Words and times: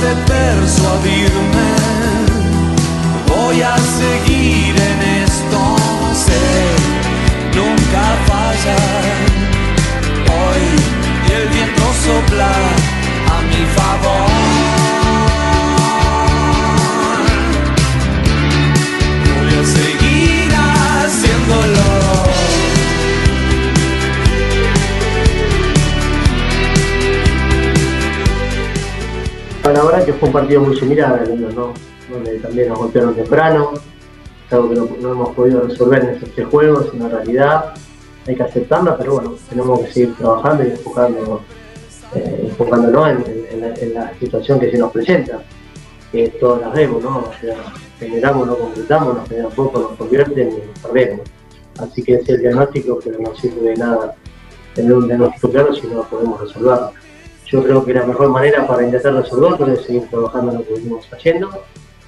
de 0.00 0.14
persuadirme, 0.26 1.70
voy 3.26 3.62
a 3.62 3.76
seguir 3.76 4.76
en 4.76 5.24
esto, 5.24 5.76
sé, 6.14 6.46
nunca 7.56 8.02
fallar. 8.28 9.28
Hoy 10.38 11.34
el 11.34 11.48
viento 11.48 11.82
sopla 12.04 12.52
a 13.34 13.42
mi 13.42 13.64
favor. 13.76 14.77
Verdad 29.68 30.04
que 30.04 30.14
fue 30.14 30.28
un 30.28 30.32
partido 30.32 30.62
muy 30.62 30.76
similar, 30.76 31.28
¿no? 31.54 31.74
donde 32.10 32.38
también 32.38 32.68
nos 32.68 32.78
golpearon 32.78 33.14
temprano, 33.14 33.72
es 34.46 34.52
algo 34.52 34.70
que 34.70 35.02
no, 35.02 35.12
hemos 35.12 35.34
podido 35.34 35.60
resolver 35.60 36.04
en 36.04 36.10
estos 36.10 36.30
tres 36.30 36.46
juegos, 36.48 36.86
es 36.86 36.94
una 36.94 37.08
realidad, 37.08 37.74
hay 38.26 38.34
que 38.34 38.42
aceptarla, 38.42 38.96
pero 38.96 39.14
bueno, 39.14 39.34
tenemos 39.50 39.80
que 39.80 39.92
seguir 39.92 40.14
trabajando 40.16 40.64
y 40.64 40.68
enfocando, 40.68 41.42
eh, 42.14 42.46
enfocándonos 42.48 43.08
en, 43.50 43.94
la, 43.94 44.12
situación 44.18 44.58
que 44.58 44.70
se 44.70 44.78
nos 44.78 44.90
presenta, 44.90 45.42
que 46.10 46.28
todas 46.40 46.62
las 46.62 46.72
vemos, 46.72 47.04
¿no? 47.04 47.18
O 47.18 47.32
sea, 47.38 47.56
generamos, 47.98 48.46
no 48.46 48.56
concretamos, 48.56 49.16
nos 49.16 49.28
generan 49.28 49.50
poco, 49.50 49.80
nos 49.80 49.92
convierten 49.98 50.48
y 50.48 50.80
perdemos. 50.80 51.20
Así 51.78 52.02
que 52.02 52.14
ese 52.14 52.22
es 52.22 52.28
el 52.30 52.40
diagnóstico, 52.40 52.98
pero 53.04 53.18
no 53.20 53.34
sirve 53.36 53.70
de 53.70 53.76
nada 53.76 54.14
tener 54.74 54.94
un 54.94 55.06
diagnóstico 55.06 55.50
claro 55.50 55.74
si 55.74 55.86
no 55.88 56.02
podemos 56.04 56.40
resolverlo. 56.40 56.92
Yo 57.50 57.62
creo 57.62 57.84
que 57.84 57.94
la 57.94 58.04
mejor 58.04 58.28
manera 58.28 58.66
para 58.66 58.84
intentar 58.84 59.14
resolverlo 59.14 59.66
es 59.72 59.82
seguir 59.82 60.08
trabajando 60.10 60.52
en 60.52 60.58
lo 60.58 60.64
que 60.66 60.74
venimos 60.74 61.06
haciendo, 61.12 61.48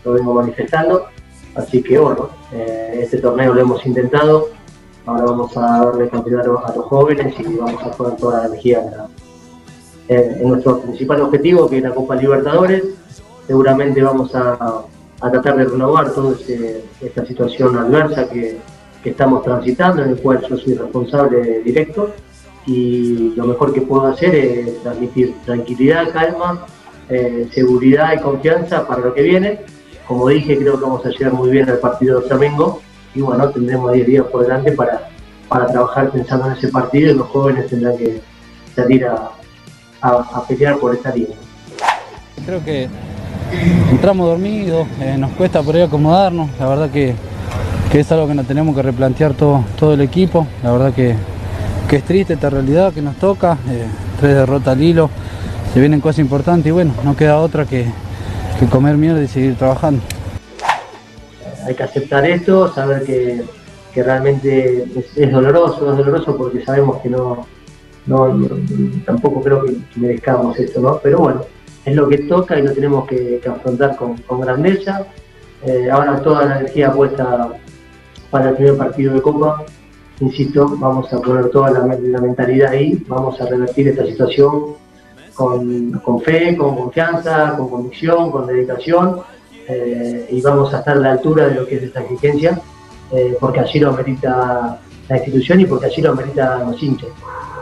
lo 0.04 0.12
vengo 0.12 0.34
manifestando. 0.34 1.06
Así 1.54 1.82
que 1.82 1.98
bueno, 1.98 2.28
eh, 2.52 3.00
este 3.02 3.18
torneo 3.18 3.54
lo 3.54 3.60
hemos 3.60 3.84
intentado, 3.86 4.48
ahora 5.06 5.24
vamos 5.24 5.56
a 5.56 5.84
darle 5.84 6.08
continuidad 6.08 6.44
a 6.64 6.76
los 6.76 6.84
jóvenes 6.86 7.34
y 7.40 7.56
vamos 7.56 7.82
a 7.82 7.90
poner 7.92 8.16
toda 8.18 8.40
la 8.40 8.46
energía 8.48 8.82
en, 8.84 8.90
la- 8.90 9.08
en- 10.08 10.40
en 10.42 10.48
nuestro 10.48 10.80
principal 10.80 11.22
objetivo, 11.22 11.68
que 11.68 11.78
es 11.78 11.82
la 11.82 11.94
Copa 11.94 12.14
Libertadores. 12.16 12.84
Seguramente 13.46 14.00
vamos 14.02 14.34
a, 14.34 14.56
a 15.20 15.30
tratar 15.30 15.56
de 15.56 15.64
renovar 15.64 16.12
toda 16.12 16.36
esta 17.00 17.26
situación 17.26 17.76
adversa 17.78 18.28
que, 18.28 18.58
que 19.02 19.10
estamos 19.10 19.42
transitando, 19.42 20.02
en 20.02 20.10
el 20.10 20.16
cual 20.20 20.40
yo 20.48 20.56
soy 20.56 20.74
responsable 20.74 21.60
directo 21.62 22.10
y 22.70 23.32
lo 23.34 23.46
mejor 23.46 23.74
que 23.74 23.80
puedo 23.80 24.06
hacer 24.06 24.32
es 24.32 24.80
transmitir 24.84 25.34
tranquilidad, 25.44 26.12
calma, 26.12 26.66
eh, 27.08 27.48
seguridad 27.52 28.12
y 28.14 28.20
confianza 28.20 28.86
para 28.86 29.00
lo 29.00 29.12
que 29.12 29.22
viene. 29.22 29.60
Como 30.06 30.28
dije, 30.28 30.56
creo 30.56 30.78
que 30.78 30.84
vamos 30.84 31.04
a 31.04 31.08
llegar 31.08 31.32
muy 31.32 31.50
bien 31.50 31.68
al 31.68 31.78
partido 31.78 32.20
de 32.20 32.28
Flamengo 32.28 32.80
y 33.12 33.22
bueno, 33.22 33.48
tendremos 33.50 33.92
10 33.92 34.06
días 34.06 34.26
por 34.26 34.42
delante 34.42 34.70
para, 34.70 35.08
para 35.48 35.66
trabajar 35.66 36.12
pensando 36.12 36.46
en 36.46 36.52
ese 36.52 36.68
partido 36.68 37.10
y 37.10 37.14
los 37.14 37.26
jóvenes 37.26 37.66
tendrán 37.66 37.96
que 37.96 38.20
salir 38.76 39.04
a, 39.04 39.30
a, 40.00 40.46
pelear 40.46 40.78
por 40.78 40.94
esta 40.94 41.12
liga. 41.12 41.34
Creo 42.46 42.64
que 42.64 42.88
entramos 43.90 44.28
dormidos, 44.28 44.86
eh, 45.00 45.16
nos 45.18 45.32
cuesta 45.32 45.60
por 45.60 45.74
ahí 45.74 45.82
acomodarnos, 45.82 46.48
la 46.60 46.68
verdad 46.68 46.90
que, 46.90 47.14
que 47.90 47.98
es 47.98 48.12
algo 48.12 48.28
que 48.28 48.34
nos 48.34 48.46
tenemos 48.46 48.76
que 48.76 48.82
replantear 48.82 49.34
todo, 49.34 49.64
todo 49.76 49.94
el 49.94 50.02
equipo, 50.02 50.46
la 50.62 50.70
verdad 50.70 50.94
que, 50.94 51.16
que 51.90 51.96
es 51.96 52.04
triste 52.04 52.34
esta 52.34 52.48
realidad 52.48 52.92
que 52.92 53.02
nos 53.02 53.16
toca, 53.16 53.58
eh, 53.68 53.84
tres 54.20 54.36
derrotas 54.36 54.76
al 54.76 54.80
hilo, 54.80 55.10
se 55.74 55.80
vienen 55.80 56.00
cosas 56.00 56.20
importantes 56.20 56.68
y 56.68 56.70
bueno, 56.70 56.94
no 57.02 57.16
queda 57.16 57.38
otra 57.38 57.64
que, 57.64 57.84
comer 58.70 58.96
mierda 58.96 59.20
y 59.20 59.26
seguir 59.26 59.56
trabajando. 59.56 60.00
hay 61.66 61.74
que 61.74 61.82
aceptar 61.82 62.24
esto, 62.26 62.72
saber 62.72 63.02
que, 63.02 63.42
que 63.92 64.02
realmente 64.04 64.84
es, 65.16 65.32
doloroso, 65.32 65.90
es 65.90 65.96
doloroso 65.96 66.36
porque 66.36 66.64
sabemos 66.64 66.98
que 66.98 67.08
no, 67.08 67.44
no, 68.06 68.38
tampoco 69.04 69.42
creo 69.42 69.64
que, 69.64 69.76
merezcamos 69.96 70.56
esto, 70.60 70.80
¿no? 70.80 71.00
Pero 71.02 71.18
bueno, 71.18 71.40
es 71.84 71.96
lo 71.96 72.08
que 72.08 72.18
toca 72.18 72.56
y 72.56 72.62
lo 72.62 72.72
tenemos 72.72 73.08
que, 73.08 73.40
afrontar 73.50 73.96
con, 73.96 74.16
con 74.18 74.40
grandeza. 74.42 75.06
Eh, 75.66 75.88
ahora 75.90 76.22
toda 76.22 76.44
la 76.44 76.60
energía 76.60 76.92
puesta 76.92 77.48
para 78.30 78.50
el 78.50 78.54
primer 78.54 78.76
partido 78.76 79.12
de 79.14 79.22
Copa. 79.22 79.64
Insisto, 80.20 80.76
vamos 80.76 81.10
a 81.12 81.18
poner 81.18 81.48
toda 81.48 81.70
la, 81.70 82.20
mentalidad 82.20 82.72
ahí, 82.72 83.02
vamos 83.08 83.40
a 83.40 83.46
revertir 83.46 83.88
esta 83.88 84.04
situación 84.04 84.74
con, 85.34 85.92
con 86.04 86.20
fe, 86.20 86.54
con 86.56 86.76
confianza, 86.76 87.56
con 87.56 87.70
convicción, 87.70 88.30
con 88.30 88.46
dedicación 88.46 89.22
eh, 89.66 90.28
y 90.30 90.42
vamos 90.42 90.74
a 90.74 90.80
estar 90.80 90.98
a 90.98 91.00
la 91.00 91.12
altura 91.12 91.48
de 91.48 91.54
lo 91.54 91.66
que 91.66 91.76
es 91.76 91.84
esta 91.84 92.02
exigencia, 92.02 92.60
eh, 93.12 93.34
porque 93.40 93.60
así 93.60 93.78
lo 93.78 93.88
amerita 93.88 94.78
la 95.08 95.16
institución 95.16 95.60
y 95.60 95.64
porque 95.64 95.86
así 95.86 96.02
lo 96.02 96.10
amerita 96.10 96.58
los 96.58 96.82
hinchas. 96.82 97.08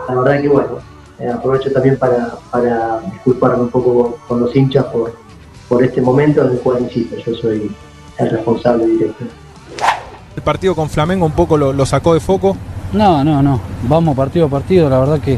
La 0.09 0.17
verdad 0.17 0.41
que 0.41 0.49
bueno, 0.49 0.79
eh, 1.21 1.29
aprovecho 1.29 1.71
también 1.71 1.97
para, 1.97 2.35
para 2.51 3.01
disculparme 3.13 3.63
un 3.63 3.71
poco 3.71 4.19
con 4.27 4.41
los 4.41 4.55
hinchas 4.57 4.85
por, 4.87 5.13
por 5.69 5.85
este 5.85 6.01
momento 6.01 6.45
en 6.45 6.53
el 6.53 6.59
cual, 6.59 6.83
insisto, 6.83 7.17
yo 7.19 7.35
soy 7.35 7.71
el 8.19 8.31
responsable 8.31 8.85
directo. 8.85 9.25
El 10.39 10.43
partido 10.43 10.77
con 10.77 10.89
Flamengo 10.89 11.27
un 11.27 11.33
poco 11.33 11.57
lo, 11.57 11.73
lo 11.73 11.85
sacó 11.85 12.15
de 12.15 12.21
foco. 12.21 12.57
No, 12.93 13.25
no, 13.25 13.43
no, 13.43 13.61
vamos 13.89 14.17
partido 14.17 14.47
a 14.47 14.49
partido, 14.49 14.89
la 14.89 15.01
verdad 15.01 15.19
que, 15.19 15.37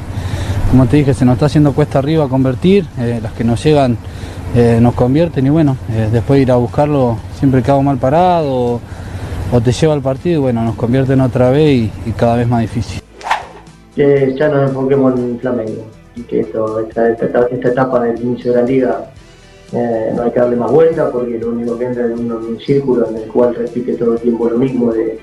como 0.70 0.84
te 0.84 0.98
dije, 0.98 1.14
se 1.14 1.24
nos 1.24 1.32
está 1.36 1.46
haciendo 1.46 1.72
cuesta 1.72 2.00
arriba 2.00 2.28
convertir, 2.28 2.86
eh, 2.98 3.18
las 3.22 3.32
que 3.32 3.42
nos 3.42 3.64
llegan 3.64 3.96
eh, 4.54 4.78
nos 4.78 4.92
convierten 4.92 5.46
y 5.46 5.48
bueno, 5.48 5.78
eh, 5.90 6.10
después 6.12 6.36
de 6.36 6.42
ir 6.42 6.52
a 6.52 6.56
buscarlo 6.56 7.16
siempre 7.38 7.62
quedamos 7.62 7.82
mal 7.84 7.96
parado 7.96 8.52
o, 8.52 8.80
o 9.52 9.60
te 9.62 9.72
lleva 9.72 9.94
al 9.94 10.02
partido 10.02 10.40
y 10.40 10.42
bueno, 10.42 10.62
nos 10.64 10.74
convierten 10.74 11.22
otra 11.22 11.48
vez 11.50 11.70
y, 11.70 11.92
y 12.04 12.12
cada 12.12 12.36
vez 12.36 12.46
más 12.46 12.60
difícil. 12.60 13.00
que 13.96 14.36
ya 14.38 14.48
nos 14.48 14.68
enfoquemos 14.68 15.18
en 15.18 15.38
Flamengo 15.40 15.86
y 16.14 16.22
que 16.24 16.40
esto, 16.40 16.78
esta, 16.80 17.08
esta- 17.08 17.46
esta 17.50 17.68
etapa 17.68 18.00
del 18.00 18.20
inicio 18.22 18.52
de 18.52 18.60
la 18.60 18.66
liga 18.66 19.10
eh, 19.72 20.12
no 20.14 20.22
hay 20.22 20.30
que 20.32 20.40
darle 20.40 20.56
más 20.56 20.70
vuelta 20.70 21.10
porque 21.10 21.38
lo 21.38 21.50
único 21.50 21.78
que 21.78 21.84
entra 21.86 22.06
es 22.06 22.12
un, 22.18 22.58
círculo 22.60 23.08
en 23.08 23.16
el 23.16 23.28
cual 23.28 23.54
repite 23.54 23.94
todo 23.94 24.14
el 24.14 24.20
tiempo 24.20 24.48
lo 24.48 24.58
mismo 24.58 24.92
de, 24.92 25.18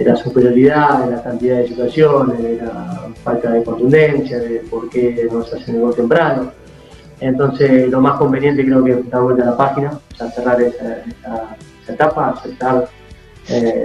la 0.00 0.16
superioridad, 0.16 1.04
de 1.04 1.12
la 1.12 1.22
cantidad 1.22 1.58
de 1.58 1.68
situaciones, 1.68 2.42
de 2.42 2.56
la 2.56 3.08
falta 3.22 3.52
de 3.52 3.62
contundencia, 3.62 4.38
de 4.38 4.56
por 4.68 4.88
qué 4.90 5.28
no 5.32 5.44
se 5.44 5.56
hace 5.56 5.70
el 5.70 5.80
gol 5.80 5.94
temprano. 5.94 6.50
Entonces 7.20 7.88
lo 7.88 8.00
más 8.00 8.18
conveniente 8.18 8.64
creo 8.64 8.82
que 8.84 8.90
es 8.92 9.10
dar 9.10 9.22
vuelta 9.22 9.44
a 9.44 9.46
la 9.46 9.56
página, 9.56 9.98
cerrar 10.34 10.60
esa, 10.60 10.96
esa- 10.98 11.56
etapa, 11.86 12.30
aceptar 12.30 12.88
eh, 13.48 13.84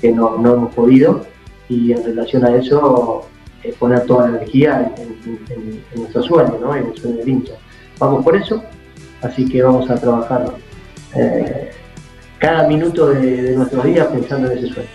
que 0.00 0.10
no, 0.10 0.34
hemos 0.36 0.74
podido 0.74 1.20
y 1.68 1.92
en 1.92 2.02
relación 2.02 2.44
a 2.46 2.56
eso 2.56 3.26
eh, 3.62 3.74
poner 3.78 4.00
toda 4.06 4.28
la 4.28 4.38
energía 4.38 4.90
en, 4.96 5.02
en- 5.30 5.38
en- 5.50 5.84
en 5.92 6.00
nuestro 6.00 6.22
sueño, 6.22 6.58
¿no? 6.60 6.74
en 6.74 6.86
el 6.86 6.96
sueño 6.96 7.18
del 7.18 7.28
hincha. 7.28 7.52
Vamos 7.98 8.24
por 8.24 8.34
eso, 8.36 8.62
así 9.22 9.48
que 9.48 9.62
vamos 9.62 9.88
a 9.90 9.96
trabajar 9.96 10.46
eh, 11.14 11.70
cada 12.38 12.66
minuto 12.66 13.08
de, 13.08 13.42
de 13.42 13.56
nuestros 13.56 13.84
días 13.84 14.06
pensando 14.08 14.50
en 14.50 14.58
ese 14.58 14.68
sueño. 14.68 14.90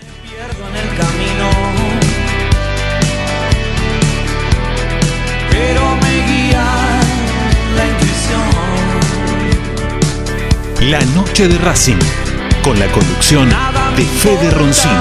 la 10.90 11.04
Noche 11.16 11.48
de 11.48 11.58
Racing, 11.58 11.98
con 12.64 12.78
la 12.80 12.92
conducción 12.92 13.50
de 13.50 14.04
Fede 14.04 14.52
recorrido. 14.52 15.00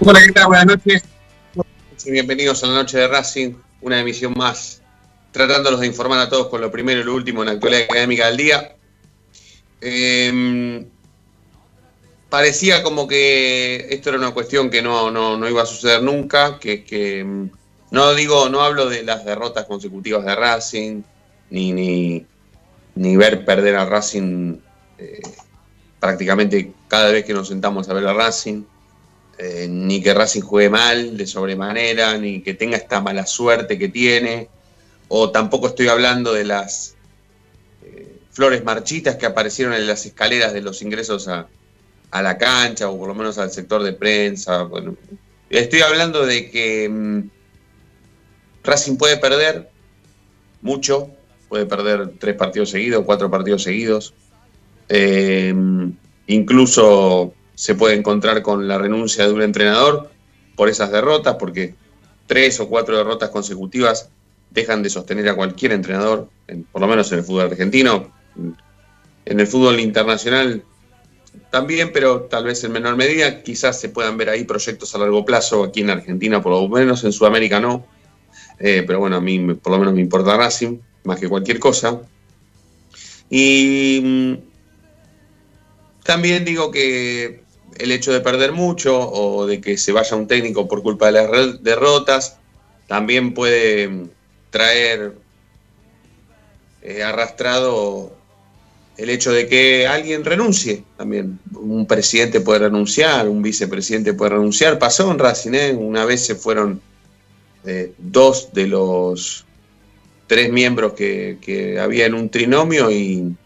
Hola, 0.00 0.20
¿qué 0.24 0.32
tal? 0.32 0.46
Buenas 0.46 0.66
noches. 0.66 1.02
Bienvenidos 2.06 2.64
a 2.64 2.68
la 2.68 2.74
noche 2.74 2.96
de 2.96 3.08
Racing, 3.08 3.54
una 3.82 4.00
emisión 4.00 4.32
más, 4.38 4.80
tratándolos 5.32 5.80
de 5.80 5.86
informar 5.86 6.20
a 6.20 6.28
todos 6.28 6.48
con 6.48 6.60
lo 6.60 6.70
primero 6.70 7.00
y 7.00 7.04
lo 7.04 7.14
último 7.14 7.42
en 7.42 7.46
la 7.46 7.52
actualidad 7.52 7.84
académica 7.84 8.26
del 8.26 8.36
día. 8.36 8.76
Eh, 9.80 10.86
parecía 12.28 12.82
como 12.82 13.06
que 13.06 13.86
esto 13.90 14.10
era 14.10 14.18
una 14.18 14.32
cuestión 14.32 14.70
que 14.70 14.82
no, 14.82 15.10
no, 15.10 15.36
no 15.36 15.48
iba 15.48 15.62
a 15.62 15.66
suceder 15.66 16.02
nunca, 16.02 16.58
que, 16.58 16.84
que, 16.84 17.24
mm, 17.24 17.50
no 17.90 18.14
digo, 18.14 18.48
no 18.48 18.62
hablo 18.62 18.88
de 18.88 19.02
las 19.02 19.24
derrotas 19.24 19.64
consecutivas 19.64 20.24
de 20.24 20.34
Racing, 20.34 21.02
ni, 21.50 21.72
ni, 21.72 22.26
ni 22.94 23.16
ver 23.16 23.44
perder 23.44 23.76
a 23.76 23.86
Racing 23.86 24.58
eh, 24.98 25.22
prácticamente 25.98 26.72
cada 26.88 27.10
vez 27.10 27.24
que 27.24 27.32
nos 27.32 27.48
sentamos 27.48 27.88
a 27.88 27.94
ver 27.94 28.06
a 28.06 28.12
Racing 28.12 28.62
eh, 29.38 29.66
ni 29.68 30.02
que 30.02 30.12
Racing 30.12 30.42
juegue 30.42 30.68
mal 30.68 31.16
de 31.16 31.26
sobremanera, 31.26 32.18
ni 32.18 32.42
que 32.42 32.54
tenga 32.54 32.76
esta 32.76 33.00
mala 33.00 33.24
suerte 33.24 33.78
que 33.78 33.88
tiene, 33.88 34.48
o 35.08 35.30
tampoco 35.30 35.66
estoy 35.66 35.88
hablando 35.88 36.32
de 36.32 36.44
las 36.44 36.94
eh, 37.82 38.18
flores 38.30 38.62
marchitas 38.64 39.16
que 39.16 39.26
aparecieron 39.26 39.74
en 39.74 39.86
las 39.86 40.06
escaleras 40.06 40.52
de 40.52 40.60
los 40.60 40.82
ingresos 40.82 41.28
a, 41.28 41.48
la 42.12 42.38
cancha, 42.38 42.88
o 42.88 42.98
por 42.98 43.08
lo 43.08 43.14
menos 43.14 43.38
al 43.38 43.50
sector 43.50 43.82
de 43.82 43.92
prensa. 43.92 44.68
Estoy 45.50 45.80
hablando 45.80 46.24
de 46.24 46.50
que 46.50 46.88
mm, 46.88 47.30
Racing 48.64 48.96
puede 48.96 49.16
perder 49.16 49.70
mucho, 50.62 51.10
puede 51.48 51.66
perder 51.66 52.12
tres 52.18 52.36
partidos 52.36 52.70
seguidos, 52.70 53.04
cuatro 53.04 53.30
partidos 53.30 53.62
seguidos. 53.62 54.14
Eh, 54.88 55.54
incluso 56.26 57.34
se 57.54 57.74
puede 57.74 57.94
encontrar 57.94 58.42
con 58.42 58.68
la 58.68 58.78
renuncia 58.78 59.26
de 59.26 59.32
un 59.32 59.42
entrenador 59.42 60.10
por 60.56 60.68
esas 60.68 60.90
derrotas, 60.90 61.36
porque 61.36 61.74
tres 62.26 62.60
o 62.60 62.68
cuatro 62.68 62.96
derrotas 62.96 63.30
consecutivas 63.30 64.10
dejan 64.50 64.82
de 64.82 64.90
sostener 64.90 65.28
a 65.28 65.34
cualquier 65.34 65.72
entrenador, 65.72 66.28
en, 66.46 66.64
por 66.64 66.80
lo 66.80 66.88
menos 66.88 67.10
en 67.12 67.18
el 67.18 67.24
fútbol 67.24 67.46
argentino. 67.46 68.12
En 69.24 69.40
el 69.40 69.46
fútbol 69.46 69.80
internacional 69.80 70.62
también, 71.50 71.92
pero 71.92 72.22
tal 72.22 72.44
vez 72.44 72.62
en 72.64 72.72
menor 72.72 72.96
medida. 72.96 73.42
Quizás 73.42 73.80
se 73.80 73.88
puedan 73.88 74.16
ver 74.16 74.30
ahí 74.30 74.44
proyectos 74.44 74.94
a 74.94 74.98
largo 74.98 75.24
plazo, 75.24 75.64
aquí 75.64 75.80
en 75.80 75.90
Argentina 75.90 76.42
por 76.42 76.52
lo 76.52 76.68
menos, 76.68 77.04
en 77.04 77.12
Sudamérica 77.12 77.60
no. 77.60 77.86
Eh, 78.58 78.84
pero 78.86 79.00
bueno, 79.00 79.16
a 79.16 79.20
mí 79.20 79.54
por 79.54 79.72
lo 79.72 79.78
menos 79.78 79.94
me 79.94 80.00
importa 80.00 80.36
Racing, 80.36 80.78
más 81.04 81.20
que 81.20 81.28
cualquier 81.28 81.58
cosa. 81.58 82.00
Y 83.30 84.00
mm, 84.02 84.34
también 86.04 86.44
digo 86.44 86.70
que 86.70 87.42
el 87.78 87.92
hecho 87.92 88.12
de 88.12 88.20
perder 88.20 88.52
mucho 88.52 88.98
o 88.98 89.46
de 89.46 89.60
que 89.60 89.76
se 89.78 89.92
vaya 89.92 90.16
un 90.16 90.26
técnico 90.26 90.66
por 90.66 90.82
culpa 90.82 91.06
de 91.06 91.12
las 91.12 91.62
derrotas 91.62 92.38
también 92.86 93.34
puede 93.34 94.08
traer 94.50 95.14
eh, 96.82 97.02
arrastrado 97.02 98.16
el 98.96 99.10
hecho 99.10 99.32
de 99.32 99.46
que 99.46 99.86
alguien 99.86 100.24
renuncie 100.24 100.84
también. 100.96 101.38
Un 101.52 101.86
presidente 101.86 102.40
puede 102.40 102.60
renunciar, 102.60 103.28
un 103.28 103.42
vicepresidente 103.42 104.14
puede 104.14 104.30
renunciar. 104.32 104.78
Pasó 104.78 105.10
en 105.10 105.18
Racing, 105.18 105.54
¿eh? 105.54 105.72
una 105.72 106.04
vez 106.04 106.24
se 106.26 106.34
fueron 106.34 106.80
eh, 107.64 107.92
dos 107.98 108.52
de 108.52 108.66
los 108.66 109.44
tres 110.26 110.50
miembros 110.52 110.92
que, 110.94 111.78
había 111.80 112.06
en 112.06 112.14
un 112.14 112.28
trinomio 112.28 112.90
y 112.90 113.36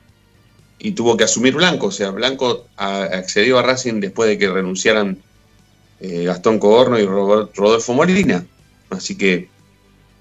y 0.82 0.92
tuvo 0.92 1.16
que 1.16 1.24
asumir 1.24 1.54
Blanco. 1.54 1.86
O 1.86 1.90
sea, 1.92 2.10
Blanco 2.10 2.66
accedió 2.76 3.58
a 3.58 3.62
Racing 3.62 4.00
después 4.00 4.28
de 4.28 4.36
que 4.36 4.50
renunciaran 4.50 5.22
eh, 6.00 6.24
Gastón 6.24 6.58
Cogorno 6.58 6.98
y 6.98 7.06
Rodolfo 7.06 7.94
Molina. 7.94 8.44
Así 8.90 9.16
que, 9.16 9.48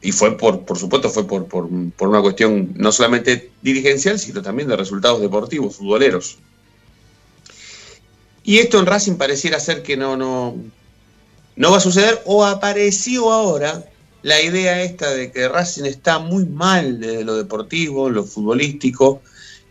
y 0.01 0.11
fue 0.11 0.37
por, 0.37 0.65
por 0.65 0.77
supuesto, 0.77 1.09
fue 1.09 1.27
por, 1.27 1.45
por, 1.45 1.69
por, 1.95 2.09
una 2.09 2.21
cuestión 2.21 2.73
no 2.75 2.91
solamente 2.91 3.51
dirigencial, 3.61 4.17
sino 4.17 4.41
también 4.41 4.67
de 4.67 4.75
resultados 4.75 5.21
deportivos, 5.21 5.75
futboleros. 5.75 6.39
Y 8.43 8.57
esto 8.57 8.79
en 8.79 8.87
Racing 8.87 9.15
pareciera 9.15 9.59
ser 9.59 9.83
que 9.83 9.95
no, 9.95 10.17
no, 10.17 10.55
no 11.55 11.71
va 11.71 11.77
a 11.77 11.81
suceder, 11.81 12.19
o 12.25 12.43
apareció 12.43 13.31
ahora 13.31 13.85
la 14.23 14.41
idea 14.41 14.81
esta 14.81 15.11
de 15.11 15.31
que 15.31 15.47
Racing 15.47 15.85
está 15.85 16.17
muy 16.17 16.45
mal 16.45 16.99
desde 16.99 17.23
lo 17.23 17.35
deportivo, 17.35 18.09
lo 18.09 18.23
futbolístico, 18.23 19.21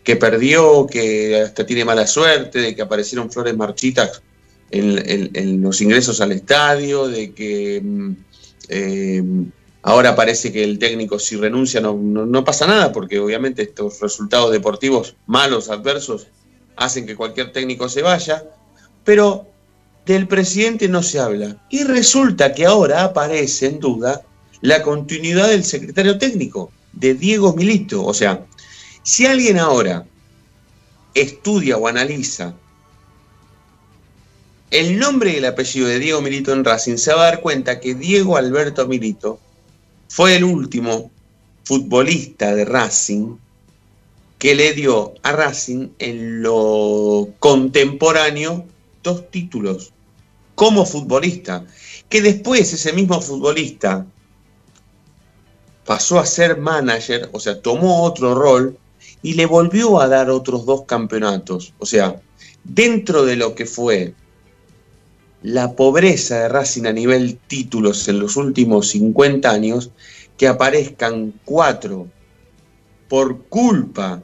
que 0.03 0.15
perdió, 0.15 0.87
que 0.87 1.41
hasta 1.41 1.65
tiene 1.65 1.83
mala 1.83 2.07
suerte, 2.07 2.59
de 2.59 2.75
que 2.75 2.81
aparecieron 2.81 3.31
flores 3.31 3.55
marchitas 3.55 4.21
en, 4.71 5.61
los 5.61 5.81
ingresos 5.81 6.21
al 6.21 6.31
estadio, 6.31 7.09
de 7.09 7.33
que 7.33 7.81
mm, 7.83 8.11
eh, 8.69 9.23
ahora 9.83 10.15
parece 10.15 10.51
que 10.51 10.63
el 10.63 10.79
técnico 10.79 11.19
si 11.19 11.35
renuncia 11.35 11.81
no, 11.81 12.43
pasa 12.43 12.67
nada, 12.67 12.91
porque 12.91 13.19
obviamente 13.19 13.63
estos 13.63 13.99
resultados 13.99 14.51
deportivos 14.51 15.15
malos, 15.25 15.69
adversos, 15.69 16.27
hacen 16.75 17.05
que 17.05 17.15
cualquier 17.15 17.51
técnico 17.51 17.89
se 17.89 18.01
vaya, 18.01 18.43
pero 19.03 19.47
del 20.05 20.27
presidente 20.27 20.87
no 20.87 21.03
se 21.03 21.19
habla. 21.19 21.57
Y 21.69 21.83
resulta 21.83 22.53
que 22.53 22.65
ahora 22.65 23.03
aparece 23.03 23.67
en 23.67 23.79
duda 23.79 24.23
la 24.61 24.83
continuidad 24.83 25.49
del 25.49 25.63
secretario 25.63 26.17
técnico, 26.17 26.71
de 26.93 27.13
Diego 27.13 27.53
Milito. 27.53 28.03
O 28.03 28.13
sea, 28.13 28.45
si 29.03 29.25
alguien 29.25 29.59
ahora 29.59 30.05
estudia 31.13 31.77
o 31.77 31.87
analiza 31.87 32.53
el 34.69 34.97
nombre 34.99 35.33
y 35.33 35.35
el 35.35 35.45
apellido 35.45 35.87
de 35.87 35.99
Diego 35.99 36.21
Milito 36.21 36.53
en 36.53 36.63
Racing, 36.63 36.95
se 36.95 37.13
va 37.13 37.23
a 37.23 37.25
dar 37.25 37.41
cuenta 37.41 37.79
que 37.79 37.93
Diego 37.93 38.37
Alberto 38.37 38.87
Milito 38.87 39.39
fue 40.11 40.35
el 40.35 40.43
último 40.43 41.09
futbolista 41.63 42.53
de 42.53 42.65
Racing 42.65 43.37
que 44.37 44.55
le 44.55 44.73
dio 44.73 45.13
a 45.23 45.31
Racing 45.31 45.87
en 45.99 46.43
lo 46.43 47.29
contemporáneo 47.39 48.65
dos 49.03 49.31
títulos 49.31 49.93
como 50.53 50.85
futbolista, 50.85 51.65
que 52.09 52.21
después 52.21 52.73
ese 52.73 52.91
mismo 52.91 53.21
futbolista 53.21 54.05
pasó 55.85 56.19
a 56.19 56.25
ser 56.25 56.57
manager, 56.57 57.29
o 57.31 57.39
sea, 57.39 57.61
tomó 57.61 58.03
otro 58.03 58.35
rol 58.35 58.77
y 59.23 59.35
le 59.35 59.45
volvió 59.45 60.01
a 60.01 60.09
dar 60.09 60.29
otros 60.29 60.65
dos 60.65 60.83
campeonatos. 60.83 61.73
O 61.79 61.85
sea, 61.85 62.21
dentro 62.65 63.23
de 63.23 63.37
lo 63.37 63.55
que 63.55 63.65
fue 63.65 64.13
la 65.43 65.75
pobreza 65.75 66.39
de 66.39 66.49
Racing 66.49 66.85
a 66.85 66.93
nivel 66.93 67.37
títulos 67.37 68.07
en 68.07 68.19
los 68.19 68.37
últimos 68.37 68.89
50 68.89 69.49
años, 69.49 69.91
que 70.37 70.47
aparezcan 70.47 71.33
cuatro 71.45 72.07
por 73.07 73.43
culpa 73.45 74.21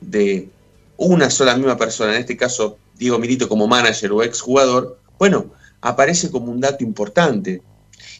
de 0.00 0.48
una 0.96 1.30
sola 1.30 1.56
misma 1.56 1.76
persona, 1.76 2.14
en 2.14 2.20
este 2.20 2.36
caso 2.36 2.78
Diego 2.98 3.18
Milito 3.18 3.48
como 3.48 3.66
manager 3.66 4.12
o 4.12 4.22
exjugador, 4.22 4.98
bueno, 5.18 5.52
aparece 5.80 6.30
como 6.30 6.50
un 6.50 6.60
dato 6.60 6.84
importante. 6.84 7.62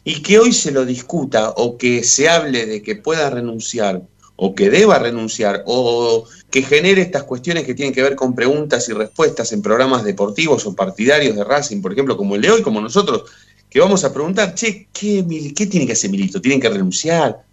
Y 0.03 0.21
que 0.21 0.39
hoy 0.39 0.53
se 0.53 0.71
lo 0.71 0.85
discuta 0.85 1.51
o 1.51 1.77
que 1.77 2.03
se 2.03 2.29
hable 2.29 2.65
de 2.65 2.81
que 2.81 2.95
pueda 2.95 3.29
renunciar 3.29 4.01
o 4.37 4.55
que 4.55 4.69
deba 4.69 4.99
renunciar 4.99 5.63
o 5.65 6.25
que 6.49 6.61
genere 6.61 7.01
estas 7.01 7.23
cuestiones 7.23 7.65
que 7.65 7.73
tienen 7.73 7.93
que 7.93 8.03
ver 8.03 8.15
con 8.15 8.33
preguntas 8.33 8.87
y 8.87 8.93
respuestas 8.93 9.51
en 9.51 9.61
programas 9.61 10.03
deportivos 10.03 10.65
o 10.65 10.75
partidarios 10.75 11.35
de 11.35 11.43
Racing, 11.43 11.81
por 11.81 11.91
ejemplo, 11.91 12.15
como 12.15 12.35
el 12.35 12.41
de 12.41 12.51
hoy, 12.51 12.61
como 12.61 12.79
nosotros, 12.79 13.23
que 13.69 13.79
vamos 13.79 14.03
a 14.03 14.13
preguntar, 14.13 14.53
che, 14.53 14.87
¿qué, 14.93 15.25
qué 15.55 15.65
tiene 15.65 15.85
que 15.85 15.93
hacer 15.93 16.09
Milito? 16.09 16.39
¿Tienen 16.39 16.61
que 16.61 16.69
renunciar? 16.69 17.43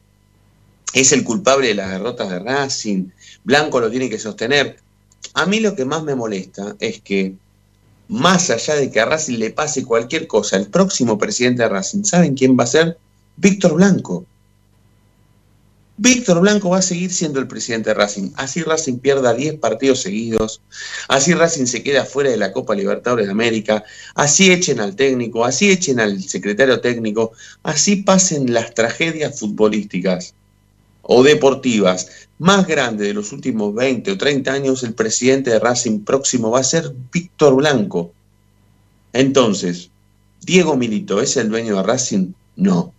¿Es 0.92 1.12
el 1.12 1.24
culpable 1.24 1.68
de 1.68 1.74
las 1.74 1.90
derrotas 1.90 2.30
de 2.30 2.38
Racing? 2.38 3.08
¿Blanco 3.42 3.80
lo 3.80 3.90
tiene 3.90 4.08
que 4.08 4.18
sostener? 4.18 4.76
A 5.32 5.46
mí 5.46 5.60
lo 5.60 5.74
que 5.74 5.84
más 5.84 6.04
me 6.04 6.14
molesta 6.14 6.76
es 6.78 7.00
que, 7.00 7.34
más 8.08 8.50
allá 8.50 8.76
de 8.76 8.90
que 8.90 9.00
a 9.00 9.06
Racing 9.06 9.38
le 9.38 9.50
pase 9.50 9.84
cualquier 9.84 10.26
cosa, 10.26 10.56
el 10.56 10.68
próximo 10.68 11.18
presidente 11.18 11.62
de 11.62 11.70
Racing, 11.70 12.04
¿saben 12.04 12.34
quién 12.34 12.56
va 12.58 12.64
a 12.64 12.68
ser? 12.68 12.98
Víctor 13.36 13.74
Blanco. 13.74 14.26
Víctor 15.96 16.40
Blanco 16.40 16.70
va 16.70 16.78
a 16.78 16.82
seguir 16.82 17.12
siendo 17.12 17.38
el 17.38 17.46
presidente 17.46 17.90
de 17.90 17.94
Racing. 17.94 18.32
Así 18.34 18.62
Racing 18.62 18.98
pierda 18.98 19.32
10 19.32 19.60
partidos 19.60 20.02
seguidos, 20.02 20.60
así 21.06 21.34
Racing 21.34 21.66
se 21.66 21.84
queda 21.84 22.04
fuera 22.04 22.30
de 22.30 22.36
la 22.36 22.52
Copa 22.52 22.74
Libertadores 22.74 23.26
de 23.26 23.32
América, 23.32 23.84
así 24.16 24.50
echen 24.50 24.80
al 24.80 24.96
técnico, 24.96 25.44
así 25.44 25.70
echen 25.70 26.00
al 26.00 26.20
secretario 26.22 26.80
técnico, 26.80 27.32
así 27.62 27.96
pasen 27.96 28.52
las 28.52 28.74
tragedias 28.74 29.38
futbolísticas 29.38 30.34
o 31.02 31.22
deportivas 31.22 32.08
más 32.38 32.66
grandes 32.66 33.06
de 33.06 33.14
los 33.14 33.30
últimos 33.30 33.72
20 33.72 34.10
o 34.10 34.18
30 34.18 34.52
años, 34.52 34.82
el 34.82 34.94
presidente 34.94 35.50
de 35.50 35.60
Racing 35.60 36.00
próximo 36.00 36.50
va 36.50 36.58
a 36.58 36.64
ser 36.64 36.92
Víctor 37.12 37.54
Blanco. 37.54 38.12
Entonces, 39.12 39.90
¿Diego 40.40 40.76
Milito 40.76 41.20
es 41.20 41.36
el 41.36 41.50
dueño 41.50 41.76
de 41.76 41.82
Racing? 41.84 42.32
No. 42.56 42.92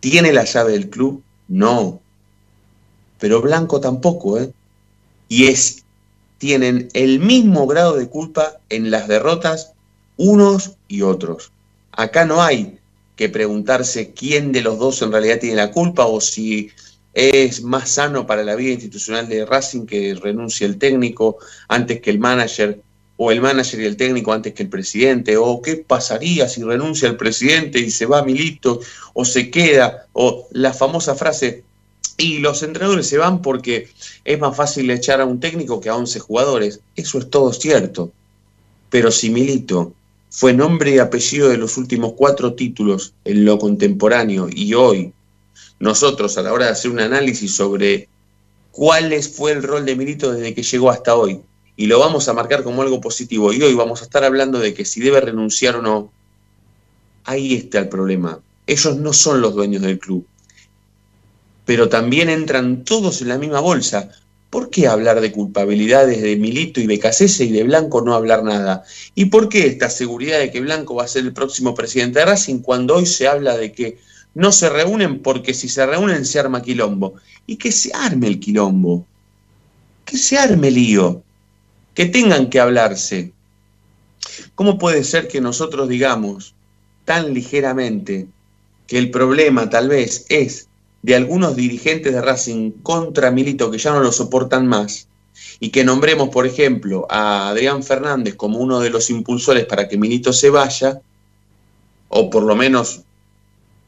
¿Tiene 0.00 0.32
la 0.32 0.44
llave 0.44 0.72
del 0.72 0.90
club? 0.90 1.22
No 1.46 2.00
pero 3.24 3.40
Blanco 3.40 3.80
tampoco, 3.80 4.38
¿eh? 4.38 4.52
Y 5.30 5.46
es, 5.46 5.84
tienen 6.36 6.90
el 6.92 7.20
mismo 7.20 7.66
grado 7.66 7.96
de 7.96 8.10
culpa 8.10 8.58
en 8.68 8.90
las 8.90 9.08
derrotas 9.08 9.72
unos 10.18 10.72
y 10.88 11.00
otros. 11.00 11.50
Acá 11.90 12.26
no 12.26 12.42
hay 12.42 12.78
que 13.16 13.30
preguntarse 13.30 14.12
quién 14.12 14.52
de 14.52 14.60
los 14.60 14.78
dos 14.78 15.00
en 15.00 15.10
realidad 15.10 15.38
tiene 15.40 15.56
la 15.56 15.70
culpa 15.70 16.04
o 16.04 16.20
si 16.20 16.70
es 17.14 17.62
más 17.62 17.92
sano 17.92 18.26
para 18.26 18.44
la 18.44 18.56
vida 18.56 18.74
institucional 18.74 19.26
de 19.26 19.46
Racing 19.46 19.86
que 19.86 20.14
renuncie 20.22 20.66
el 20.66 20.76
técnico 20.76 21.38
antes 21.68 22.02
que 22.02 22.10
el 22.10 22.18
manager 22.18 22.82
o 23.16 23.32
el 23.32 23.40
manager 23.40 23.80
y 23.80 23.86
el 23.86 23.96
técnico 23.96 24.34
antes 24.34 24.52
que 24.52 24.64
el 24.64 24.68
presidente, 24.68 25.38
o 25.38 25.62
qué 25.62 25.76
pasaría 25.76 26.46
si 26.46 26.62
renuncia 26.62 27.08
el 27.08 27.16
presidente 27.16 27.78
y 27.78 27.90
se 27.90 28.04
va 28.04 28.22
Milito, 28.22 28.80
o 29.14 29.24
se 29.24 29.50
queda, 29.50 30.08
o 30.12 30.46
la 30.50 30.74
famosa 30.74 31.14
frase, 31.14 31.64
y 32.16 32.38
los 32.38 32.62
entrenadores 32.62 33.08
se 33.08 33.18
van 33.18 33.42
porque 33.42 33.88
es 34.24 34.38
más 34.38 34.56
fácil 34.56 34.90
echar 34.90 35.20
a 35.20 35.24
un 35.24 35.40
técnico 35.40 35.80
que 35.80 35.88
a 35.88 35.96
11 35.96 36.20
jugadores. 36.20 36.80
Eso 36.96 37.18
es 37.18 37.30
todo 37.30 37.52
cierto. 37.52 38.12
Pero 38.90 39.10
si 39.10 39.30
Milito 39.30 39.92
fue 40.30 40.52
nombre 40.52 40.94
y 40.94 40.98
apellido 40.98 41.48
de 41.48 41.58
los 41.58 41.76
últimos 41.76 42.12
cuatro 42.16 42.54
títulos 42.54 43.14
en 43.24 43.44
lo 43.44 43.58
contemporáneo 43.58 44.48
y 44.52 44.74
hoy 44.74 45.12
nosotros 45.78 46.38
a 46.38 46.42
la 46.42 46.52
hora 46.52 46.66
de 46.66 46.72
hacer 46.72 46.90
un 46.90 47.00
análisis 47.00 47.54
sobre 47.54 48.08
cuál 48.70 49.12
fue 49.22 49.52
el 49.52 49.62
rol 49.62 49.84
de 49.84 49.96
Milito 49.96 50.32
desde 50.32 50.54
que 50.54 50.62
llegó 50.62 50.90
hasta 50.90 51.14
hoy, 51.14 51.40
y 51.76 51.86
lo 51.86 51.98
vamos 51.98 52.28
a 52.28 52.32
marcar 52.32 52.64
como 52.64 52.82
algo 52.82 53.00
positivo, 53.00 53.52
y 53.52 53.62
hoy 53.62 53.74
vamos 53.74 54.00
a 54.00 54.04
estar 54.04 54.24
hablando 54.24 54.58
de 54.58 54.74
que 54.74 54.84
si 54.84 55.00
debe 55.00 55.20
renunciar 55.20 55.76
o 55.76 55.82
no, 55.82 56.10
ahí 57.24 57.54
está 57.54 57.78
el 57.78 57.88
problema. 57.88 58.40
Ellos 58.66 58.96
no 58.96 59.12
son 59.12 59.40
los 59.40 59.54
dueños 59.54 59.82
del 59.82 59.98
club, 59.98 60.26
pero 61.64 61.88
también 61.88 62.28
entran 62.28 62.84
todos 62.84 63.22
en 63.22 63.28
la 63.28 63.38
misma 63.38 63.60
bolsa. 63.60 64.10
¿Por 64.50 64.70
qué 64.70 64.86
hablar 64.86 65.20
de 65.20 65.32
culpabilidades 65.32 66.22
de 66.22 66.36
Milito 66.36 66.80
y 66.80 66.86
Becasese 66.86 67.44
y 67.44 67.50
de 67.50 67.64
Blanco 67.64 68.02
no 68.02 68.14
hablar 68.14 68.44
nada? 68.44 68.84
¿Y 69.14 69.24
por 69.26 69.48
qué 69.48 69.66
esta 69.66 69.90
seguridad 69.90 70.38
de 70.38 70.52
que 70.52 70.60
Blanco 70.60 70.94
va 70.94 71.04
a 71.04 71.08
ser 71.08 71.24
el 71.24 71.32
próximo 71.32 71.74
presidente 71.74 72.20
de 72.20 72.26
Racing 72.26 72.60
cuando 72.60 72.96
hoy 72.96 73.06
se 73.06 73.26
habla 73.26 73.56
de 73.56 73.72
que 73.72 73.98
no 74.34 74.52
se 74.52 74.68
reúnen 74.68 75.20
porque 75.20 75.54
si 75.54 75.68
se 75.68 75.84
reúnen 75.86 76.24
se 76.24 76.38
arma 76.38 76.62
quilombo. 76.62 77.14
Y 77.46 77.56
que 77.56 77.72
se 77.72 77.92
arme 77.92 78.28
el 78.28 78.40
quilombo. 78.40 79.06
Que 80.04 80.18
se 80.18 80.38
arme 80.38 80.68
el 80.68 80.74
lío. 80.74 81.22
Que 81.94 82.06
tengan 82.06 82.48
que 82.48 82.60
hablarse. 82.60 83.32
¿Cómo 84.54 84.78
puede 84.78 85.04
ser 85.04 85.28
que 85.28 85.40
nosotros 85.40 85.88
digamos 85.88 86.54
tan 87.04 87.34
ligeramente 87.34 88.26
que 88.86 88.98
el 88.98 89.10
problema 89.10 89.68
tal 89.68 89.88
vez 89.88 90.26
es 90.28 90.68
de 91.04 91.14
algunos 91.14 91.54
dirigentes 91.54 92.14
de 92.14 92.22
Racing 92.22 92.70
contra 92.82 93.30
Milito 93.30 93.70
que 93.70 93.76
ya 93.76 93.92
no 93.92 94.00
lo 94.00 94.10
soportan 94.10 94.66
más 94.66 95.06
y 95.60 95.68
que 95.68 95.84
nombremos, 95.84 96.30
por 96.30 96.46
ejemplo, 96.46 97.06
a 97.10 97.50
Adrián 97.50 97.82
Fernández 97.82 98.36
como 98.36 98.58
uno 98.58 98.80
de 98.80 98.88
los 98.88 99.10
impulsores 99.10 99.66
para 99.66 99.86
que 99.86 99.98
Milito 99.98 100.32
se 100.32 100.48
vaya, 100.48 101.02
o 102.08 102.30
por 102.30 102.42
lo 102.42 102.56
menos 102.56 103.02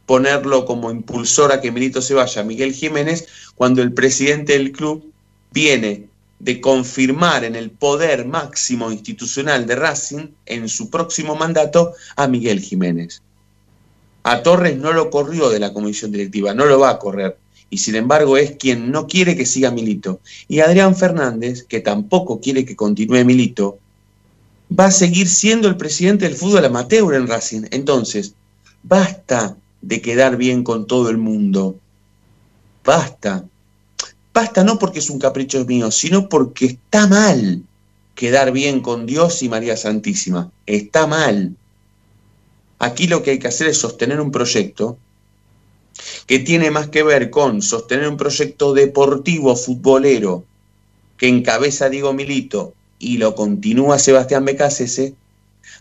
ponerlo 0.04 0.66
como 0.66 0.90
impulsor 0.90 1.52
a 1.52 1.62
que 1.62 1.72
Milito 1.72 2.02
se 2.02 2.12
vaya, 2.12 2.42
Miguel 2.42 2.74
Jiménez, 2.74 3.26
cuando 3.54 3.80
el 3.80 3.94
presidente 3.94 4.52
del 4.52 4.72
club 4.72 5.10
viene 5.52 6.08
de 6.38 6.60
confirmar 6.60 7.44
en 7.44 7.56
el 7.56 7.70
poder 7.70 8.26
máximo 8.26 8.92
institucional 8.92 9.66
de 9.66 9.74
Racing 9.74 10.28
en 10.44 10.68
su 10.68 10.90
próximo 10.90 11.34
mandato 11.34 11.94
a 12.14 12.28
Miguel 12.28 12.60
Jiménez. 12.60 13.22
A 14.28 14.42
Torres 14.42 14.76
no 14.76 14.92
lo 14.92 15.08
corrió 15.08 15.50
de 15.50 15.60
la 15.60 15.72
comisión 15.72 16.10
directiva, 16.10 16.52
no 16.52 16.64
lo 16.64 16.80
va 16.80 16.90
a 16.90 16.98
correr. 16.98 17.38
Y 17.70 17.78
sin 17.78 17.94
embargo 17.94 18.36
es 18.36 18.56
quien 18.56 18.90
no 18.90 19.06
quiere 19.06 19.36
que 19.36 19.46
siga 19.46 19.70
Milito. 19.70 20.18
Y 20.48 20.58
Adrián 20.58 20.96
Fernández, 20.96 21.62
que 21.62 21.78
tampoco 21.78 22.40
quiere 22.40 22.64
que 22.64 22.74
continúe 22.74 23.24
Milito, 23.24 23.78
va 24.68 24.86
a 24.86 24.90
seguir 24.90 25.28
siendo 25.28 25.68
el 25.68 25.76
presidente 25.76 26.24
del 26.24 26.36
fútbol 26.36 26.64
amateur 26.64 27.14
en 27.14 27.28
Racing. 27.28 27.66
Entonces, 27.70 28.34
basta 28.82 29.56
de 29.80 30.02
quedar 30.02 30.36
bien 30.36 30.64
con 30.64 30.88
todo 30.88 31.08
el 31.08 31.18
mundo. 31.18 31.76
Basta. 32.84 33.44
Basta 34.34 34.64
no 34.64 34.76
porque 34.80 34.98
es 34.98 35.08
un 35.08 35.20
capricho 35.20 35.64
mío, 35.64 35.92
sino 35.92 36.28
porque 36.28 36.66
está 36.66 37.06
mal 37.06 37.62
quedar 38.16 38.50
bien 38.50 38.80
con 38.80 39.06
Dios 39.06 39.44
y 39.44 39.48
María 39.48 39.76
Santísima. 39.76 40.50
Está 40.66 41.06
mal. 41.06 41.54
Aquí 42.78 43.06
lo 43.06 43.22
que 43.22 43.32
hay 43.32 43.38
que 43.38 43.48
hacer 43.48 43.68
es 43.68 43.78
sostener 43.78 44.20
un 44.20 44.30
proyecto 44.30 44.98
que 46.26 46.38
tiene 46.38 46.70
más 46.70 46.88
que 46.88 47.02
ver 47.02 47.30
con 47.30 47.62
sostener 47.62 48.08
un 48.08 48.16
proyecto 48.16 48.74
deportivo, 48.74 49.56
futbolero, 49.56 50.44
que 51.16 51.28
encabeza 51.28 51.88
Diego 51.88 52.12
Milito 52.12 52.74
y 52.98 53.18
lo 53.18 53.34
continúa 53.34 53.98
Sebastián 53.98 54.44
Becasese, 54.44 55.14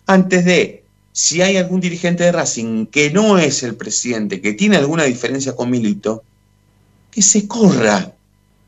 antes 0.06 0.46
de 0.46 0.84
si 1.12 1.42
hay 1.42 1.58
algún 1.58 1.82
dirigente 1.82 2.26
de 2.26 2.32
Racing 2.32 2.88
que 2.88 3.10
no 3.10 3.38
es 3.38 3.64
el 3.64 3.76
presidente, 3.76 4.42
que 4.42 4.54
tiene 4.54 4.78
alguna 4.78 5.04
diferencia 5.04 5.56
con 5.56 5.70
Milito, 5.70 6.24
que 7.12 7.22
se 7.22 7.48
corra. 7.48 8.14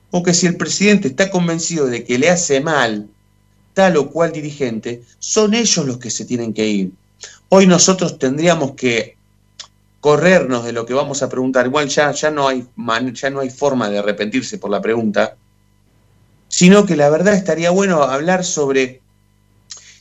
O 0.09 0.23
que 0.23 0.33
si 0.33 0.47
el 0.47 0.55
presidente 0.55 1.09
está 1.09 1.29
convencido 1.29 1.87
de 1.87 2.05
que 2.05 2.17
le 2.17 2.29
hace 2.29 2.61
mal 2.61 3.09
tal 3.73 3.97
o 3.97 4.09
cual 4.09 4.31
dirigente, 4.31 5.03
son 5.19 5.53
ellos 5.53 5.85
los 5.85 5.97
que 5.97 6.09
se 6.09 6.23
tienen 6.23 6.53
que 6.53 6.65
ir. 6.65 6.91
Hoy 7.49 7.67
nosotros 7.67 8.19
tendríamos 8.19 8.73
que 8.73 9.17
corrernos 9.99 10.65
de 10.65 10.73
lo 10.73 10.85
que 10.85 10.93
vamos 10.93 11.21
a 11.21 11.29
preguntar. 11.29 11.65
Igual 11.65 11.87
ya, 11.89 12.11
ya, 12.11 12.31
no, 12.31 12.47
hay 12.47 12.65
ya 13.13 13.29
no 13.29 13.39
hay 13.39 13.49
forma 13.49 13.89
de 13.89 13.99
arrepentirse 13.99 14.57
por 14.57 14.69
la 14.69 14.81
pregunta, 14.81 15.35
sino 16.47 16.85
que 16.85 16.95
la 16.95 17.09
verdad 17.09 17.33
estaría 17.33 17.71
bueno 17.71 18.03
hablar 18.03 18.45
sobre 18.45 19.01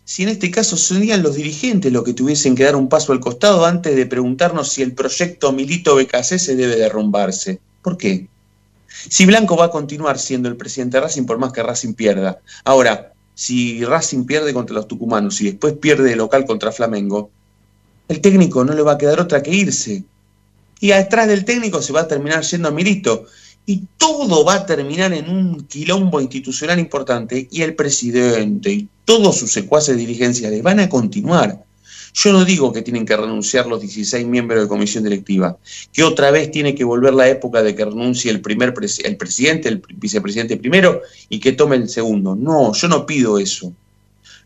si 0.04 0.23
en 0.23 0.28
este 0.28 0.52
caso 0.52 0.76
serían 0.76 1.25
los 1.25 1.35
dirigentes 1.35 1.92
los 1.92 2.04
que 2.04 2.14
tuviesen 2.14 2.54
que 2.54 2.62
dar 2.62 2.76
un 2.76 2.88
paso 2.88 3.12
al 3.12 3.18
costado 3.18 3.66
antes 3.66 3.96
de 3.96 4.06
preguntarnos 4.06 4.68
si 4.68 4.82
el 4.82 4.94
proyecto 4.94 5.52
Milito 5.52 5.96
BKC 5.96 6.38
se 6.38 6.54
debe 6.54 6.76
derrumbarse. 6.76 7.58
¿Por 7.82 7.96
qué? 7.96 8.28
Si 8.87 9.26
Blanco 9.26 9.56
va 9.56 9.66
a 9.66 9.70
continuar 9.70 10.20
siendo 10.20 10.49
el 10.49 10.56
presidente 10.56 10.99
de 10.99 11.02
Racing 11.02 11.26
por 11.26 11.38
más 11.38 11.52
que 11.52 11.62
Racing 11.64 11.94
pierda. 11.94 12.38
Ahora, 12.64 13.12
si 13.37 13.85
Racing 13.85 14.25
pierde 14.25 14.55
contra 14.55 14.75
los 14.75 14.88
tucumanos 14.88 15.43
y 15.43 15.45
después 15.45 15.75
pierde 15.75 16.12
el 16.12 16.19
local 16.19 16.47
contra 16.47 16.73
Flamengo, 16.73 17.31
el 18.09 18.23
técnico 18.23 18.64
no 18.64 18.73
le 18.73 18.81
va 18.81 18.93
a 18.93 18.99
quedar 18.99 19.21
otra 19.21 19.43
que 19.43 19.50
irse. 19.50 20.05
Y 20.81 20.93
atrás 20.93 21.28
del 21.28 21.45
técnico 21.45 21.83
se 21.83 21.93
va 21.93 22.00
a 22.00 22.09
terminar 22.09 22.43
yendo 22.43 22.69
a 22.69 22.71
Milito 22.71 23.26
y 23.66 23.83
todo 23.99 24.43
va 24.43 24.55
a 24.55 24.66
terminar 24.66 25.12
en 25.12 25.28
un 25.28 25.66
quilombo 25.66 26.19
institucional 26.23 26.78
importante 26.78 27.47
y 27.50 27.61
el 27.61 27.75
presidente 27.75 28.73
y 28.73 28.88
todos 29.05 29.37
sus 29.37 29.52
secuaces 29.52 29.99
dirigenciales 29.99 30.62
van 30.62 30.81
a 30.81 30.88
continuar. 30.88 31.62
Yo 32.18 32.32
no 32.32 32.46
digo 32.46 32.73
que 32.73 32.80
tienen 32.80 33.04
que 33.04 33.14
renunciar 33.14 33.66
los 33.66 33.82
16 33.82 34.26
miembros 34.26 34.62
de 34.62 34.68
comisión 34.68 35.04
directiva, 35.04 35.58
que 35.92 36.02
otra 36.02 36.30
vez 36.30 36.50
tiene 36.50 36.75
que 36.75 36.82
volver 36.82 37.12
la 37.12 37.28
época 37.28 37.62
de 37.62 37.75
que 37.75 37.85
renuncie 37.85 38.30
el 38.30 38.40
primer 38.40 38.73
el 39.04 39.16
presidente, 39.18 39.68
el 39.68 39.82
vicepresidente 39.96 40.56
primero 40.56 41.02
y 41.28 41.40
que 41.40 41.52
tome 41.52 41.76
el 41.76 41.90
segundo. 41.90 42.35
No, 42.35 42.73
yo 42.73 42.88
no 42.88 43.04
pido 43.04 43.38
eso. 43.38 43.70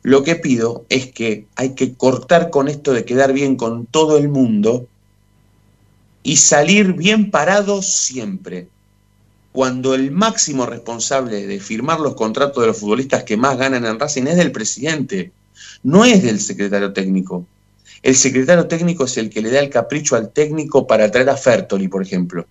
Lo 0.03 0.25
que 0.25 0.35
pido 0.35 0.85
es 0.89 1.13
que 1.13 1.47
hay 1.55 1.77
que 1.77 1.95
cortar 1.95 2.51
con 2.51 2.67
esto 2.67 2.93
de 2.93 3.05
quedar 3.05 3.33
bien 3.33 3.55
con 3.55 3.87
todo 3.87 4.19
el 4.19 4.29
mundo 4.29 4.89
y 6.25 6.39
salir 6.39 6.95
bien 6.95 7.31
parados 7.31 7.87
siempre 7.87 8.67
cuando 9.53 9.95
el 9.95 10.11
máximo 10.11 10.67
responsable 10.67 11.47
de 11.47 11.61
firmar 11.61 12.01
los 12.01 12.17
contratos 12.17 12.63
de 12.63 12.67
los 12.67 12.79
futbolistas 12.79 13.23
que 13.23 13.37
más 13.37 13.57
ganan 13.57 13.87
en 13.87 14.01
Racing 14.01 14.27
es 14.27 14.37
del 14.37 14.51
presidente, 14.51 15.31
no 15.85 16.05
es 16.05 16.25
del 16.25 16.41
secretario 16.41 16.93
técnico. 16.93 17.47
El 18.03 18.17
secretario 18.17 18.67
técnico 18.67 19.05
es 19.05 19.17
el 19.19 19.29
que 19.29 19.43
le 19.43 19.51
da 19.51 19.61
el 19.61 19.69
capricho 19.69 20.17
al 20.17 20.31
técnico 20.31 20.87
para 20.87 21.11
traer 21.11 21.29
a 21.29 21.37
Fertoli, 21.37 21.89
por 21.89 22.03
ejemplo. 22.03 22.47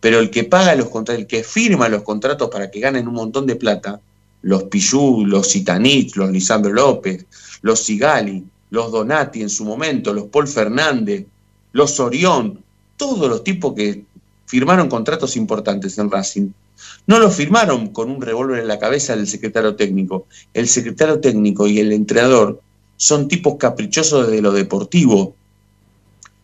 Pero 0.00 0.18
el 0.18 0.30
que 0.30 0.44
paga 0.44 0.74
los 0.74 0.88
contratos, 0.88 1.20
el 1.20 1.26
que 1.26 1.44
firma 1.44 1.88
los 1.88 2.02
contratos 2.02 2.48
para 2.50 2.70
que 2.70 2.80
ganen 2.80 3.08
un 3.08 3.14
montón 3.14 3.46
de 3.46 3.56
plata, 3.56 4.00
los 4.42 4.64
Pichu, 4.64 5.26
los 5.26 5.50
Citanich, 5.50 6.16
los 6.16 6.30
Lisandro 6.30 6.72
López, 6.72 7.26
los 7.62 7.80
Sigali, 7.80 8.44
los 8.70 8.92
Donati 8.92 9.42
en 9.42 9.50
su 9.50 9.64
momento, 9.64 10.12
los 10.12 10.26
Paul 10.26 10.48
Fernández, 10.48 11.26
los 11.72 12.00
Orión, 12.00 12.62
todos 12.96 13.28
los 13.28 13.44
tipos 13.44 13.74
que 13.74 14.04
firmaron 14.46 14.88
contratos 14.88 15.36
importantes 15.36 15.98
en 15.98 16.10
Racing. 16.10 16.50
No 17.06 17.18
lo 17.18 17.30
firmaron 17.30 17.88
con 17.88 18.10
un 18.10 18.20
revólver 18.20 18.60
en 18.60 18.68
la 18.68 18.78
cabeza 18.78 19.16
del 19.16 19.26
secretario 19.26 19.76
técnico. 19.76 20.26
El 20.52 20.68
secretario 20.68 21.20
técnico 21.20 21.66
y 21.66 21.78
el 21.78 21.92
entrenador 21.92 22.60
son 22.96 23.28
tipos 23.28 23.56
caprichosos 23.58 24.30
de 24.30 24.40
lo 24.40 24.52
deportivo, 24.52 25.34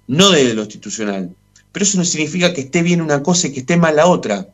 no 0.07 0.31
de 0.31 0.55
lo 0.55 0.63
institucional. 0.63 1.35
Pero 1.73 1.85
eso 1.85 1.99
no 1.99 2.05
significa 2.05 2.53
que 2.53 2.63
esté 2.63 2.83
bien 2.83 3.01
una 3.01 3.23
cosa 3.23 3.47
y 3.47 3.53
que 3.53 3.61
esté 3.61 3.77
mal 3.77 3.97
la 3.97 4.07
otra. 4.07 4.49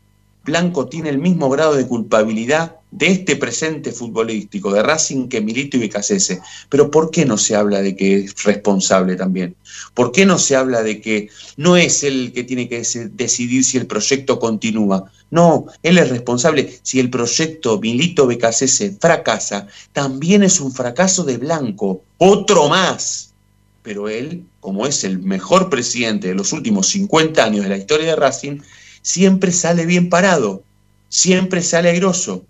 Blanco 0.45 0.87
tiene 0.87 1.09
el 1.09 1.19
mismo 1.19 1.49
grado 1.49 1.75
de 1.75 1.87
culpabilidad 1.87 2.77
de 2.97 3.09
este 3.09 3.37
presente 3.37 3.93
futbolístico 3.93 4.73
de 4.73 4.83
Racing 4.83 5.29
que 5.29 5.43
Milito 5.43 5.77
y 5.77 5.81
Becasese. 5.81 6.41
Pero 6.71 6.91
¿por 6.91 7.11
qué 7.11 7.27
no 7.27 7.37
se 7.37 7.55
habla 7.55 7.83
de 7.83 7.95
que 7.95 8.21
es 8.21 8.43
responsable 8.43 9.17
también? 9.17 9.55
¿Por 9.93 10.13
qué 10.13 10.25
no 10.25 10.39
se 10.39 10.57
habla 10.57 10.83
de 10.83 11.03
que 11.03 11.29
no 11.59 11.77
es 11.77 12.03
él 12.05 12.33
que 12.35 12.45
tiene 12.45 12.71
que 12.71 12.83
decidir 13.13 13.65
si 13.65 13.77
el 13.77 13.87
proyecto 13.87 14.39
continúa? 14.39 15.13
No, 15.31 15.67
él 15.83 15.99
es 15.99 16.09
responsable. 16.09 16.79
Si 16.83 16.99
el 16.99 17.11
proyecto 17.11 17.79
Milito 17.79 18.27
Becasese 18.27 18.97
fracasa, 18.99 19.67
también 19.93 20.43
es 20.43 20.59
un 20.59 20.73
fracaso 20.73 21.23
de 21.23 21.37
Blanco, 21.37 22.01
otro 22.17 22.71
más. 22.71 23.35
Pero 23.83 24.09
él, 24.09 24.43
como 24.61 24.87
es 24.87 25.05
el 25.05 25.19
mejor 25.19 25.69
presidente 25.69 26.29
de 26.29 26.35
los 26.35 26.55
últimos 26.55 26.89
50 26.89 27.45
años 27.45 27.65
de 27.65 27.69
la 27.69 27.77
historia 27.77 28.07
de 28.07 28.17
Racing, 28.17 28.61
siempre 29.03 29.53
sale 29.53 29.85
bien 29.85 30.09
parado, 30.09 30.63
siempre 31.11 31.61
sale 31.61 31.91
airoso 31.91 32.47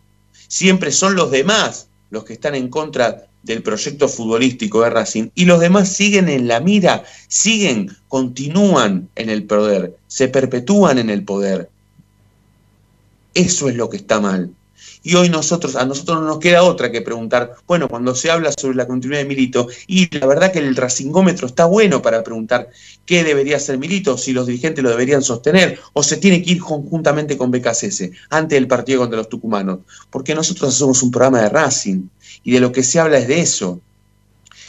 Siempre 0.49 0.93
son 0.93 1.15
los 1.15 1.31
demás 1.31 1.89
los 2.11 2.25
que 2.25 2.35
están 2.35 2.55
en 2.55 2.69
contra 2.69 3.27
del 3.43 3.63
proyecto 3.63 4.09
futbolístico 4.09 4.83
de 4.83 4.91
Racing 4.91 5.29
y 5.35 5.45
los 5.45 5.61
demás 5.61 5.89
siguen 5.93 6.29
en 6.29 6.49
la 6.49 6.61
mira, 6.61 7.05
siguen, 7.29 7.97
continúan 8.09 9.09
en 9.15 9.31
el 9.31 9.45
poder, 9.45 9.97
se 10.09 10.29
perpetúan 10.29 10.99
en 10.99 11.11
el 11.11 11.25
poder. 11.25 11.71
Eso 13.35 13.69
es 13.69 13.77
lo 13.77 13.89
que 13.89 13.99
está 13.99 14.21
mal. 14.21 14.53
Y 15.07 15.15
hoy 15.15 15.29
nosotros, 15.29 15.77
a 15.77 15.87
nosotros 15.87 16.21
no 16.21 16.27
nos 16.27 16.41
queda 16.41 16.65
otra 16.65 16.91
que 16.91 17.01
preguntar, 17.01 17.55
bueno, 17.69 17.87
cuando 17.87 18.13
se 18.17 18.29
habla 18.29 18.51
sobre 18.51 18.75
la 18.75 18.89
continuidad 18.89 19.23
de 19.23 19.29
Milito, 19.29 19.69
y 19.87 20.13
la 20.19 20.27
verdad 20.27 20.51
que 20.51 20.59
el 20.59 20.75
racingómetro 20.75 21.47
está 21.47 21.65
bueno 21.65 22.03
para 22.03 22.25
preguntar 22.25 22.71
qué 23.05 23.23
debería 23.23 23.59
hacer 23.59 23.79
Milito, 23.79 24.19
si 24.19 24.33
los 24.33 24.49
dirigentes 24.49 24.83
lo 24.83 24.91
deberían 24.91 25.23
sostener, 25.23 25.79
o 25.93 26.03
se 26.03 26.17
tiene 26.17 26.43
que 26.43 26.51
ir 26.51 26.61
conjuntamente 26.61 27.37
con 27.39 27.53
BKCS 27.53 28.11
antes 28.31 28.57
del 28.57 28.67
partido 28.67 28.99
contra 28.99 29.19
los 29.19 29.29
tucumanos. 29.29 29.79
Porque 30.11 30.35
nosotros 30.35 30.75
somos 30.75 31.01
un 31.05 31.13
programa 31.13 31.41
de 31.41 31.51
Racing, 31.51 32.09
y 32.43 32.51
de 32.51 32.59
lo 32.59 32.73
que 32.73 32.83
se 32.83 32.99
habla 32.99 33.19
es 33.19 33.29
de 33.29 33.39
eso. 33.39 33.81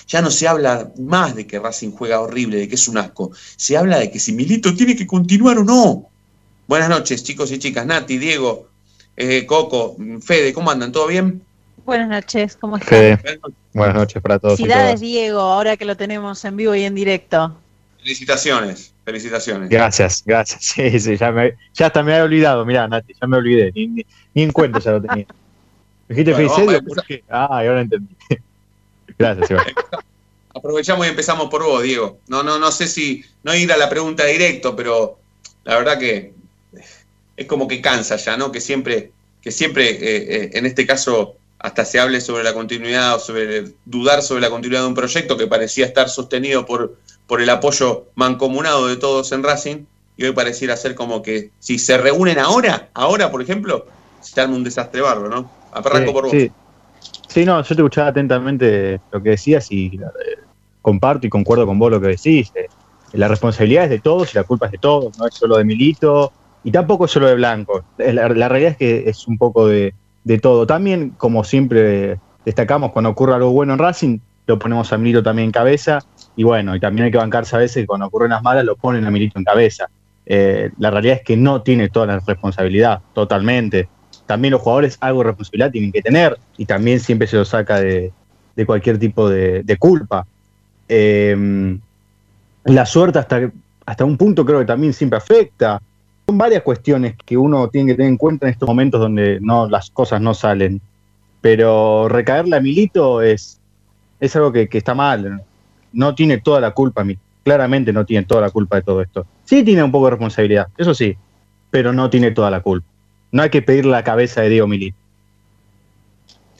Ya 0.08 0.22
no 0.22 0.29
se 0.29 0.48
habla 0.48 0.91
más 1.00 1.36
de 1.36 1.48
que 1.48 1.58
Racing 1.58 1.89
juega 1.89 2.22
horrible, 2.22 2.58
de 2.58 2.67
que 2.67 2.75
es 2.75 2.88
un 2.88 3.00
asco. 3.00 3.32
Se 3.56 3.75
habla 3.75 3.98
de 3.98 4.12
que 4.12 4.20
si 4.20 4.34
Milito 4.34 4.75
tiene 4.75 4.96
que 4.96 5.08
continuar 5.08 5.58
o 5.58 5.63
no. 5.63 6.12
Buenas 6.67 6.89
noches, 6.89 7.24
chicos 7.24 7.51
y 7.51 7.58
chicas. 7.58 7.88
Nati, 7.88 8.20
Diego, 8.20 8.66
eh, 9.17 9.45
Coco, 9.47 9.97
Fede, 10.21 10.53
¿cómo 10.53 10.69
andan? 10.69 10.91
¿Todo 10.91 11.07
bien? 11.07 11.41
Buenas 11.83 12.07
noches, 12.07 12.55
¿cómo 12.55 12.77
están? 12.77 12.89
Fede, 12.89 13.39
buenas 13.74 13.95
noches 13.95 14.21
para 14.21 14.38
todos. 14.38 14.57
Felicidades, 14.57 15.00
Diego, 15.01 15.39
ahora 15.39 15.75
que 15.75 15.86
lo 15.86 15.97
tenemos 15.97 16.45
en 16.45 16.55
vivo 16.55 16.75
y 16.75 16.83
en 16.83 16.93
directo. 16.93 17.57
Felicitaciones, 17.97 18.93
felicitaciones. 19.03 19.69
Gracias, 19.69 20.24
gracias. 20.25 20.62
Sí, 20.75 21.00
sí, 21.00 21.17
ya, 21.17 21.31
me, 21.31 21.55
ya 21.74 21.88
hasta 21.88 22.03
me 22.03 22.13
había 22.13 22.25
olvidado, 22.25 22.63
mirá, 22.63 22.88
Nati, 22.88 23.13
ya 23.19 23.27
me 23.27 23.38
olvidé, 23.38 23.71
ni, 23.74 23.88
ni, 23.88 24.43
en 24.43 24.51
cuenta 24.51 24.79
ya 24.79 24.91
lo 24.91 25.01
tenía. 25.01 25.25
dijiste 26.07 26.33
bueno, 26.33 26.79
porque... 26.88 27.24
Ah, 27.27 27.47
ahora 27.50 27.81
entendí. 27.81 28.15
gracias, 29.17 29.50
Iván. 29.50 29.65
Aprovechamos 30.53 31.07
y 31.07 31.09
empezamos 31.09 31.50
por 31.50 31.63
vos, 31.63 31.81
Diego. 31.81 32.19
No, 32.27 32.43
no, 32.43 32.59
no 32.59 32.71
sé 32.71 32.88
si 32.88 33.25
no 33.43 33.55
ir 33.55 33.71
a 33.71 33.77
la 33.77 33.89
pregunta 33.89 34.25
directo, 34.25 34.75
pero 34.75 35.19
la 35.63 35.77
verdad 35.77 35.97
que 35.97 36.33
es 37.38 37.46
como 37.46 37.67
que 37.67 37.82
cansa 37.82 38.17
ya, 38.17 38.36
¿no? 38.36 38.51
Que 38.51 38.60
siempre, 38.60 39.12
que 39.41 39.51
siempre 39.51 39.91
eh, 39.91 39.98
eh, 40.01 40.50
en 40.53 40.65
este 40.65 40.86
caso, 40.86 41.36
hasta 41.60 41.86
se 41.86 42.00
hable 42.00 42.20
sobre 42.20 42.44
la 42.44 42.53
continuidad 42.53 43.15
o 43.15 43.20
sobre 43.20 43.74
dudar 43.86 44.22
sobre 44.22 44.41
la 44.41 44.50
continuidad 44.50 44.82
de 44.82 44.88
un 44.88 44.96
proyecto 44.96 45.38
que 45.38 45.48
parecía 45.48 45.86
estar 45.86 46.10
sostenido 46.10 46.65
por, 46.65 46.98
por 47.27 47.41
el 47.41 47.50
apoyo 47.50 48.06
mancomunado 48.15 48.88
de 48.88 48.98
todos 48.98 49.32
en 49.32 49.44
Racing, 49.44 49.86
y 50.17 50.25
hoy 50.25 50.32
pareciera 50.32 50.75
ser 50.75 50.96
como 50.96 51.22
que 51.22 51.51
si 51.60 51.77
se 51.77 51.98
reúnen 51.98 52.39
ahora, 52.39 52.89
ahora 52.96 53.32
por 53.32 53.41
ejemplo, 53.41 53.86
se 54.20 54.41
arma 54.41 54.56
un 54.56 54.63
desastre 54.63 55.01
barro, 55.01 55.29
¿no? 55.29 55.50
Arranco 55.72 56.12
por 56.12 56.24
vos. 56.24 56.32
Sí. 56.32 56.51
sí, 57.27 57.46
no, 57.46 57.62
yo 57.62 57.67
te 57.67 57.82
escuchaba 57.82 58.08
atentamente 58.08 59.00
lo 59.12 59.22
que 59.22 59.29
decías 59.32 59.72
y 59.72 59.96
eh, 59.96 60.39
comparto 60.82 61.27
y 61.27 61.29
concuerdo 61.29 61.67
con 61.67 61.77
vos 61.77 61.91
lo 61.91 62.01
que 62.01 62.08
decís. 62.08 62.51
la 63.13 63.27
responsabilidad 63.27 63.84
es 63.84 63.91
de 63.91 64.00
todos 64.00 64.34
y 64.34 64.38
la 64.38 64.44
culpa 64.44 64.65
es 64.65 64.72
de 64.72 64.79
todos, 64.79 65.15
no 65.20 65.27
es 65.27 65.36
solo 65.36 65.58
de 65.58 65.63
Milito, 65.63 66.34
y 66.67 66.71
tampoco 66.71 67.05
es 67.05 67.12
solo 67.12 67.27
de 67.27 67.36
blanco. 67.36 67.86
La, 67.97 68.27
realidad 68.27 68.71
es 68.71 68.75
que 68.75 69.03
es 69.07 69.25
un 69.25 69.38
poco 69.38 69.69
de, 69.69 69.93
todo. 70.41 70.67
También, 70.67 71.12
como 71.12 71.45
siempre 71.45 72.19
destacamos, 72.43 72.91
cuando 72.91 73.10
ocurre 73.10 73.36
algo 73.36 73.51
bueno 73.51 73.71
en 73.71 73.80
Racing, 73.80 74.19
lo 74.47 74.60
ponemos 74.60 74.91
a 74.91 74.97
Milito 74.97 75.23
también 75.23 75.45
en 75.45 75.51
cabeza. 75.53 75.99
Y 76.36 76.43
bueno, 76.43 76.75
y 76.75 76.82
también 76.82 77.06
hay 77.06 77.12
que 77.12 77.19
bancarse 77.19 77.56
a 77.56 77.60
veces 77.60 77.84
que 77.84 77.88
cuando 77.88 78.08
ocurren 78.08 78.32
las 78.32 78.43
malas, 78.43 78.65
lo 78.65 78.75
ponen 78.75 79.06
a 79.06 79.12
Milito 79.12 79.39
en 79.39 79.45
cabeza. 79.45 79.88
Eh, 80.25 80.69
la 80.77 80.91
realidad 80.91 81.15
es 81.15 81.23
que 81.23 81.38
no 81.38 81.62
tiene 81.62 81.88
toda 81.88 82.06
la 82.06 82.19
responsabilidad, 82.19 82.99
totalmente. 83.13 83.88
También 84.25 84.51
los 84.51 84.62
jugadores 84.62 84.97
algo 84.99 85.19
de 85.19 85.27
responsabilidad 85.27 85.71
tienen 85.71 85.93
que 85.93 86.01
tener 86.01 86.38
y 86.58 86.65
también 86.65 86.99
siempre 86.99 87.30
se 87.30 87.38
lo 87.38 87.45
saca 87.45 87.80
de, 87.80 88.12
cualquier 88.65 88.99
tipo 88.99 89.30
de, 89.30 89.77
culpa. 89.80 90.27
Eh, 90.89 91.77
la 92.65 92.86
suerte 92.86 93.19
hasta, 93.19 93.53
hasta 93.86 94.03
un 94.03 94.17
punto 94.17 94.45
creo 94.45 94.60
que 94.60 94.65
también 94.65 94.91
siempre 94.91 95.15
afecta 95.15 95.82
son 96.27 96.37
varias 96.37 96.61
cuestiones 96.61 97.15
que 97.25 97.37
uno 97.37 97.69
tiene 97.69 97.91
que 97.91 97.95
tener 97.95 98.09
en 98.09 98.17
cuenta 98.17 98.47
en 98.47 98.51
estos 98.51 98.67
momentos 98.67 98.99
donde 98.99 99.39
no 99.39 99.69
las 99.69 99.89
cosas 99.89 100.19
no 100.19 100.33
salen. 100.33 100.81
Pero 101.39 102.09
recaerle 102.09 102.57
a 102.57 102.59
Milito 102.59 103.21
es, 103.21 103.59
es 104.19 104.35
algo 104.35 104.51
que, 104.51 104.67
está 104.69 104.93
mal. 104.93 105.41
No 105.93 106.15
tiene 106.15 106.39
toda 106.39 106.59
la 106.59 106.71
culpa, 106.71 107.05
claramente 107.43 107.93
no 107.93 108.05
tiene 108.05 108.25
toda 108.25 108.41
la 108.41 108.49
culpa 108.49 108.75
de 108.75 108.81
todo 108.81 109.01
esto. 109.01 109.25
Sí 109.45 109.63
tiene 109.63 109.83
un 109.83 109.91
poco 109.91 110.05
de 110.05 110.11
responsabilidad, 110.11 110.67
eso 110.77 110.93
sí, 110.93 111.15
pero 111.71 111.93
no 111.93 112.09
tiene 112.09 112.31
toda 112.31 112.51
la 112.51 112.59
culpa. 112.59 112.85
No 113.31 113.43
hay 113.43 113.49
que 113.49 113.61
pedir 113.61 113.85
la 113.85 114.03
cabeza 114.03 114.41
de 114.41 114.49
Diego 114.49 114.67
Milito. 114.67 114.97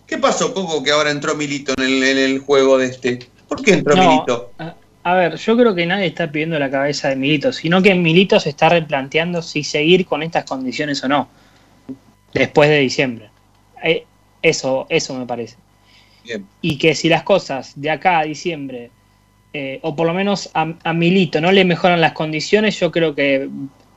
¿Qué 0.06 0.18
pasó, 0.18 0.54
Coco, 0.54 0.82
que 0.82 0.92
ahora 0.92 1.12
entró 1.12 1.36
Milito 1.36 1.74
en 1.78 1.84
el, 1.84 2.04
en 2.04 2.18
el 2.18 2.40
juego 2.40 2.78
de 2.78 2.86
este? 2.86 3.20
¿Por 3.50 3.62
qué 3.62 3.74
entró 3.74 3.98
Milito? 3.98 4.52
A 5.08 5.14
ver, 5.14 5.38
yo 5.38 5.56
creo 5.56 5.74
que 5.74 5.86
nadie 5.86 6.08
está 6.08 6.30
pidiendo 6.30 6.60
la 6.60 6.70
cabeza 6.70 7.08
de 7.08 7.16
Milito, 7.16 7.54
sino 7.54 7.82
que 7.82 7.96
Milito 7.96 8.42
se 8.42 8.50
está 8.50 8.68
replanteando 8.68 9.42
si 9.42 9.64
seguir 9.64 10.06
con 10.06 10.22
estas 10.22 10.44
condiciones 10.44 11.02
o 11.02 11.08
no, 11.08 11.30
después 12.34 12.70
de 12.70 12.80
diciembre. 12.80 13.30
Eh, 13.82 14.06
eso, 14.42 14.86
eso 14.90 15.14
me 15.14 15.26
parece. 15.26 15.56
Y 16.60 16.78
que 16.78 16.94
si 16.94 17.08
las 17.08 17.24
cosas 17.24 17.72
de 17.78 17.90
acá 17.90 18.20
a 18.20 18.24
diciembre, 18.26 18.92
eh, 19.54 19.80
o 19.82 19.96
por 19.96 20.08
lo 20.08 20.14
menos 20.14 20.50
a, 20.54 20.92
Milito, 20.92 21.40
no 21.40 21.54
le 21.54 21.64
mejoran 21.64 22.02
las 22.02 22.12
condiciones, 22.12 22.78
yo 22.78 22.92
creo 22.92 23.16
que 23.16 23.48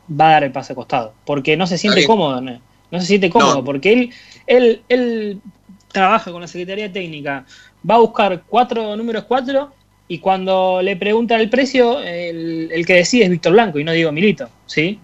va 0.08 0.28
a 0.28 0.32
dar 0.34 0.44
el 0.44 0.52
paso 0.52 0.76
costado, 0.76 1.14
porque 1.24 1.56
no 1.56 1.66
se 1.66 1.76
siente 1.76 2.06
cómodo, 2.06 2.40
¿no? 2.40 3.00
se 3.00 3.06
siente 3.06 3.30
cómodo, 3.30 3.64
porque 3.64 3.92
él, 3.92 4.10
él, 4.46 4.82
él 4.88 5.40
trabaja 5.88 6.30
con 6.30 6.40
la 6.40 6.46
Secretaría 6.46 6.92
Técnica, 6.92 7.46
va 7.88 7.96
a 7.96 7.98
buscar 7.98 8.44
cuatro 8.46 8.96
números 8.96 9.24
cuatro 9.24 9.72
y 10.10 10.18
cuando 10.18 10.82
le 10.82 10.96
preguntan 10.96 11.40
el 11.40 11.48
precio, 11.48 12.00
el, 12.00 12.84
que 12.84 12.94
decide 12.94 13.26
es 13.26 13.30
Víctor 13.30 13.52
Blanco 13.52 13.78
y 13.78 13.84
no 13.84 13.92
digo 13.92 14.10
Milito, 14.10 14.48
¿sí? 14.66 14.98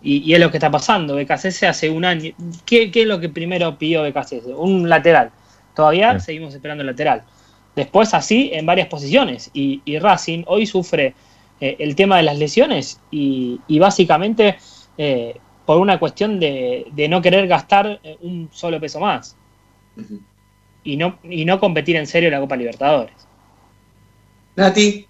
Y, 0.00 0.32
es 0.32 0.38
lo 0.38 0.52
que 0.52 0.58
está 0.58 0.70
pasando. 0.70 1.16
BKC 1.16 1.64
hace 1.64 1.90
un 1.90 2.04
año. 2.04 2.32
¿Qué, 2.64 2.92
es 2.94 3.06
lo 3.08 3.18
que 3.18 3.28
primero 3.28 3.76
pidió 3.76 4.04
BKC? 4.04 4.56
Un 4.56 4.88
lateral. 4.88 5.32
Todavía 5.74 6.20
seguimos 6.20 6.54
esperando 6.54 6.82
el 6.82 6.86
lateral. 6.86 7.24
Después 7.74 8.14
así 8.14 8.50
en 8.52 8.66
varias 8.66 8.86
posiciones. 8.86 9.50
Y, 9.52 9.80
Racing 9.98 10.44
hoy 10.46 10.64
sufre 10.66 11.14
eh, 11.60 11.74
el 11.80 11.96
tema 11.96 12.18
de 12.18 12.22
las 12.22 12.38
lesiones 12.38 13.00
y, 13.10 13.58
básicamente 13.80 14.58
eh, 14.96 15.34
por 15.66 15.78
una 15.78 15.98
cuestión 15.98 16.38
de, 16.38 16.86
no 17.10 17.20
querer 17.20 17.48
gastar 17.48 17.98
eh, 18.04 18.16
un 18.20 18.48
solo 18.52 18.78
peso 18.78 19.00
más. 19.00 19.36
y, 20.84 20.96
no, 20.96 21.18
y 21.24 21.44
no 21.44 21.58
competir 21.58 21.96
en 21.96 22.06
serio 22.06 22.28
en 22.28 22.34
la 22.34 22.40
Copa 22.40 22.54
Libertadores. 22.54 23.31
Nati, 24.56 25.06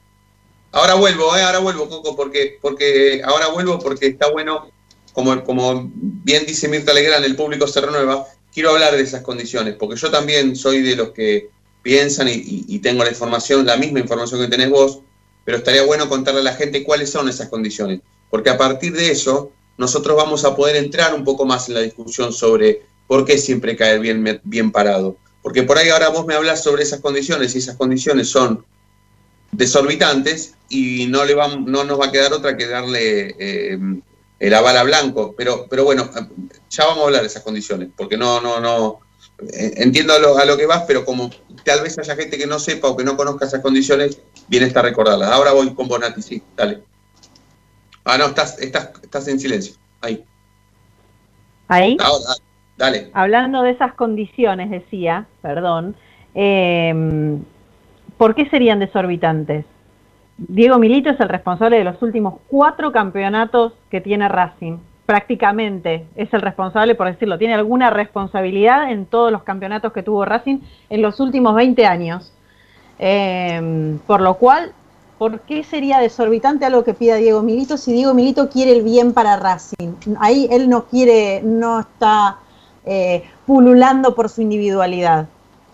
ahora 0.71 0.95
vuelvo, 0.95 1.37
eh, 1.37 1.43
ahora 1.43 1.59
vuelvo, 1.59 1.89
Coco, 1.89 2.15
porque, 2.15 2.59
porque 2.61 3.23
ahora 3.25 3.49
vuelvo 3.49 3.79
porque 3.79 4.07
está 4.07 4.31
bueno, 4.31 4.71
como, 5.13 5.43
como 5.45 5.91
bien 5.95 6.47
dice 6.47 6.69
Mirta 6.69 6.93
Legrand, 6.93 7.25
el 7.25 7.37
público 7.37 7.67
se 7.67 7.81
renueva. 7.81 8.27
Quiero 8.53 8.71
hablar 8.71 8.97
de 8.97 9.03
esas 9.03 9.23
condiciones, 9.23 9.77
porque 9.79 9.97
yo 9.97 10.11
también 10.11 10.55
soy 10.57 10.83
de 10.83 10.97
los 10.97 11.11
que 11.11 11.51
piensan 11.83 12.29
y, 12.31 12.79
tengo 12.79 13.03
la 13.03 13.11
información, 13.11 13.67
la 13.67 13.77
misma 13.77 14.01
información 14.01 14.41
que 14.41 14.49
tenés 14.49 14.71
vos, 14.71 15.01
pero 15.45 15.59
estaría 15.59 15.83
bueno 15.83 16.09
contarle 16.09 16.41
a 16.41 16.45
la 16.45 16.55
gente 16.55 16.85
cuáles 16.85 17.11
son 17.11 17.29
esas 17.29 17.49
condiciones, 17.49 18.01
porque 18.31 18.51
a 18.51 18.59
partir 18.59 18.93
de 18.93 19.11
eso 19.11 19.51
nosotros 19.79 20.17
vamos 20.17 20.45
a 20.45 20.55
poder 20.55 20.77
entrar 20.77 21.15
un 21.15 21.25
poco 21.25 21.45
más 21.45 21.69
en 21.69 21.75
la 21.75 21.81
discusión 21.81 22.33
sobre 22.33 22.83
por 23.09 23.25
qué 23.25 23.39
siempre 23.39 23.77
caer 23.77 23.99
bien, 24.01 24.41
bien 24.45 24.71
parado. 24.71 25.17
Porque 25.43 25.65
por 25.65 25.77
ahí 25.77 25.89
ahora 25.89 26.11
vos 26.11 26.25
me 26.25 26.35
hablas 26.35 26.63
sobre 26.63 26.85
esas 26.85 27.01
condiciones 27.01 27.55
y 27.55 27.59
esas 27.59 27.77
condiciones 27.77 28.29
son 28.29 28.65
desorbitantes 29.53 30.55
y 30.69 31.07
no, 31.07 31.25
le 31.25 31.35
va, 31.35 31.49
no 31.49 31.85
nos 31.85 32.01
va 32.01 32.07
a 32.07 32.13
quedar 32.13 32.33
otra 32.33 32.57
que 32.57 32.67
darle 32.67 33.35
eh, 33.39 33.79
el 34.41 34.55
aval 34.55 34.77
a 34.77 34.83
Blanco. 34.83 35.35
Pero, 35.37 35.67
pero 35.69 35.85
bueno, 35.85 36.11
ya 36.71 36.87
vamos 36.87 37.03
a 37.03 37.07
hablar 37.07 37.21
de 37.21 37.29
esas 37.29 37.43
condiciones, 37.43 37.91
porque 37.97 38.17
no, 38.17 38.41
no, 38.41 38.61
no. 38.61 39.01
Eh, 39.53 39.75
entiendo 39.77 40.15
a 40.15 40.19
lo, 40.19 40.39
a 40.39 40.45
lo 40.45 40.57
que 40.57 40.67
vas, 40.67 40.85
pero 40.87 41.05
como 41.05 41.31
tal 41.65 41.83
vez 41.83 41.99
haya 41.99 42.17
gente 42.17 42.39
que 42.39 42.47
no 42.47 42.59
sepa 42.59 42.89
o 42.89 42.97
que 42.97 43.05
no 43.05 43.17
conozca 43.17 43.47
esas 43.47 43.61
condiciones, 43.61 44.21
bien 44.49 44.65
está 44.65 44.83
recordarlas. 44.83 45.31
Ahora 45.31 45.53
voy 45.53 45.75
con 45.75 45.89
Bonatti, 45.89 46.23
sí, 46.23 46.43
dale. 46.57 46.83
Ah, 48.05 48.19
no, 48.19 48.27
estás, 48.27 48.59
estás, 48.59 48.91
estás 49.03 49.29
en 49.29 49.39
silencio. 49.39 49.75
Ahí. 50.01 50.25
¿Ahí? 51.69 51.97
Ahora, 52.01 52.35
Dale. 52.77 53.11
Hablando 53.13 53.63
de 53.63 53.71
esas 53.71 53.95
condiciones, 53.95 54.71
decía, 54.71 55.27
perdón, 55.41 55.95
eh, 56.35 57.39
¿por 58.23 58.37
qué 58.37 58.49
serían 58.51 58.79
desorbitantes? 58.79 59.65
Diego 60.37 60.79
Milito 60.79 61.11
es 61.11 61.19
el 61.19 61.29
responsable 61.29 61.79
de 61.79 61.83
los 61.83 62.01
últimos 62.03 62.35
cuatro 62.47 62.93
campeonatos 62.93 63.73
que 63.91 64.01
tiene 64.01 64.29
Racing. 64.29 64.79
Prácticamente 65.07 66.07
es 66.15 66.33
el 66.33 66.41
responsable, 66.41 66.95
por 66.95 67.09
decirlo, 67.09 67.37
tiene 67.37 67.55
alguna 67.55 67.91
responsabilidad 67.91 68.93
en 68.93 69.07
todos 69.07 69.33
los 69.33 69.43
campeonatos 69.43 69.93
que 69.93 70.05
tuvo 70.05 70.25
Racing 70.25 70.61
en 70.89 71.03
los 71.03 71.19
últimos 71.19 71.57
20 71.57 71.85
años. 71.85 72.33
Eh, 73.01 73.99
por 74.07 74.21
lo 74.21 74.35
cual, 74.35 74.73
¿por 75.19 75.41
qué 75.41 75.65
sería 75.65 75.99
desorbitante 75.99 76.65
algo 76.65 76.85
que 76.85 76.95
pida 76.95 77.17
Diego 77.17 77.43
Milito 77.43 77.77
si 77.77 77.93
Diego 77.93 78.15
Milito 78.15 78.49
quiere 78.49 78.71
el 78.71 78.85
bien 78.85 79.15
para 79.15 79.37
Racing? 79.37 79.95
Ahí 80.21 80.47
él 80.53 80.69
no 80.69 80.85
quiere, 80.85 81.43
no 81.43 81.81
está 81.81 82.37
eh, 82.87 83.25
pululando 83.47 84.15
por 84.15 84.29
su 84.29 84.43
individualidad. 84.43 85.27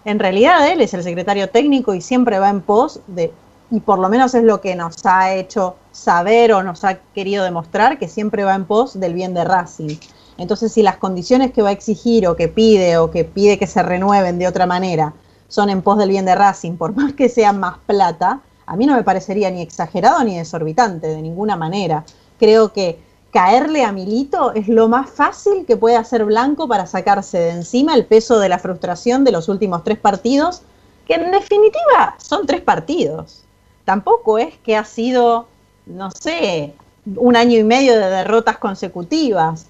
En 0.08 0.18
realidad 0.18 0.66
él 0.66 0.80
es 0.80 0.94
el 0.94 1.02
secretario 1.02 1.50
técnico 1.50 1.92
y 1.92 2.00
siempre 2.00 2.38
va 2.38 2.48
en 2.48 2.62
pos 2.62 3.00
de, 3.08 3.30
y 3.70 3.80
por 3.80 3.98
lo 3.98 4.08
menos 4.08 4.34
es 4.34 4.42
lo 4.42 4.62
que 4.62 4.74
nos 4.74 5.04
ha 5.04 5.34
hecho 5.34 5.76
saber 5.92 6.54
o 6.54 6.62
nos 6.62 6.82
ha 6.82 6.94
querido 7.14 7.44
demostrar, 7.44 7.98
que 7.98 8.08
siempre 8.08 8.42
va 8.42 8.54
en 8.54 8.64
pos 8.64 8.98
del 8.98 9.12
bien 9.12 9.34
de 9.34 9.44
Racing. 9.44 9.98
Entonces, 10.38 10.72
si 10.72 10.82
las 10.82 10.96
condiciones 10.96 11.52
que 11.52 11.60
va 11.60 11.68
a 11.68 11.72
exigir 11.72 12.26
o 12.26 12.36
que 12.36 12.48
pide 12.48 12.96
o 12.96 13.10
que 13.10 13.24
pide 13.24 13.58
que 13.58 13.66
se 13.66 13.82
renueven 13.82 14.38
de 14.38 14.48
otra 14.48 14.64
manera 14.64 15.12
son 15.46 15.68
en 15.68 15.82
pos 15.82 15.98
del 15.98 16.08
bien 16.08 16.24
de 16.24 16.34
Racing, 16.34 16.78
por 16.78 16.96
más 16.96 17.12
que 17.12 17.28
sean 17.28 17.60
más 17.60 17.76
plata, 17.84 18.40
a 18.64 18.76
mí 18.76 18.86
no 18.86 18.96
me 18.96 19.02
parecería 19.02 19.50
ni 19.50 19.60
exagerado 19.60 20.24
ni 20.24 20.38
desorbitante 20.38 21.06
de 21.06 21.20
ninguna 21.20 21.54
manera. 21.54 22.06
Creo 22.38 22.72
que 22.72 22.98
caerle 23.32 23.84
a 23.84 23.92
Milito 23.92 24.52
es 24.54 24.68
lo 24.68 24.88
más 24.88 25.10
fácil 25.10 25.66
que 25.66 25.76
puede 25.76 25.96
hacer 25.96 26.24
Blanco 26.24 26.66
para 26.66 26.86
sacarse 26.86 27.38
de 27.38 27.50
encima 27.50 27.94
el 27.94 28.06
peso 28.06 28.38
de 28.38 28.48
la 28.48 28.58
frustración 28.58 29.24
de 29.24 29.32
los 29.32 29.48
últimos 29.48 29.84
tres 29.84 29.98
partidos, 29.98 30.62
que 31.06 31.14
en 31.14 31.30
definitiva 31.30 32.14
son 32.18 32.46
tres 32.46 32.60
partidos. 32.62 33.44
Tampoco 33.84 34.38
es 34.38 34.56
que 34.58 34.76
ha 34.76 34.84
sido, 34.84 35.46
no 35.86 36.10
sé, 36.10 36.74
un 37.16 37.36
año 37.36 37.58
y 37.58 37.64
medio 37.64 37.94
de 37.94 38.10
derrotas 38.10 38.58
consecutivas. 38.58 39.66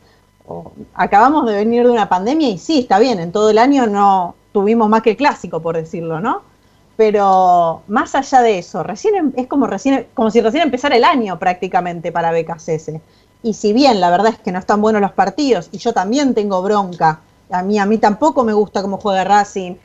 Acabamos 0.94 1.46
de 1.46 1.54
venir 1.54 1.84
de 1.84 1.90
una 1.90 2.08
pandemia 2.08 2.48
y 2.48 2.58
sí, 2.58 2.80
está 2.80 2.98
bien, 2.98 3.20
en 3.20 3.32
todo 3.32 3.50
el 3.50 3.58
año 3.58 3.86
no 3.86 4.34
tuvimos 4.52 4.88
más 4.88 5.02
que 5.02 5.10
el 5.10 5.16
clásico, 5.16 5.60
por 5.60 5.76
decirlo, 5.76 6.20
¿no? 6.20 6.42
Pero 6.96 7.82
más 7.86 8.14
allá 8.16 8.40
de 8.40 8.58
eso, 8.58 8.82
recién 8.82 9.14
em, 9.14 9.32
es 9.36 9.46
como, 9.46 9.66
recién, 9.68 10.08
como 10.14 10.30
si 10.30 10.40
recién 10.40 10.64
empezara 10.64 10.96
el 10.96 11.04
año 11.04 11.38
prácticamente 11.38 12.10
para 12.10 12.32
BKCS. 12.32 12.92
Y 13.42 13.54
si 13.54 13.72
bien 13.72 14.00
la 14.00 14.10
verdad 14.10 14.32
es 14.32 14.38
que 14.38 14.52
no 14.52 14.58
están 14.58 14.80
buenos 14.80 15.00
los 15.00 15.12
partidos, 15.12 15.68
y 15.72 15.78
yo 15.78 15.92
también 15.92 16.34
tengo 16.34 16.62
bronca, 16.62 17.20
a 17.50 17.62
mí, 17.62 17.78
a 17.78 17.86
mí 17.86 17.98
tampoco 17.98 18.44
me 18.44 18.52
gusta 18.52 18.82
cómo 18.82 18.98
juega 18.98 19.24
Racing, 19.24 19.76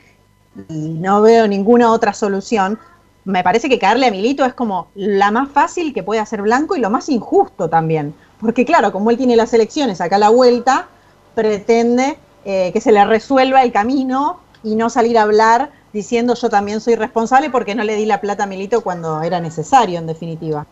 y 0.70 0.90
no 1.00 1.22
veo 1.22 1.48
ninguna 1.48 1.92
otra 1.92 2.14
solución, 2.14 2.80
me 3.26 3.44
parece 3.44 3.70
que 3.70 3.80
caerle 3.80 4.08
a 4.08 4.12
Milito 4.12 4.44
es 4.46 4.54
como 4.54 4.88
la 4.96 5.32
más 5.32 5.50
fácil 5.50 5.94
que 5.94 6.04
puede 6.04 6.20
hacer 6.20 6.42
Blanco 6.42 6.76
y 6.76 6.80
lo 6.80 6.90
más 6.90 7.08
injusto 7.10 7.70
también. 7.70 8.14
Porque 8.40 8.66
claro, 8.66 8.92
como 8.92 9.12
él 9.12 9.18
tiene 9.18 9.36
las 9.36 9.54
elecciones 9.54 10.02
acá 10.02 10.18
a 10.18 10.20
la 10.20 10.30
vuelta, 10.30 10.88
pretende 11.34 12.18
eh, 12.44 12.72
que 12.74 12.82
se 12.82 12.92
le 12.92 13.06
resuelva 13.06 13.64
el 13.64 13.72
camino 13.72 14.40
y 14.62 14.76
no 14.76 14.90
salir 14.90 15.18
a 15.18 15.24
hablar 15.24 15.72
diciendo 15.94 16.34
yo 16.34 16.50
también 16.50 16.82
soy 16.82 16.96
responsable 16.96 17.50
porque 17.50 17.76
no 17.76 17.84
le 17.84 17.96
di 17.96 18.06
la 18.06 18.20
plata 18.20 18.44
a 18.44 18.48
Milito 18.48 18.82
cuando 18.82 19.22
era 19.22 19.40
necesario, 19.40 20.00
en 20.00 20.08
definitiva. 20.08 20.66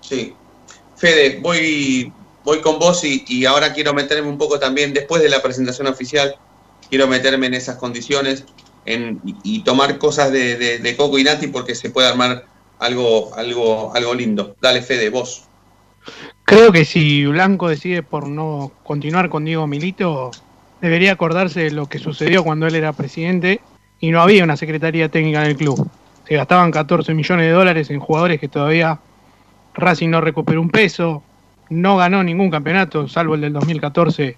Sí. 0.00 0.34
Fede, 0.98 1.38
voy, 1.40 2.12
voy 2.44 2.60
con 2.60 2.78
vos 2.78 3.04
y, 3.04 3.46
ahora 3.46 3.72
quiero 3.72 3.94
meterme 3.94 4.28
un 4.28 4.38
poco 4.38 4.58
también, 4.58 4.92
después 4.92 5.22
de 5.22 5.28
la 5.28 5.40
presentación 5.40 5.86
oficial, 5.86 6.36
quiero 6.90 7.06
meterme 7.06 7.46
en 7.46 7.54
esas 7.54 7.76
condiciones 7.76 8.44
y 8.84 9.62
tomar 9.64 9.98
cosas 9.98 10.32
de, 10.32 10.56
de, 10.56 10.78
de, 10.78 10.96
Coco 10.96 11.18
y 11.18 11.24
Nati 11.24 11.48
porque 11.48 11.74
se 11.74 11.90
puede 11.90 12.08
armar 12.08 12.46
algo, 12.78 13.34
algo, 13.36 13.94
algo 13.94 14.14
lindo. 14.14 14.56
Dale, 14.60 14.82
Fede, 14.82 15.10
vos. 15.10 15.44
Creo 16.44 16.72
que 16.72 16.84
si 16.84 17.26
Blanco 17.26 17.68
decide 17.68 18.02
por 18.02 18.28
no 18.28 18.72
continuar 18.82 19.28
con 19.28 19.44
Diego 19.44 19.66
Milito, 19.66 20.30
debería 20.80 21.12
acordarse 21.12 21.60
de 21.60 21.70
lo 21.70 21.86
que 21.86 21.98
sucedió 21.98 22.42
cuando 22.42 22.66
él 22.66 22.74
era 22.74 22.92
presidente 22.92 23.60
y 24.00 24.10
no 24.10 24.22
había 24.22 24.44
una 24.44 24.56
secretaría 24.56 25.10
técnica 25.10 25.42
en 25.42 25.50
el 25.50 25.56
club. 25.56 25.88
Se 26.26 26.36
gastaban 26.36 26.70
14 26.70 27.14
millones 27.14 27.46
de 27.46 27.52
dólares 27.52 27.90
en 27.90 28.00
jugadores 28.00 28.40
que 28.40 28.48
todavía 28.48 29.00
Racing 29.78 30.10
no 30.10 30.20
recuperó 30.20 30.60
un 30.60 30.70
peso, 30.70 31.22
no 31.70 31.96
ganó 31.96 32.22
ningún 32.22 32.50
campeonato, 32.50 33.08
salvo 33.08 33.34
el 33.34 33.42
del 33.42 33.52
2014, 33.52 34.36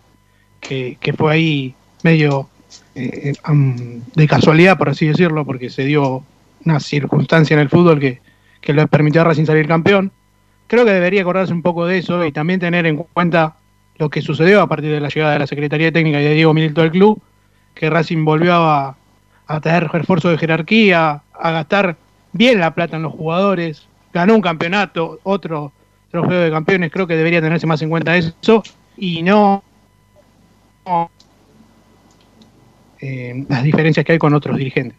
que, 0.60 1.14
fue 1.16 1.32
ahí 1.32 1.74
medio 2.02 2.48
eh, 2.94 3.32
um, 3.48 4.02
de 4.14 4.26
casualidad, 4.26 4.76
por 4.78 4.90
así 4.90 5.06
decirlo, 5.06 5.44
porque 5.44 5.70
se 5.70 5.84
dio 5.84 6.22
una 6.64 6.80
circunstancia 6.80 7.54
en 7.54 7.60
el 7.60 7.68
fútbol 7.68 7.98
que, 7.98 8.20
que 8.60 8.74
le 8.74 8.86
permitió 8.86 9.22
a 9.22 9.24
Racing 9.24 9.46
salir 9.46 9.66
campeón. 9.66 10.12
Creo 10.66 10.84
que 10.84 10.92
debería 10.92 11.22
acordarse 11.22 11.52
un 11.52 11.62
poco 11.62 11.86
de 11.86 11.98
eso 11.98 12.24
y 12.24 12.32
también 12.32 12.60
tener 12.60 12.86
en 12.86 12.98
cuenta 12.98 13.56
lo 13.96 14.08
que 14.08 14.22
sucedió 14.22 14.62
a 14.62 14.66
partir 14.66 14.90
de 14.90 15.00
la 15.00 15.08
llegada 15.08 15.32
de 15.32 15.40
la 15.40 15.46
Secretaría 15.46 15.90
Técnica 15.90 16.20
y 16.20 16.24
de 16.24 16.34
Diego 16.34 16.54
Milito 16.54 16.80
al 16.82 16.90
club, 16.90 17.20
que 17.74 17.90
Racing 17.90 18.24
volvió 18.24 18.54
a, 18.54 18.96
a 19.46 19.60
tener 19.60 19.88
refuerzo 19.88 20.28
de 20.28 20.38
jerarquía, 20.38 21.22
a 21.38 21.50
gastar 21.50 21.96
bien 22.32 22.60
la 22.60 22.74
plata 22.74 22.96
en 22.96 23.02
los 23.02 23.12
jugadores, 23.12 23.88
ganó 24.12 24.34
un 24.34 24.42
campeonato, 24.42 25.20
otro 25.22 25.72
trofeo 26.10 26.40
de 26.40 26.50
campeones, 26.50 26.90
creo 26.90 27.06
que 27.06 27.16
debería 27.16 27.40
tenerse 27.40 27.66
más 27.66 27.80
en 27.82 27.90
cuenta 27.90 28.16
eso 28.16 28.62
y 28.96 29.22
no, 29.22 29.62
no 30.84 31.10
eh, 33.00 33.44
las 33.48 33.62
diferencias 33.62 34.04
que 34.04 34.12
hay 34.12 34.18
con 34.18 34.34
otros 34.34 34.56
dirigentes. 34.56 34.98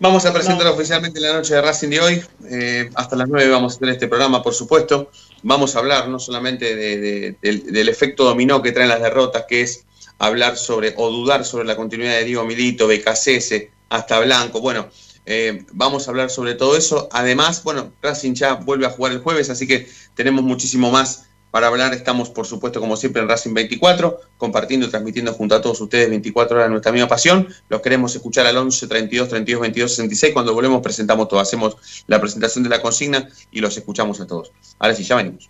Vamos 0.00 0.24
a 0.26 0.32
presentar 0.32 0.64
no. 0.64 0.74
oficialmente 0.74 1.18
la 1.18 1.32
noche 1.32 1.54
de 1.54 1.60
Racing 1.60 1.88
de 1.88 2.00
hoy. 2.00 2.22
Eh, 2.48 2.88
hasta 2.94 3.16
las 3.16 3.28
9 3.28 3.50
vamos 3.50 3.74
a 3.74 3.78
tener 3.80 3.94
este 3.94 4.06
programa, 4.06 4.44
por 4.44 4.54
supuesto. 4.54 5.10
Vamos 5.42 5.74
a 5.74 5.80
hablar 5.80 6.08
no 6.08 6.20
solamente 6.20 6.76
de, 6.76 6.98
de, 6.98 7.36
del, 7.42 7.72
del, 7.72 7.88
efecto 7.88 8.22
dominó 8.22 8.62
que 8.62 8.70
traen 8.70 8.90
las 8.90 9.02
derrotas, 9.02 9.46
que 9.48 9.62
es 9.62 9.84
hablar 10.20 10.56
sobre 10.56 10.94
o 10.96 11.10
dudar 11.10 11.44
sobre 11.44 11.64
la 11.64 11.74
continuidad 11.74 12.12
de 12.12 12.24
Diego 12.24 12.44
Milito, 12.44 12.86
BKCS, 12.86 13.54
hasta 13.88 14.20
Blanco. 14.20 14.60
Bueno, 14.60 14.88
eh, 15.30 15.66
vamos 15.72 16.08
a 16.08 16.10
hablar 16.10 16.30
sobre 16.30 16.54
todo 16.54 16.74
eso. 16.74 17.08
Además, 17.12 17.62
bueno, 17.62 17.92
Racing 18.00 18.32
ya 18.32 18.54
vuelve 18.54 18.86
a 18.86 18.90
jugar 18.90 19.12
el 19.12 19.18
jueves, 19.18 19.50
así 19.50 19.66
que 19.66 19.86
tenemos 20.14 20.42
muchísimo 20.42 20.90
más 20.90 21.26
para 21.50 21.66
hablar. 21.66 21.92
Estamos, 21.92 22.30
por 22.30 22.46
supuesto, 22.46 22.80
como 22.80 22.96
siempre, 22.96 23.20
en 23.20 23.28
Racing 23.28 23.52
24, 23.52 24.22
compartiendo 24.38 24.86
y 24.86 24.88
transmitiendo 24.90 25.34
junto 25.34 25.54
a 25.54 25.60
todos 25.60 25.82
ustedes 25.82 26.08
24 26.08 26.56
horas 26.56 26.70
nuestra 26.70 26.92
misma 26.92 27.08
pasión. 27.08 27.46
Los 27.68 27.82
queremos 27.82 28.14
escuchar 28.14 28.46
al 28.46 28.56
11 28.56 28.88
32 28.88 29.28
32 29.28 29.60
22 29.60 29.90
66. 29.90 30.32
Cuando 30.32 30.54
volvemos, 30.54 30.80
presentamos 30.80 31.28
todo. 31.28 31.40
Hacemos 31.40 31.76
la 32.06 32.18
presentación 32.22 32.64
de 32.64 32.70
la 32.70 32.80
consigna 32.80 33.28
y 33.52 33.60
los 33.60 33.76
escuchamos 33.76 34.20
a 34.22 34.26
todos. 34.26 34.50
Ahora 34.78 34.94
sí, 34.94 35.04
ya 35.04 35.16
venimos. 35.16 35.46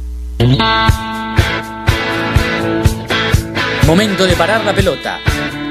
Momento 3.86 4.26
de 4.26 4.34
parar 4.34 4.64
la 4.64 4.74
pelota, 4.74 5.20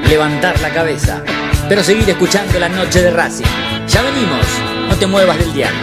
levantar 0.08 0.58
la 0.60 0.72
cabeza, 0.72 1.22
pero 1.68 1.84
seguir 1.84 2.08
escuchando 2.08 2.58
la 2.58 2.70
noche 2.70 3.02
de 3.02 3.10
Racing. 3.10 3.77
Ya 3.88 4.02
venimos, 4.02 4.46
no 4.88 4.96
te 4.96 5.06
muevas 5.06 5.38
del 5.38 5.52
diario. 5.54 5.78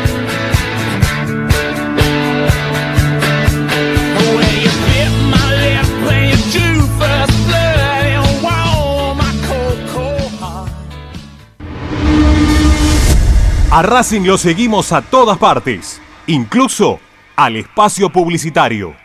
A 13.71 13.81
Racing 13.81 14.21
lo 14.21 14.37
seguimos 14.37 14.93
a 14.93 15.01
todas 15.01 15.37
partes, 15.37 15.99
incluso 16.27 17.01
al 17.35 17.57
espacio 17.57 18.09
publicitario. 18.09 18.95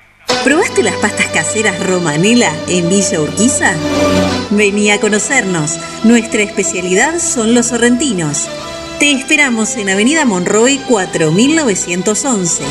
¿Probaste 0.45 0.85
las 0.85 0.95
pastas 0.95 1.27
caseras 1.27 1.85
Romanela 1.85 2.53
en 2.69 2.89
Villa 2.89 3.21
Urquiza? 3.21 3.73
Vení 4.51 4.93
a 4.93 5.01
conocernos. 5.01 5.77
Nuestra 6.05 6.43
especialidad 6.43 7.19
son 7.19 7.53
los 7.53 7.67
sorrentinos. 7.67 8.49
Te 9.01 9.11
esperamos 9.13 9.77
en 9.79 9.89
Avenida 9.89 10.27
Monroy 10.27 10.79
4911. 10.87 12.63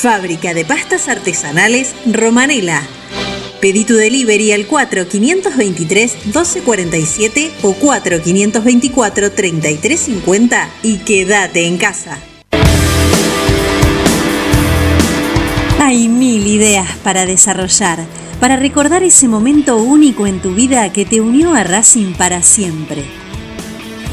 Fábrica 0.00 0.54
de 0.54 0.64
pastas 0.64 1.08
artesanales 1.08 1.92
Romanela. 2.06 2.80
Pedí 3.60 3.84
tu 3.84 3.94
delivery 3.94 4.52
al 4.52 4.68
4523-1247 4.68 7.50
o 7.62 7.74
4524-3350 7.74 10.68
y 10.84 10.98
quédate 10.98 11.66
en 11.66 11.78
casa. 11.78 12.20
Hay 15.80 16.06
mil 16.06 16.46
ideas 16.46 16.86
para 17.02 17.26
desarrollar, 17.26 18.06
para 18.38 18.54
recordar 18.54 19.02
ese 19.02 19.26
momento 19.26 19.78
único 19.78 20.28
en 20.28 20.40
tu 20.40 20.54
vida 20.54 20.92
que 20.92 21.04
te 21.04 21.20
unió 21.20 21.54
a 21.54 21.64
Racing 21.64 22.12
para 22.12 22.40
siempre. 22.42 23.31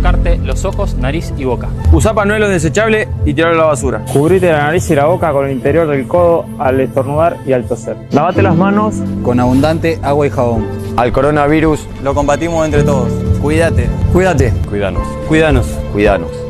Tocarte 0.00 0.38
los 0.38 0.64
ojos, 0.64 0.94
nariz 0.94 1.32
y 1.36 1.44
boca. 1.44 1.68
Usa 1.92 2.14
panuelo 2.14 2.48
desechable 2.48 3.08
y 3.24 3.34
tirarlo 3.34 3.60
a 3.60 3.64
la 3.64 3.68
basura. 3.68 4.04
Cubrite 4.12 4.50
la 4.50 4.64
nariz 4.64 4.90
y 4.90 4.94
la 4.94 5.04
boca 5.06 5.30
con 5.32 5.46
el 5.46 5.52
interior 5.52 5.86
del 5.86 6.06
codo 6.06 6.46
al 6.58 6.80
estornudar 6.80 7.36
y 7.46 7.52
al 7.52 7.64
toser. 7.64 7.96
Lavate 8.10 8.42
las 8.42 8.56
manos 8.56 8.96
con 9.22 9.38
abundante 9.40 9.98
agua 10.02 10.26
y 10.26 10.30
jabón. 10.30 10.66
Al 10.96 11.12
coronavirus 11.12 11.86
lo 12.02 12.14
combatimos 12.14 12.64
entre 12.64 12.82
todos. 12.82 13.12
Cuídate. 13.42 13.88
Cuídate. 14.12 14.52
Cuídanos. 14.68 15.06
Cuídanos. 15.28 15.66
Cuídanos. 15.92 16.49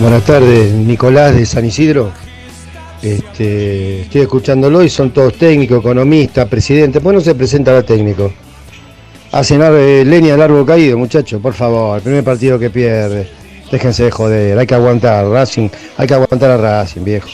Buenas 0.00 0.24
tardes, 0.24 0.72
Nicolás 0.72 1.36
de 1.36 1.44
San 1.44 1.66
Isidro. 1.66 2.10
Este, 3.02 4.00
estoy 4.00 4.22
escuchándolo 4.22 4.82
y 4.82 4.88
son 4.88 5.10
todos 5.10 5.34
técnicos, 5.34 5.80
economistas, 5.80 6.48
presidentes. 6.48 7.02
Pues 7.02 7.14
no 7.14 7.20
se 7.20 7.34
presenta 7.34 7.74
la 7.74 7.82
técnico. 7.82 8.32
Hacen 9.30 9.60
leña 10.08 10.32
al 10.32 10.40
árbol 10.40 10.64
caído, 10.64 10.96
muchachos, 10.96 11.38
por 11.42 11.52
favor. 11.52 11.98
El 11.98 12.02
primer 12.02 12.24
partido 12.24 12.58
que 12.58 12.70
pierde. 12.70 13.28
Déjense 13.70 14.04
de 14.04 14.10
joder, 14.10 14.58
hay 14.58 14.66
que 14.66 14.74
aguantar, 14.74 15.26
Racing, 15.26 15.68
hay 15.98 16.06
que 16.06 16.14
aguantar 16.14 16.50
a 16.50 16.56
Racing, 16.56 17.04
viejo. 17.04 17.28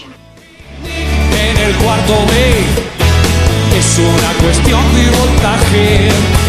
En 0.82 1.56
el 1.56 1.76
cuarto 1.76 2.14
B 2.26 3.78
es 3.78 3.98
una 4.00 4.32
cuestión 4.42 4.82
de 4.92 5.16
voltaje. 5.16 6.45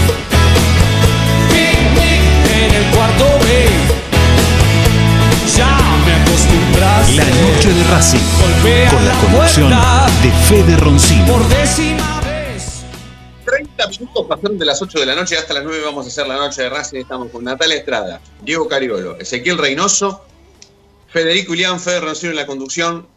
La 7.16 7.26
noche 7.26 7.72
de 7.72 7.84
Racing, 7.86 8.20
con 8.90 9.06
la 9.06 9.14
conducción 9.22 9.70
de 10.22 10.32
Fede 10.48 10.78
Roncino. 10.78 11.26
Por 11.34 11.48
décima 11.50 12.22
vez. 12.22 12.84
30 13.46 13.88
minutos 13.88 14.26
pasaron 14.28 14.58
de 14.58 14.66
las 14.66 14.82
8 14.82 15.00
de 15.00 15.06
la 15.06 15.16
noche 15.16 15.38
hasta 15.38 15.54
las 15.54 15.64
9 15.64 15.82
vamos 15.86 16.06
a 16.06 16.10
hacer 16.10 16.28
la 16.28 16.36
noche 16.36 16.64
de 16.64 16.70
Racing. 16.70 16.98
Estamos 16.98 17.30
con 17.32 17.44
Natalia 17.44 17.78
Estrada, 17.78 18.22
Diego 18.44 18.68
Cariolo, 18.68 19.18
Ezequiel 19.20 19.58
Reynoso, 19.58 20.26
Federico 21.10 21.54
Ilián, 21.54 21.80
Fede 21.80 22.00
Roncino 22.00 22.32
en 22.32 22.38
la 22.38 22.46
conducción. 22.46 23.08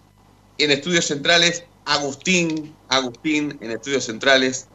En 0.59 0.71
estudios 0.71 1.07
centrales, 1.07 1.65
Agustín, 1.87 2.75
Agustín 2.89 3.59
en 3.61 3.71
estudios 3.71 4.05
centrales. 4.05 4.69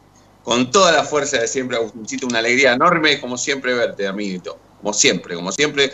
Con 0.44 0.72
toda 0.72 0.92
la 0.92 1.04
fuerza 1.04 1.38
de 1.38 1.48
siempre, 1.48 1.78
Agustincito, 1.78 2.28
una 2.28 2.40
alegría 2.40 2.74
enorme, 2.74 3.20
como 3.22 3.38
siempre, 3.38 3.74
verte, 3.74 4.08
amiguito. 4.08 4.58
Como 4.82 4.94
siempre, 4.94 5.36
como 5.36 5.52
siempre. 5.52 5.92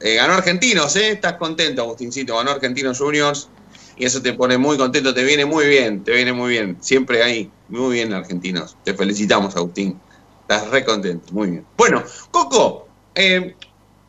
Eh, 0.00 0.14
ganó 0.14 0.34
Argentinos, 0.34 0.94
¿eh? 0.96 1.10
Estás 1.12 1.34
contento, 1.34 1.82
Agustincito. 1.82 2.36
Ganó 2.36 2.52
Argentinos 2.52 2.98
Juniors. 2.98 3.48
Y 3.96 4.04
eso 4.04 4.22
te 4.22 4.32
pone 4.32 4.58
muy 4.58 4.76
contento, 4.76 5.12
te 5.12 5.24
viene 5.24 5.44
muy 5.44 5.66
bien, 5.66 6.04
te 6.04 6.12
viene 6.12 6.32
muy 6.32 6.50
bien. 6.50 6.76
Siempre 6.80 7.22
ahí, 7.22 7.50
muy 7.68 7.94
bien, 7.94 8.12
Argentinos. 8.12 8.76
Te 8.84 8.94
felicitamos, 8.94 9.56
Agustín. 9.56 9.98
Estás 10.42 10.68
re 10.70 10.84
contento, 10.84 11.32
muy 11.32 11.50
bien. 11.50 11.66
Bueno, 11.76 12.04
Coco, 12.30 12.86
eh, 13.14 13.56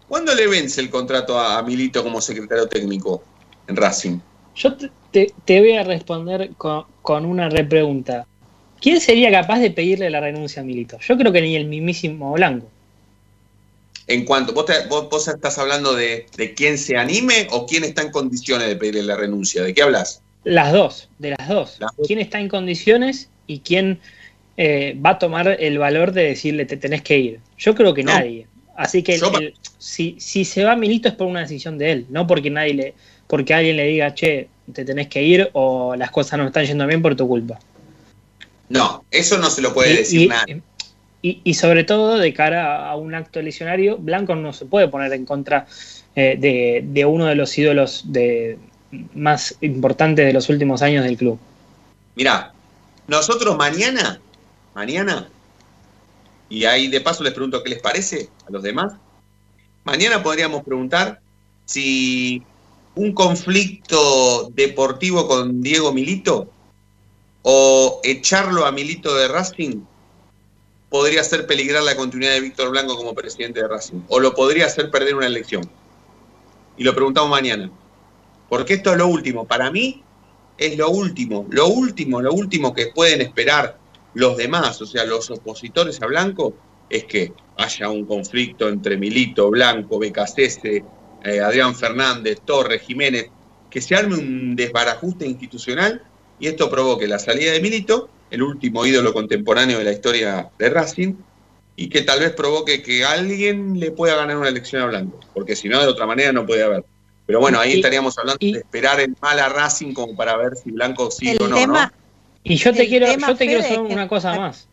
¿cuándo 0.07 0.35
le 0.35 0.45
vence 0.45 0.79
el 0.79 0.91
contrato 0.91 1.39
a, 1.39 1.61
Milito 1.63 2.03
como 2.03 2.21
secretario 2.21 2.67
técnico 2.67 3.23
en 3.67 3.75
Racing? 3.75 4.19
Yo 4.55 4.75
te 5.11 5.59
voy 5.59 5.73
a 5.73 5.83
responder 5.83 6.51
con, 6.55 6.85
con 7.01 7.25
una 7.25 7.49
repregunta. 7.49 8.27
¿Quién 8.79 9.01
sería 9.01 9.31
capaz 9.31 9.59
de 9.59 9.71
pedirle 9.71 10.09
la 10.11 10.21
renuncia 10.21 10.61
a 10.61 10.65
Milito? 10.65 10.99
Yo 10.99 11.17
creo 11.17 11.31
que 11.31 11.41
ni 11.41 11.55
el 11.55 11.65
mismísimo 11.65 12.31
Blanco. 12.33 12.69
En 14.09 14.25
cuanto, 14.25 14.53
¿vos, 14.53 14.65
te- 14.65 14.87
vos- 14.87 15.07
vos 15.07 15.27
estás 15.27 15.59
hablando 15.59 15.93
de, 15.95 16.25
de 16.35 16.53
quién 16.55 16.79
se 16.79 16.97
anime 16.97 17.47
o 17.51 17.67
quién 17.67 17.83
está 17.83 18.01
en 18.01 18.11
condiciones 18.11 18.67
de 18.67 18.75
pedirle 18.75 19.03
la 19.03 19.15
renuncia? 19.15 19.61
¿De 19.61 19.71
qué 19.73 19.83
hablas? 19.83 20.23
Las 20.43 20.73
dos, 20.73 21.09
de 21.19 21.35
las 21.37 21.47
dos. 21.47 21.77
¿Quién 22.07 22.17
está 22.19 22.39
en 22.39 22.49
condiciones 22.49 23.29
y 23.45 23.59
quién 23.59 23.99
eh, 24.57 24.97
va 25.05 25.11
a 25.11 25.19
tomar 25.19 25.47
el 25.59 25.77
valor 25.77 26.11
de 26.11 26.23
decirle 26.23 26.65
te 26.65 26.75
tenés 26.75 27.03
que 27.03 27.19
ir? 27.19 27.39
Yo 27.59 27.75
creo 27.75 27.93
que 27.93 28.03
No. 28.03 28.13
nadie. 28.13 28.47
Así 28.75 29.03
que 29.03 29.13
el- 29.15 29.53
si, 29.77 30.15
si 30.19 30.43
se 30.43 30.63
va 30.63 30.75
Milito 30.75 31.07
es 31.07 31.13
por 31.13 31.27
una 31.27 31.41
decisión 31.41 31.77
de 31.77 31.91
él, 31.91 32.05
no 32.09 32.25
porque 32.25 32.49
nadie 32.49 32.73
le, 32.73 32.93
porque 33.27 33.53
alguien 33.53 33.77
le 33.77 33.85
diga, 33.85 34.15
che, 34.15 34.49
te 34.73 34.85
tenés 34.85 35.07
que 35.07 35.21
ir 35.21 35.49
o 35.53 35.95
las 35.95 36.09
cosas 36.09 36.39
no 36.39 36.47
están 36.47 36.65
yendo 36.65 36.87
bien 36.87 37.01
por 37.03 37.15
tu 37.15 37.27
culpa. 37.27 37.59
No, 38.69 39.05
eso 39.11 39.37
no 39.37 39.49
se 39.51 39.61
lo 39.61 39.71
puede 39.73 39.93
Y- 39.93 39.97
decir 39.97 40.21
y- 40.21 40.27
nadie. 40.27 40.61
Y, 41.21 41.53
sobre 41.55 41.83
todo 41.83 42.17
de 42.17 42.33
cara 42.33 42.89
a 42.89 42.95
un 42.95 43.13
acto 43.13 43.41
lesionario, 43.41 43.97
Blanco 43.97 44.35
no 44.35 44.53
se 44.53 44.65
puede 44.65 44.87
poner 44.87 45.11
en 45.11 45.25
contra 45.25 45.67
eh, 46.15 46.37
de, 46.39 46.81
de 46.85 47.05
uno 47.05 47.25
de 47.25 47.35
los 47.35 47.57
ídolos 47.57 48.03
de, 48.05 48.57
más 49.13 49.55
importantes 49.61 50.25
de 50.25 50.33
los 50.33 50.49
últimos 50.49 50.81
años 50.81 51.03
del 51.03 51.17
club. 51.17 51.39
Mirá, 52.15 52.53
nosotros 53.07 53.57
mañana, 53.57 54.19
mañana, 54.73 55.29
y 56.49 56.65
ahí 56.65 56.87
de 56.87 57.01
paso 57.01 57.23
les 57.23 57.33
pregunto 57.33 57.63
qué 57.63 57.69
les 57.69 57.81
parece 57.81 58.29
a 58.47 58.51
los 58.51 58.63
demás, 58.63 58.93
mañana 59.83 60.23
podríamos 60.23 60.63
preguntar 60.63 61.19
si 61.65 62.43
un 62.95 63.13
conflicto 63.13 64.49
deportivo 64.53 65.27
con 65.27 65.61
Diego 65.61 65.93
Milito 65.93 66.49
o 67.43 68.01
echarlo 68.03 68.65
a 68.65 68.71
Milito 68.71 69.15
de 69.15 69.27
Racing 69.27 69.81
podría 70.89 71.21
hacer 71.21 71.45
peligrar 71.45 71.83
la 71.83 71.95
continuidad 71.95 72.33
de 72.33 72.41
Víctor 72.41 72.71
Blanco 72.71 72.95
como 72.97 73.13
presidente 73.13 73.61
de 73.61 73.67
Racing 73.67 74.01
o 74.07 74.19
lo 74.19 74.33
podría 74.33 74.65
hacer 74.65 74.89
perder 74.89 75.15
una 75.15 75.27
elección. 75.27 75.69
Y 76.77 76.83
lo 76.83 76.95
preguntamos 76.95 77.29
mañana. 77.29 77.69
Porque 78.47 78.75
esto 78.75 78.91
es 78.91 78.97
lo 78.97 79.07
último. 79.07 79.45
Para 79.45 79.69
mí 79.69 80.03
es 80.57 80.77
lo 80.77 80.89
último, 80.89 81.45
lo 81.49 81.67
último, 81.67 82.21
lo 82.21 82.33
último 82.33 82.73
que 82.73 82.87
pueden 82.87 83.21
esperar 83.21 83.77
los 84.13 84.37
demás, 84.37 84.81
o 84.81 84.85
sea, 84.85 85.05
los 85.05 85.29
opositores 85.29 86.01
a 86.01 86.07
Blanco, 86.07 86.53
es 86.89 87.05
que 87.05 87.31
haya 87.57 87.89
un 87.89 88.05
conflicto 88.05 88.67
entre 88.67 88.97
Milito, 88.97 89.49
Blanco, 89.51 89.99
Becasese, 89.99 90.83
eh, 91.23 91.39
Adrián 91.39 91.75
Fernández, 91.75 92.41
Torres, 92.43 92.81
Jiménez, 92.81 93.29
que 93.69 93.81
se 93.81 93.95
arme 93.95 94.15
un 94.15 94.55
desbarajuste 94.55 95.27
institucional 95.27 96.01
y 96.39 96.47
esto 96.47 96.69
provoque 96.69 97.07
la 97.07 97.19
salida 97.19 97.51
de 97.51 97.61
Milito, 97.61 98.09
el 98.31 98.41
último 98.43 98.85
ídolo 98.85 99.13
contemporáneo 99.13 99.77
de 99.79 99.83
la 99.85 99.91
historia 99.91 100.49
de 100.57 100.69
Racing, 100.69 101.13
y 101.75 101.87
que 101.89 102.01
tal 102.01 102.19
vez 102.19 102.31
provoque 102.33 102.81
que 102.83 103.05
alguien 103.05 103.79
le 103.79 103.91
pueda 103.91 104.15
ganar 104.15 104.37
una 104.37 104.49
elección 104.49 104.81
a 104.81 104.85
Blanco, 104.87 105.19
porque 105.33 105.55
si 105.55 105.69
no, 105.69 105.79
de 105.79 105.87
otra 105.87 106.05
manera 106.05 106.31
no 106.33 106.45
puede 106.45 106.63
haber. 106.63 106.83
Pero 107.25 107.39
bueno, 107.39 107.59
ahí 107.59 107.73
Y- 107.73 107.75
estaríamos 107.77 108.17
hablando 108.17 108.37
y- 108.45 108.53
de 108.53 108.59
esperar 108.59 108.99
el 108.99 109.15
mal 109.21 109.39
a 109.39 109.49
Racing 109.49 109.93
como 109.93 110.15
para 110.15 110.35
ver 110.35 110.55
si 110.55 110.71
Blanco 110.71 111.09
sigue 111.11 111.33
El 111.33 111.41
o 111.43 111.47
no. 111.47 111.55
tema- 111.55 111.85
¿no? 111.85 111.99
Y 112.43 112.55
yo 112.55 112.73
te 112.73 112.87
quiero, 112.87 113.05
yo 113.07 113.35
te 113.35 113.45
quiero 113.45 113.61
hacer 113.61 113.79
una 113.79 114.07
cosa 114.07 114.33
más. 114.35 114.67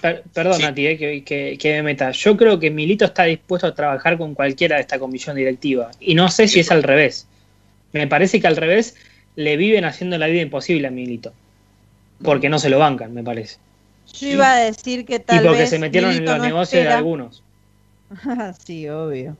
Per- 0.00 0.22
perdón, 0.34 0.60
Nati, 0.60 0.86
eh, 0.86 0.98
que, 0.98 1.24
que- 1.24 1.56
que 1.58 1.72
me 1.74 1.82
meta. 1.82 2.10
Yo 2.10 2.36
creo 2.36 2.58
que 2.58 2.70
Milito 2.70 3.04
está 3.06 3.24
dispuesto 3.24 3.66
a 3.66 3.74
trabajar 3.74 4.18
con 4.18 4.34
cualquiera 4.34 4.76
de 4.76 4.82
esta 4.82 4.98
comisión 4.98 5.36
directiva. 5.36 5.90
Y 6.00 6.14
no 6.14 6.28
sé 6.30 6.46
si 6.48 6.60
es 6.60 6.70
al 6.70 6.82
revés. 6.82 7.26
Me 7.92 8.06
parece 8.06 8.40
que 8.40 8.46
al 8.46 8.56
revés 8.56 8.96
le 9.36 9.56
viven 9.56 9.84
haciendo 9.84 10.18
la 10.18 10.26
vida 10.26 10.42
imposible 10.42 10.88
a 10.88 10.90
Milito. 10.90 11.32
Porque 12.24 12.48
no 12.48 12.58
se 12.58 12.70
lo 12.70 12.78
bancan, 12.78 13.12
me 13.14 13.22
parece. 13.22 13.58
Yo 14.12 14.28
iba 14.28 14.52
a 14.52 14.56
decir 14.56 15.04
que 15.04 15.16
Y 15.16 15.18
tal 15.18 15.42
porque 15.44 15.58
vez 15.58 15.70
se 15.70 15.78
metieron 15.78 16.10
en 16.12 16.24
los 16.24 16.38
no 16.38 16.44
negocios 16.44 16.82
de 16.84 16.88
algunos. 16.90 17.42
sí, 18.64 18.88
obvio. 18.88 19.36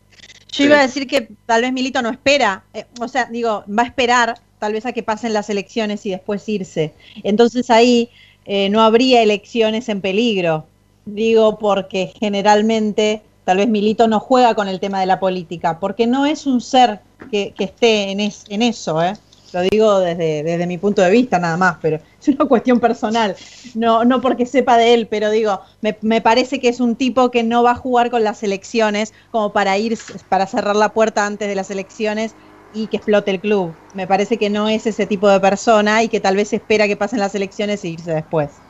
Yo 0.52 0.64
iba 0.64 0.78
a 0.78 0.82
decir 0.86 1.06
que 1.06 1.28
tal 1.46 1.62
vez 1.62 1.72
Milito 1.72 2.00
no 2.02 2.10
espera, 2.10 2.62
eh, 2.74 2.86
o 3.00 3.08
sea, 3.08 3.26
digo, 3.26 3.64
va 3.68 3.82
a 3.82 3.86
esperar 3.86 4.38
tal 4.58 4.72
vez 4.72 4.86
a 4.86 4.92
que 4.92 5.02
pasen 5.02 5.32
las 5.32 5.50
elecciones 5.50 6.06
y 6.06 6.10
después 6.10 6.48
irse. 6.48 6.94
Entonces 7.22 7.70
ahí 7.70 8.08
eh, 8.46 8.68
no 8.70 8.82
habría 8.82 9.22
elecciones 9.22 9.88
en 9.88 10.00
peligro. 10.00 10.66
Digo, 11.06 11.58
porque 11.58 12.12
generalmente 12.18 13.22
tal 13.44 13.58
vez 13.58 13.68
Milito 13.68 14.08
no 14.08 14.20
juega 14.20 14.54
con 14.54 14.68
el 14.68 14.80
tema 14.80 15.00
de 15.00 15.06
la 15.06 15.20
política, 15.20 15.78
porque 15.80 16.06
no 16.06 16.24
es 16.24 16.46
un 16.46 16.60
ser 16.60 17.00
que, 17.30 17.52
que 17.56 17.64
esté 17.64 18.10
en, 18.10 18.20
es- 18.20 18.44
en 18.48 18.62
eso, 18.62 19.02
¿eh? 19.02 19.14
Lo 19.54 19.62
digo 19.62 20.00
desde, 20.00 20.42
desde 20.42 20.66
mi 20.66 20.78
punto 20.78 21.00
de 21.02 21.10
vista 21.10 21.38
nada 21.38 21.56
más, 21.56 21.78
pero 21.80 22.00
es 22.20 22.28
una 22.28 22.46
cuestión 22.46 22.80
personal. 22.80 23.36
No, 23.74 24.04
no 24.04 24.20
porque 24.20 24.46
sepa 24.46 24.76
de 24.76 24.94
él, 24.94 25.08
pero 25.08 25.30
digo, 25.30 25.60
me, 25.80 25.96
me 26.02 26.20
parece 26.20 26.60
que 26.60 26.68
es 26.68 26.80
un 26.80 26.96
tipo 26.96 27.30
que 27.30 27.42
no 27.44 27.62
va 27.62 27.72
a 27.72 27.76
jugar 27.76 28.10
con 28.10 28.24
las 28.24 28.42
elecciones 28.42 29.12
como 29.30 29.52
para 29.52 29.78
ir, 29.78 29.98
para 30.28 30.46
cerrar 30.46 30.76
la 30.76 30.92
puerta 30.92 31.24
antes 31.26 31.48
de 31.48 31.54
las 31.54 31.70
elecciones 31.70 32.36
y 32.72 32.88
que 32.88 32.96
explote 32.96 33.30
el 33.30 33.40
club. 33.40 33.76
Me 33.92 34.06
parece 34.06 34.38
que 34.38 34.50
no 34.50 34.68
es 34.68 34.86
ese 34.86 35.06
tipo 35.06 35.28
de 35.28 35.40
persona 35.40 36.02
y 36.02 36.08
que 36.08 36.20
tal 36.20 36.36
vez 36.36 36.52
espera 36.52 36.88
que 36.88 36.96
pasen 36.96 37.20
las 37.20 37.34
elecciones 37.34 37.84
e 37.84 37.88
irse 37.88 38.12
después. 38.12 38.62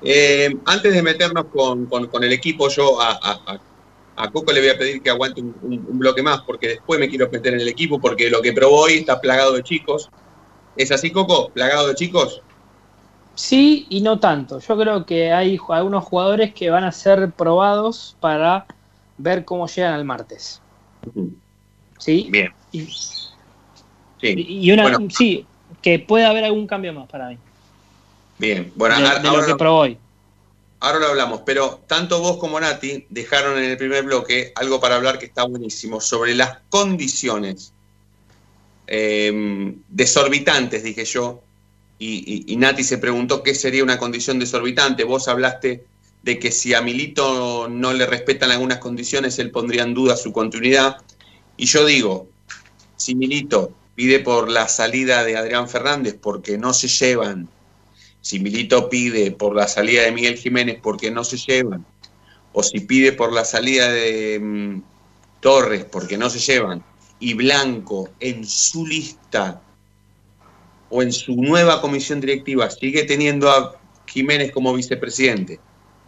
Eh, 0.00 0.50
antes 0.66 0.92
de 0.94 1.02
meternos 1.02 1.46
con, 1.50 1.86
con- 1.86 2.24
el 2.24 2.32
equipo, 2.32 2.68
yo 2.68 3.00
a- 3.00 3.18
a 4.16 4.30
Coco 4.30 4.52
le 4.52 4.60
voy 4.60 4.68
a 4.70 4.78
pedir 4.78 5.02
que 5.02 5.10
aguante 5.10 5.40
un, 5.40 5.54
un- 5.62 5.86
un 5.88 5.98
bloque 5.98 6.22
más, 6.22 6.40
porque 6.46 6.68
después 6.68 7.00
me 7.00 7.08
quiero 7.08 7.28
meter 7.30 7.54
en 7.54 7.60
el 7.60 7.68
equipo, 7.68 8.00
porque 8.00 8.30
lo 8.30 8.40
que 8.42 8.52
probó 8.52 8.82
hoy 8.82 8.94
está 8.94 9.20
plagado 9.20 9.52
de 9.54 9.62
chicos. 9.62 10.08
¿Es 10.76 10.90
así, 10.92 11.10
Coco? 11.10 11.50
¿Plagado 11.50 11.88
de 11.88 11.94
chicos? 11.94 12.40
Sí 13.34 13.86
y 13.90 14.00
no 14.00 14.20
tanto. 14.20 14.60
Yo 14.60 14.76
creo 14.78 15.04
que 15.06 15.32
hay 15.32 15.58
algunos 15.70 16.04
jugadores 16.04 16.54
que 16.54 16.70
van 16.70 16.84
a 16.84 16.92
ser 16.92 17.32
probados 17.32 18.16
para 18.20 18.66
ver 19.18 19.44
cómo 19.44 19.66
llegan 19.66 19.94
al 19.94 20.04
martes. 20.04 20.60
¿Sí? 21.98 22.28
Bien. 22.30 22.52
Y, 22.72 22.82
Sí. 24.20 24.34
y 24.36 24.70
una, 24.72 24.84
Bueno. 24.84 24.98
sí, 25.10 25.44
que 25.82 25.98
puede 25.98 26.24
haber 26.24 26.44
algún 26.44 26.66
cambio 26.66 26.92
más 26.94 27.08
para 27.08 27.28
mí. 27.28 27.38
Bien. 28.38 28.72
Bueno, 28.74 28.96
de, 28.98 29.04
ahora- 29.06 29.18
de 29.18 29.28
ahora 29.28 29.40
lo 29.42 29.46
que 29.48 29.54
probó 29.56 29.78
hoy. 29.80 29.98
Ahora 30.84 30.98
lo 30.98 31.06
hablamos, 31.08 31.40
pero 31.46 31.82
tanto 31.86 32.20
vos 32.20 32.36
como 32.36 32.60
Nati 32.60 33.06
dejaron 33.08 33.56
en 33.58 33.70
el 33.70 33.76
primer 33.78 34.04
bloque 34.04 34.52
algo 34.54 34.80
para 34.80 34.96
hablar 34.96 35.18
que 35.18 35.26
está 35.26 35.44
buenísimo, 35.44 36.00
sobre 36.00 36.34
las 36.34 36.58
condiciones 36.68 37.72
eh, 38.86 39.74
desorbitantes, 39.88 40.82
dije 40.82 41.04
yo, 41.04 41.42
y, 41.98 42.44
y- 42.48 42.52
y 42.52 42.56
Nati 42.56 42.84
se 42.84 42.98
preguntó 42.98 43.42
qué 43.42 43.54
sería 43.54 43.82
una 43.82 43.98
condición 43.98 44.38
desorbitante. 44.38 45.04
Vos 45.04 45.28
hablaste 45.28 45.84
de 46.22 46.38
que 46.38 46.50
si 46.52 46.74
a 46.74 46.82
Milito 46.82 47.68
no 47.68 47.92
le 47.92 48.06
respetan 48.06 48.50
algunas 48.50 48.78
condiciones, 48.78 49.38
él 49.38 49.50
pondría 49.50 49.82
en 49.84 49.94
duda 49.94 50.16
su 50.16 50.32
continuidad. 50.32 50.96
Y 51.56 51.66
yo 51.66 51.86
digo, 51.86 52.28
si 52.96 53.14
Milito 53.14 53.72
pide 53.94 54.20
por 54.20 54.50
la 54.50 54.68
salida 54.68 55.24
de 55.24 55.36
Adrián 55.36 55.68
Fernández 55.68 56.16
porque 56.20 56.58
no 56.58 56.74
se 56.74 56.88
llevan, 56.88 57.48
si 58.24 58.38
Milito 58.40 58.88
pide 58.88 59.32
por 59.32 59.54
la 59.54 59.68
salida 59.68 60.00
de 60.00 60.10
Miguel 60.10 60.38
Jiménez 60.38 60.78
porque 60.82 61.10
no 61.10 61.24
se 61.24 61.36
llevan, 61.36 61.84
o 62.54 62.62
si 62.62 62.80
pide 62.80 63.12
por 63.12 63.34
la 63.34 63.44
salida 63.44 63.92
de 63.92 64.40
mm, 64.40 64.82
Torres 65.40 65.84
porque 65.84 66.16
no 66.16 66.30
se 66.30 66.38
llevan, 66.38 66.82
y 67.20 67.34
Blanco 67.34 68.08
en 68.20 68.46
su 68.46 68.86
lista 68.86 69.60
o 70.88 71.02
en 71.02 71.12
su 71.12 71.36
nueva 71.36 71.82
comisión 71.82 72.18
directiva 72.18 72.70
sigue 72.70 73.04
teniendo 73.04 73.50
a 73.50 73.78
Jiménez 74.06 74.52
como 74.52 74.72
vicepresidente, 74.72 75.60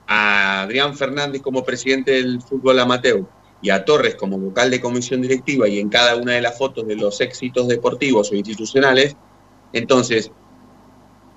a 0.06 0.62
Adrián 0.62 0.96
Fernández 0.96 1.42
como 1.42 1.66
presidente 1.66 2.12
del 2.12 2.40
fútbol 2.40 2.80
amateur 2.80 3.26
y 3.60 3.68
a 3.68 3.84
Torres 3.84 4.14
como 4.14 4.38
vocal 4.38 4.70
de 4.70 4.80
comisión 4.80 5.20
directiva 5.20 5.68
y 5.68 5.80
en 5.80 5.90
cada 5.90 6.16
una 6.16 6.32
de 6.32 6.40
las 6.40 6.56
fotos 6.56 6.86
de 6.86 6.96
los 6.96 7.20
éxitos 7.20 7.68
deportivos 7.68 8.32
o 8.32 8.34
institucionales, 8.34 9.16
entonces 9.74 10.30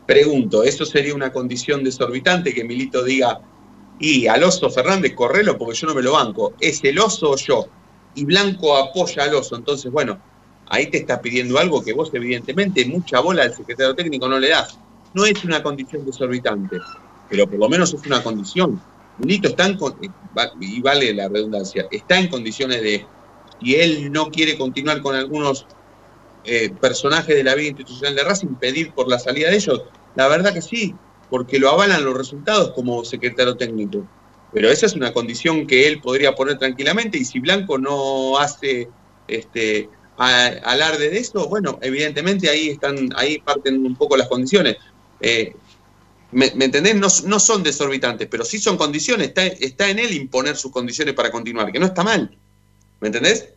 Pregunto, 0.09 0.63
¿eso 0.63 0.85
sería 0.85 1.13
una 1.13 1.31
condición 1.31 1.83
desorbitante 1.83 2.51
que 2.51 2.63
Milito 2.63 3.03
diga, 3.03 3.41
y 3.99 4.25
al 4.25 4.43
oso 4.43 4.67
Fernández, 4.71 5.13
correlo 5.13 5.55
porque 5.55 5.77
yo 5.77 5.85
no 5.85 5.93
me 5.93 6.01
lo 6.01 6.13
banco? 6.13 6.53
¿Es 6.59 6.83
el 6.83 6.97
oso 6.97 7.29
o 7.29 7.35
yo? 7.35 7.67
Y 8.15 8.25
Blanco 8.25 8.75
apoya 8.75 9.25
al 9.25 9.35
oso. 9.35 9.55
Entonces, 9.55 9.91
bueno, 9.91 10.19
ahí 10.67 10.87
te 10.87 10.97
está 10.97 11.21
pidiendo 11.21 11.59
algo 11.59 11.83
que 11.83 11.93
vos, 11.93 12.09
evidentemente, 12.11 12.87
mucha 12.87 13.19
bola 13.19 13.43
al 13.43 13.53
secretario 13.53 13.93
técnico 13.93 14.27
no 14.27 14.39
le 14.39 14.49
das. 14.49 14.79
No 15.13 15.25
es 15.25 15.43
una 15.43 15.61
condición 15.61 16.03
desorbitante, 16.03 16.79
pero 17.29 17.47
por 17.47 17.59
lo 17.59 17.69
menos 17.69 17.93
es 17.93 18.03
una 18.07 18.23
condición. 18.23 18.81
Milito 19.19 19.49
está 19.49 19.67
en, 19.67 19.77
eh, 20.01 20.09
y 20.59 20.81
vale 20.81 21.13
la 21.13 21.29
redundancia, 21.29 21.85
está 21.91 22.17
en 22.17 22.29
condiciones 22.29 22.81
de, 22.81 23.05
si 23.61 23.75
él 23.75 24.11
no 24.11 24.31
quiere 24.31 24.57
continuar 24.57 25.03
con 25.03 25.15
algunos 25.15 25.67
eh, 26.45 26.71
personajes 26.81 27.35
de 27.35 27.43
la 27.43 27.53
vida 27.53 27.67
institucional 27.67 28.15
de 28.15 28.23
Racing, 28.23 28.55
pedir 28.55 28.91
por 28.93 29.07
la 29.07 29.19
salida 29.19 29.51
de 29.51 29.57
ellos, 29.57 29.83
la 30.15 30.27
verdad 30.27 30.53
que 30.53 30.61
sí, 30.61 30.95
porque 31.29 31.59
lo 31.59 31.69
avalan 31.69 32.03
los 32.03 32.17
resultados 32.17 32.71
como 32.73 33.03
secretario 33.05 33.55
técnico. 33.55 34.07
Pero 34.51 34.69
esa 34.71 34.87
es 34.87 34.95
una 34.95 35.13
condición 35.13 35.67
que 35.67 35.87
él 35.87 36.01
podría 36.01 36.33
poner 36.33 36.57
tranquilamente 36.57 37.17
y 37.17 37.25
si 37.25 37.39
Blanco 37.39 37.77
no 37.77 38.37
hace 38.39 38.89
este 39.27 39.89
a- 40.17 40.47
alarde 40.63 41.09
de 41.09 41.19
eso, 41.19 41.47
bueno, 41.47 41.77
evidentemente 41.81 42.49
ahí 42.49 42.69
están, 42.69 43.09
ahí 43.15 43.39
parten 43.39 43.85
un 43.85 43.95
poco 43.95 44.17
las 44.17 44.27
condiciones. 44.27 44.75
Eh, 45.19 45.55
¿me, 46.31 46.51
me 46.55 46.65
entendés? 46.65 46.95
No, 46.95 47.07
no 47.27 47.39
son 47.39 47.63
desorbitantes, 47.63 48.27
pero 48.29 48.43
sí 48.43 48.59
son 48.59 48.77
condiciones. 48.77 49.29
Está, 49.29 49.45
está 49.45 49.89
en 49.89 49.99
él 49.99 50.13
imponer 50.13 50.55
sus 50.57 50.71
condiciones 50.71 51.13
para 51.13 51.31
continuar, 51.31 51.71
que 51.71 51.79
no 51.79 51.85
está 51.85 52.03
mal. 52.03 52.35
¿Me 52.99 53.07
entendés? 53.07 53.49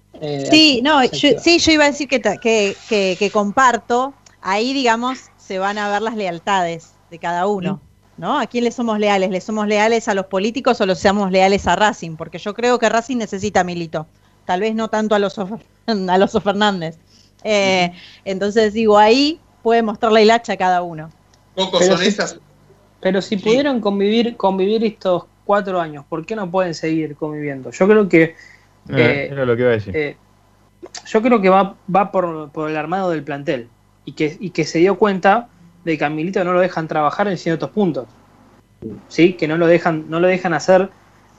Sí, 0.50 0.80
no, 0.82 1.02
yo, 1.04 1.38
sí, 1.40 1.58
yo 1.58 1.72
iba 1.72 1.84
a 1.84 1.90
decir 1.90 2.06
que, 2.08 2.20
ta- 2.20 2.36
que, 2.36 2.76
que- 2.88 3.16
que 3.18 3.30
comparto. 3.30 4.14
Ahí, 4.40 4.72
digamos, 4.72 5.18
se 5.42 5.58
van 5.58 5.78
a 5.78 5.90
ver 5.90 6.02
las 6.02 6.16
lealtades 6.16 7.00
de 7.10 7.18
cada 7.18 7.46
uno, 7.46 7.80
¿no? 8.16 8.38
¿A 8.38 8.46
quién 8.46 8.64
le 8.64 8.70
somos 8.72 8.98
leales? 8.98 9.30
¿Le 9.30 9.40
somos 9.40 9.66
leales 9.66 10.08
a 10.08 10.14
los 10.14 10.26
políticos 10.26 10.80
o 10.80 10.86
le 10.86 10.94
somos 10.94 11.30
leales 11.30 11.66
a 11.66 11.76
Racing? 11.76 12.16
Porque 12.16 12.38
yo 12.38 12.54
creo 12.54 12.78
que 12.78 12.88
Racing 12.88 13.18
necesita 13.18 13.60
a 13.60 13.64
Milito. 13.64 14.06
Tal 14.44 14.60
vez 14.60 14.74
no 14.74 14.88
tanto 14.88 15.14
a 15.14 15.18
los 15.18 15.38
a 15.86 16.18
los 16.18 16.32
Fernández. 16.42 16.98
Eh, 17.44 17.92
Entonces, 18.24 18.72
digo, 18.72 18.98
ahí 18.98 19.40
puede 19.62 19.82
mostrar 19.82 20.12
la 20.12 20.20
hilacha 20.22 20.52
a 20.54 20.56
cada 20.56 20.82
uno. 20.82 21.10
Poco 21.54 21.78
Pero 21.78 21.96
son 21.96 22.06
esas. 22.06 22.38
Pero 23.00 23.20
si 23.20 23.36
pudieron 23.36 23.80
convivir, 23.80 24.36
convivir 24.36 24.84
estos 24.84 25.24
cuatro 25.44 25.80
años, 25.80 26.04
¿por 26.08 26.24
qué 26.24 26.36
no 26.36 26.50
pueden 26.50 26.74
seguir 26.74 27.16
conviviendo? 27.16 27.70
Yo 27.70 27.88
creo 27.88 28.08
que 28.08 28.36
Eh, 28.88 29.26
Eh, 29.26 29.28
era 29.32 29.44
lo 29.44 29.54
que 29.56 29.62
iba 29.62 29.70
a 29.70 29.74
decir. 29.74 29.96
eh, 29.96 30.16
yo 31.06 31.22
creo 31.22 31.40
que 31.40 31.48
va, 31.48 31.76
va 31.94 32.10
por, 32.12 32.50
por 32.50 32.70
el 32.70 32.76
armado 32.76 33.10
del 33.10 33.22
plantel 33.24 33.68
y 34.04 34.12
que, 34.12 34.36
y 34.40 34.50
que 34.50 34.64
se 34.64 34.78
dio 34.78 34.96
cuenta 34.98 35.48
de 35.84 35.98
que 35.98 36.04
a 36.04 36.10
Milito 36.10 36.42
no 36.44 36.52
lo 36.52 36.60
dejan 36.60 36.88
trabajar 36.88 37.28
en 37.28 37.38
ciertos 37.38 37.70
puntos. 37.70 38.06
¿Sí? 39.08 39.34
Que 39.34 39.46
no 39.46 39.56
lo 39.56 39.66
dejan, 39.66 40.06
no 40.10 40.18
lo 40.20 40.26
dejan 40.26 40.54
hacer 40.54 40.88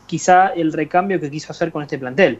quizá 0.08 0.48
el 0.48 0.72
recambio 0.74 1.20
que 1.20 1.30
quiso 1.30 1.52
hacer 1.52 1.72
con 1.72 1.82
este 1.82 1.98
plantel. 1.98 2.40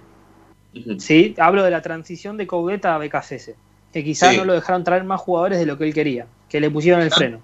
Sí, 0.98 1.36
hablo 1.38 1.64
de 1.64 1.72
la 1.72 1.82
transición 1.82 2.36
de 2.38 2.48
Coudet 2.48 2.84
a 2.86 2.98
BKCS, 2.98 3.56
que 3.92 4.04
quizás 4.04 4.32
Sí. 4.32 4.38
no 4.38 4.46
lo 4.46 4.54
dejaron 4.54 4.84
traer 4.84 5.04
más 5.04 5.22
jugadores 5.22 5.60
de 5.60 5.66
lo 5.66 5.78
que 5.78 5.86
él 5.86 5.94
quería, 5.94 6.26
que 6.50 6.60
le 6.60 6.70
pusieron 6.72 7.02
el 7.02 7.12
freno. 7.12 7.42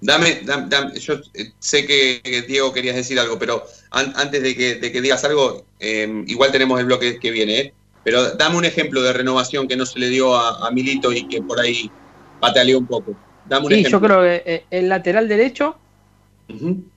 Dame, 0.00 0.42
dam- 0.44 0.68
dam- 0.68 0.94
yo 0.98 1.14
eh, 1.34 1.52
sé 1.58 1.86
que, 1.86 2.20
que, 2.24 2.42
Diego 2.42 2.72
querías 2.72 2.96
decir 2.96 3.20
algo, 3.20 3.38
pero 3.38 3.62
an- 3.90 4.14
antes 4.16 4.42
de 4.42 4.56
que, 4.56 4.76
de 4.76 4.90
que 4.90 5.00
digas 5.02 5.22
algo, 5.24 5.66
eh, 5.78 6.24
igual 6.26 6.50
tenemos 6.50 6.80
el 6.80 6.86
bloque 6.86 7.18
que 7.20 7.30
viene, 7.30 7.60
¿eh? 7.60 7.74
Pero 8.02 8.34
dame 8.36 8.56
un 8.56 8.64
ejemplo 8.64 9.02
de 9.02 9.12
renovación 9.12 9.68
que 9.68 9.76
no 9.76 9.86
se 9.86 9.98
le 9.98 10.08
dio 10.08 10.34
a, 10.36 10.66
a 10.66 10.70
Milito 10.70 11.12
y 11.12 11.28
que 11.28 11.42
por 11.42 11.60
ahí 11.60 11.90
pataleó 12.38 12.78
un 12.78 12.86
poco. 12.86 13.16
Dame 13.44 13.66
un 13.66 13.72
Sí, 13.72 13.80
ejemplo. 13.80 13.90
yo 13.90 14.00
creo 14.00 14.22
que 14.22 14.42
eh, 14.46 14.66
el 14.70 14.88
lateral 14.88 15.28
derecho 15.28 15.76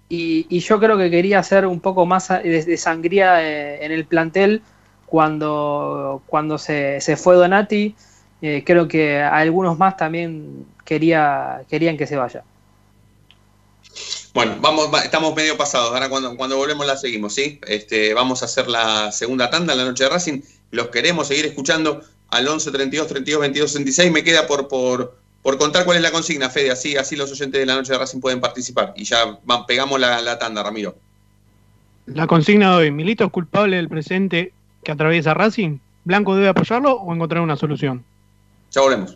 y, 0.09 0.47
y 0.49 0.59
yo 0.59 0.79
creo 0.79 0.97
que 0.97 1.09
quería 1.09 1.39
hacer 1.39 1.65
un 1.65 1.79
poco 1.81 2.05
más 2.05 2.31
a- 2.31 2.39
de, 2.39 2.63
de 2.63 2.77
sangría 2.77 3.43
eh, 3.47 3.85
en 3.85 3.91
el 3.91 4.05
plantel 4.07 4.63
cuando, 5.05 6.23
cuando 6.27 6.57
se, 6.57 7.01
se 7.01 7.17
fue 7.17 7.35
Donati. 7.35 7.95
Eh, 8.41 8.63
creo 8.65 8.87
que 8.87 9.21
algunos 9.21 9.77
más 9.77 9.95
también 9.97 10.65
quería, 10.85 11.65
querían 11.69 11.97
que 11.97 12.07
se 12.07 12.17
vaya. 12.17 12.43
Bueno, 14.33 14.57
vamos, 14.61 14.91
va- 14.93 15.01
estamos 15.03 15.35
medio 15.35 15.57
pasados. 15.57 15.91
Ahora 15.93 16.09
cuando, 16.09 16.35
cuando 16.35 16.57
volvemos 16.57 16.85
la 16.85 16.97
seguimos, 16.97 17.33
¿sí? 17.35 17.59
Este, 17.67 18.13
vamos 18.13 18.41
a 18.41 18.45
hacer 18.45 18.67
la 18.67 19.11
segunda 19.11 19.49
tanda 19.49 19.73
en 19.73 19.79
la 19.79 19.85
noche 19.85 20.03
de 20.05 20.09
Racing. 20.09 20.41
Los 20.73 20.87
queremos 20.87 21.27
seguir 21.27 21.45
escuchando 21.45 22.01
al 22.29 22.47
11 22.47 22.71
32 22.71 23.07
32 23.07 23.41
22 23.41 23.71
66. 23.71 24.11
Me 24.11 24.23
queda 24.23 24.47
por, 24.47 24.67
por, 24.67 25.15
por 25.43 25.59
contar 25.59 25.85
cuál 25.85 25.97
es 25.97 26.03
la 26.03 26.11
consigna, 26.11 26.49
Fede. 26.49 26.71
Así, 26.71 26.97
así 26.97 27.15
los 27.15 27.31
oyentes 27.31 27.59
de 27.59 27.67
la 27.67 27.75
noche 27.75 27.93
de 27.93 27.99
Racing 27.99 28.19
pueden 28.19 28.41
participar. 28.41 28.91
Y 28.97 29.03
ya 29.03 29.37
pegamos 29.67 29.99
la, 29.99 30.19
la 30.19 30.39
tanda, 30.39 30.63
Ramiro. 30.63 30.97
La 32.07 32.25
consigna 32.25 32.71
de 32.71 32.75
hoy, 32.77 32.91
¿Milito 32.91 33.23
es 33.23 33.31
culpable 33.31 33.75
del 33.75 33.87
presente 33.87 34.51
que 34.83 34.91
atraviesa 34.91 35.35
Racing? 35.35 35.77
¿Blanco 36.05 36.33
debe 36.33 36.47
apoyarlo 36.47 36.93
o 36.93 37.13
encontrar 37.13 37.43
una 37.43 37.55
solución? 37.55 38.03
Ya 38.71 38.81
volvemos. 38.81 39.15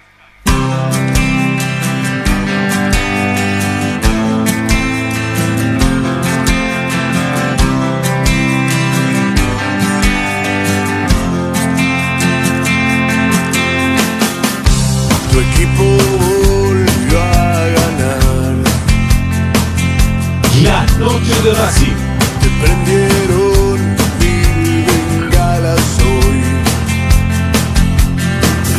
Racing. 21.53 21.97
Te 22.39 22.47
prendieron 22.63 23.79
mil 24.19 24.85
bengalas 24.85 25.97
hoy. 25.99 26.41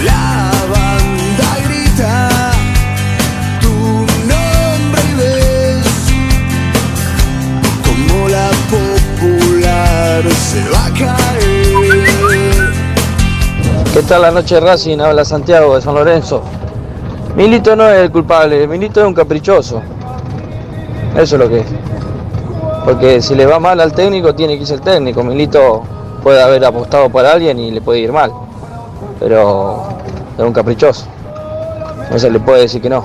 La 0.05 0.51
banda 0.73 1.49
grita 1.69 2.13
tu 3.61 3.75
nombre 4.27 5.03
y 5.11 5.15
ves 5.17 5.87
como 7.85 8.29
la 8.29 8.49
popular 8.71 10.23
se 10.33 10.61
va 10.71 10.87
a 10.87 10.89
caer. 10.93 12.73
¿Qué 13.93 14.03
tal 14.03 14.23
la 14.23 14.31
noche 14.31 14.55
de 14.55 14.61
Racing? 14.63 14.99
Habla 14.99 15.25
Santiago 15.27 15.75
de 15.75 15.83
San 15.83 15.95
Lorenzo. 15.95 16.43
Milito 17.37 17.77
no 17.77 17.89
es 17.91 18.01
el 18.01 18.11
culpable, 18.11 18.67
Milito 18.67 19.01
es 19.01 19.07
un 19.07 19.15
caprichoso. 19.15 19.83
Eso 21.15 21.37
es 21.37 21.41
lo 21.41 21.49
que 21.51 21.59
es. 21.61 21.67
Porque 22.85 23.23
si 23.23 23.35
le 23.37 23.47
va 23.47 23.61
mal 23.61 23.81
al 23.81 23.93
técnico, 23.93 24.35
tiene 24.35 24.55
que 24.55 24.63
irse 24.63 24.75
el 24.75 24.81
técnico. 24.81 25.23
Milito 25.23 25.83
puede 26.23 26.43
haber 26.43 26.65
apostado 26.65 27.09
por 27.11 27.25
alguien 27.25 27.59
y 27.59 27.71
le 27.71 27.81
puede 27.81 28.01
ir 28.01 28.13
mal. 28.13 28.33
Pero 29.21 29.85
es 30.37 30.45
un 30.45 30.53
caprichoso. 30.53 31.07
No 32.11 32.19
se 32.19 32.31
le 32.31 32.41
puede 32.41 32.63
decir 32.63 32.83
que 32.83 32.91
no. 32.91 33.05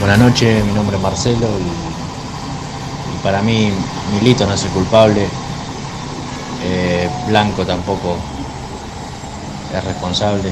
Buenas 0.00 0.18
noches, 0.18 0.64
mi 0.64 0.72
nombre 0.72 0.96
es 0.96 1.02
Marcelo 1.02 1.46
y, 1.46 3.14
y 3.14 3.22
para 3.22 3.40
mí 3.40 3.72
Milito 4.12 4.46
no 4.46 4.54
es 4.54 4.64
el 4.64 4.70
culpable, 4.70 5.28
Blanco 7.26 7.64
tampoco 7.64 8.16
es 9.74 9.84
responsable. 9.84 10.50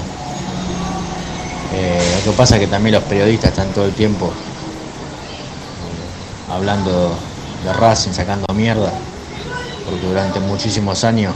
Eh, 1.73 2.01
lo 2.25 2.33
que 2.33 2.37
pasa 2.37 2.57
es 2.57 2.61
que 2.61 2.67
también 2.67 2.95
los 2.95 3.05
periodistas 3.05 3.51
están 3.51 3.69
todo 3.73 3.87
el 3.87 3.93
tiempo 3.93 4.27
eh, 4.27 4.33
hablando 6.53 7.15
de 7.65 7.73
Racing, 7.73 8.13
sacando 8.13 8.47
mierda, 8.55 8.93
porque 9.85 10.07
durante 10.07 10.41
muchísimos 10.41 11.05
años 11.05 11.35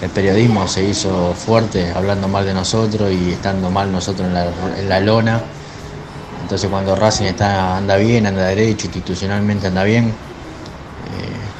el 0.00 0.10
periodismo 0.10 0.66
se 0.68 0.84
hizo 0.84 1.34
fuerte 1.34 1.92
hablando 1.94 2.28
mal 2.28 2.44
de 2.44 2.54
nosotros 2.54 3.12
y 3.12 3.32
estando 3.32 3.70
mal 3.70 3.90
nosotros 3.90 4.28
en 4.28 4.88
la, 4.88 5.00
lona. 5.00 5.40
Entonces 6.42 6.68
cuando 6.70 6.94
Racing 6.94 7.24
está, 7.24 7.76
anda 7.76 7.96
bien, 7.96 8.26
anda 8.26 8.44
derecho, 8.44 8.86
institucionalmente 8.86 9.66
anda 9.66 9.82
bien, 9.84 10.08
eh, 10.08 10.12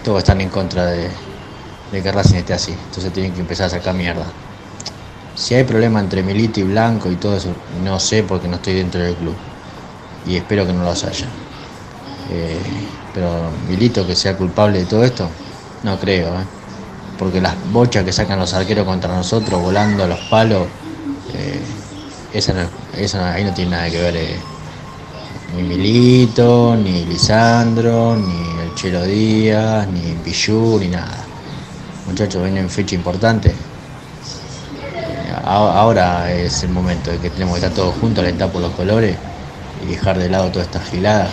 todos 0.05 0.18
están 0.18 0.41
en 0.41 0.49
contra 0.49 0.87
de, 0.87 1.11
de 1.95 2.03
que 2.03 2.12
Racing 2.12 2.36
esté 2.36 2.55
así. 2.55 2.72
Entonces 2.72 3.12
tienen 3.12 3.34
que 3.34 3.40
empezar 3.40 3.66
a 3.66 3.70
sacar 3.70 3.95
mierda. 3.95 4.26
Si 5.34 5.55
hay 5.55 5.64
problema 5.64 6.01
entre 6.01 6.22
Milito 6.22 6.61
y 6.61 6.64
Blanco 6.64 7.11
y 7.11 7.16
todo 7.16 7.36
eso, 7.36 7.57
no 7.82 7.99
sé 8.01 8.24
porque 8.24 8.49
no 8.49 8.57
estoy 8.57 8.74
dentro 8.74 9.01
del 9.03 9.16
club. 9.16 9.36
Y 10.24 10.36
espero 10.36 10.66
que 10.66 10.72
no 10.72 10.84
los 10.84 11.05
haya. 11.05 11.28
Eh, 12.28 12.59
pero 13.12 13.51
Milito 13.68 14.07
que 14.07 14.16
sea 14.16 14.36
culpable 14.36 14.80
de 14.80 14.86
todo 14.86 15.05
esto, 15.05 15.30
no 15.82 15.99
creo. 16.01 16.40
¿eh? 16.40 16.47
Porque 17.16 17.40
las 17.40 17.57
bochas 17.72 18.05
que 18.05 18.12
sacan 18.12 18.38
los 18.38 18.55
arqueros 18.55 18.86
contra 18.86 19.14
nosotros 19.14 19.61
volando 19.61 20.05
a 20.05 20.09
los 20.09 20.20
palos, 20.22 20.72
eh, 21.26 21.82
esa 22.32 22.72
esa 22.92 23.34
ahí 23.34 23.45
no 23.45 23.55
tiene 23.55 23.72
nada 23.72 23.90
que 23.90 24.01
ver. 24.01 24.16
eh, 24.16 24.49
ni 25.49 25.62
Milito, 25.62 26.76
ni 26.76 27.05
Lisandro, 27.07 28.16
ni 28.16 28.59
el 28.61 28.74
Chelo 28.74 29.05
Díaz, 29.05 29.88
ni 29.88 30.16
Pichu, 30.16 30.78
ni 30.80 30.88
nada. 30.88 31.24
Muchachos, 32.07 32.42
vienen 32.42 32.68
fecha 32.68 32.94
importante. 32.94 33.48
Eh, 33.50 35.32
Ahora 35.44 36.32
es 36.32 36.62
el 36.62 36.70
momento 36.70 37.11
de 37.11 37.18
que 37.18 37.30
tenemos 37.30 37.59
que 37.59 37.66
estar 37.66 37.74
todos 37.74 37.94
juntos, 37.96 38.22
alentar 38.22 38.50
por 38.50 38.61
los 38.62 38.72
colores 38.72 39.16
y 39.82 39.86
dejar 39.90 40.18
de 40.18 40.28
lado 40.28 40.50
toda 40.50 40.64
esta 40.64 40.80
gilada. 40.80 41.28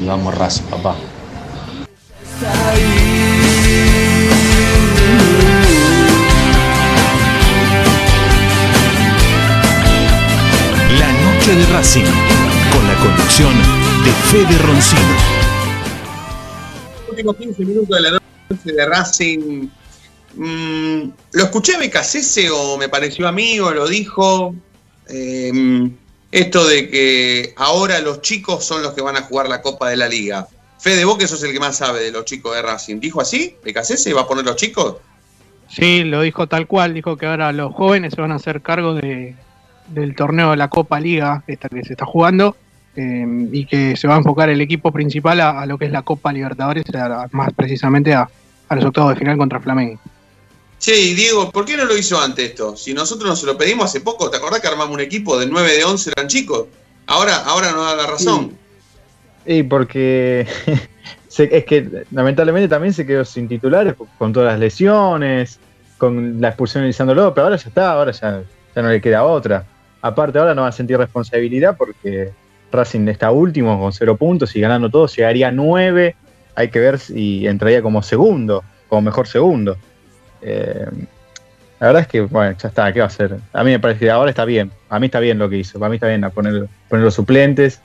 Y 0.00 0.06
vamos 0.06 0.34
Racing, 0.36 0.64
papá. 0.64 0.96
La 10.98 11.12
noche 11.12 11.54
de 11.56 11.66
Racing. 11.66 12.04
Con 12.72 12.86
la 12.86 12.94
conducción 12.94 13.52
de 14.04 14.10
Fede 14.30 14.58
Roncino. 14.58 15.02
últimos 17.08 17.36
15 17.36 17.64
minutos 17.64 17.88
de 17.88 18.00
la 18.00 18.10
noche 18.10 18.23
de 18.62 18.86
Racing. 18.86 19.68
mm, 20.34 21.12
¿Lo 21.32 21.44
escuché 21.44 21.76
a 21.76 21.78
Becasese 21.78 22.50
o 22.50 22.76
me 22.76 22.88
pareció 22.88 23.26
a 23.26 23.32
mí 23.32 23.58
o 23.60 23.72
lo 23.72 23.88
dijo? 23.88 24.54
Eh, 25.08 25.90
esto 26.30 26.66
de 26.66 26.90
que 26.90 27.54
ahora 27.56 28.00
los 28.00 28.20
chicos 28.20 28.64
son 28.64 28.82
los 28.82 28.92
que 28.92 29.02
van 29.02 29.16
a 29.16 29.22
jugar 29.22 29.48
la 29.48 29.62
Copa 29.62 29.88
de 29.88 29.96
la 29.96 30.08
Liga. 30.08 30.48
Fede, 30.80 31.04
vos 31.04 31.16
que 31.16 31.28
sos 31.28 31.42
el 31.44 31.52
que 31.52 31.60
más 31.60 31.76
sabe 31.76 32.00
de 32.00 32.10
los 32.10 32.24
chicos 32.24 32.54
de 32.54 32.62
Racing. 32.62 32.98
¿Dijo 32.98 33.20
así? 33.20 33.56
¿Becasese 33.64 34.12
va 34.12 34.22
a 34.22 34.26
poner 34.26 34.44
los 34.44 34.56
chicos? 34.56 34.96
Sí, 35.68 36.04
lo 36.04 36.22
dijo 36.22 36.46
tal 36.46 36.66
cual, 36.66 36.92
dijo 36.92 37.16
que 37.16 37.26
ahora 37.26 37.52
los 37.52 37.72
jóvenes 37.72 38.14
se 38.14 38.20
van 38.20 38.32
a 38.32 38.36
hacer 38.36 38.62
cargo 38.62 38.94
de, 38.94 39.34
del 39.88 40.14
torneo 40.14 40.50
de 40.50 40.56
la 40.56 40.68
Copa 40.68 41.00
Liga, 41.00 41.42
esta 41.46 41.68
que 41.68 41.84
se 41.84 41.92
está 41.92 42.04
jugando, 42.04 42.56
eh, 42.96 43.48
y 43.52 43.66
que 43.66 43.96
se 43.96 44.06
va 44.06 44.14
a 44.14 44.18
enfocar 44.18 44.48
el 44.48 44.60
equipo 44.60 44.92
principal 44.92 45.40
a, 45.40 45.64
lo 45.66 45.78
que 45.78 45.86
es 45.86 45.92
la 45.92 46.02
Copa 46.02 46.32
Libertadores, 46.32 46.84
más 47.30 47.52
precisamente 47.54 48.14
a, 48.14 48.28
a 48.74 48.76
los 48.76 48.84
octavos 48.86 49.14
de 49.14 49.18
final 49.18 49.36
contra 49.38 49.60
Flamengo. 49.60 49.98
Che, 50.78 50.98
y 51.00 51.14
Diego, 51.14 51.50
¿por 51.50 51.64
qué 51.64 51.76
no 51.76 51.84
lo 51.84 51.96
hizo 51.96 52.20
antes 52.20 52.50
esto? 52.50 52.76
Si 52.76 52.92
nosotros 52.92 53.30
nos 53.30 53.42
lo 53.44 53.56
pedimos 53.56 53.86
hace 53.86 54.00
poco, 54.00 54.30
¿te 54.30 54.36
acordás 54.36 54.60
que 54.60 54.68
armamos 54.68 54.94
un 54.94 55.00
equipo 55.00 55.38
de 55.38 55.46
9 55.46 55.72
de 55.72 55.84
11 55.84 56.12
eran 56.16 56.28
chicos? 56.28 56.66
Ahora, 57.06 57.36
ahora 57.44 57.72
nos 57.72 57.86
da 57.86 57.96
la 57.96 58.06
razón. 58.06 58.56
Y 59.46 59.62
porque 59.62 60.46
es 61.38 61.64
que 61.64 62.04
lamentablemente 62.10 62.68
también 62.68 62.92
se 62.92 63.06
quedó 63.06 63.24
sin 63.24 63.48
titulares 63.48 63.94
con 64.18 64.32
todas 64.32 64.52
las 64.52 64.60
lesiones, 64.60 65.58
con 65.98 66.40
la 66.40 66.48
expulsión 66.48 66.82
de 66.82 66.88
Lisandro 66.88 67.14
López, 67.14 67.42
ahora 67.42 67.56
ya 67.56 67.68
está, 67.68 67.92
ahora 67.92 68.12
ya, 68.12 68.42
ya 68.74 68.82
no 68.82 68.88
le 68.88 69.00
queda 69.00 69.24
otra. 69.24 69.66
Aparte 70.02 70.38
ahora 70.38 70.54
no 70.54 70.62
va 70.62 70.68
a 70.68 70.72
sentir 70.72 70.98
responsabilidad 70.98 71.76
porque 71.78 72.32
Racing 72.70 73.08
está 73.08 73.30
último 73.30 73.80
con 73.80 73.92
cero 73.92 74.16
puntos 74.16 74.54
y 74.56 74.60
ganando 74.60 74.90
todo 74.90 75.06
llegaría 75.06 75.48
a 75.48 75.52
nueve, 75.52 76.16
hay 76.54 76.68
que 76.68 76.78
ver 76.80 76.98
si 76.98 77.46
entraría 77.46 77.82
como 77.82 78.02
segundo, 78.02 78.64
como 78.88 79.02
mejor 79.02 79.26
segundo. 79.26 79.76
Eh, 80.42 80.86
la 81.80 81.88
verdad 81.88 82.02
es 82.02 82.08
que, 82.08 82.20
bueno, 82.22 82.56
ya 82.56 82.68
está, 82.68 82.92
¿qué 82.92 83.00
va 83.00 83.06
a 83.06 83.08
hacer? 83.08 83.38
A 83.52 83.64
mí 83.64 83.70
me 83.70 83.80
parece 83.80 84.00
que 84.00 84.10
ahora 84.10 84.30
está 84.30 84.44
bien, 84.44 84.70
a 84.88 84.98
mí 84.98 85.06
está 85.06 85.20
bien 85.20 85.38
lo 85.38 85.48
que 85.48 85.58
hizo, 85.58 85.78
para 85.78 85.90
mí 85.90 85.96
está 85.96 86.06
bien 86.06 86.24
poner, 86.32 86.68
los 86.90 87.14
suplentes, 87.14 87.80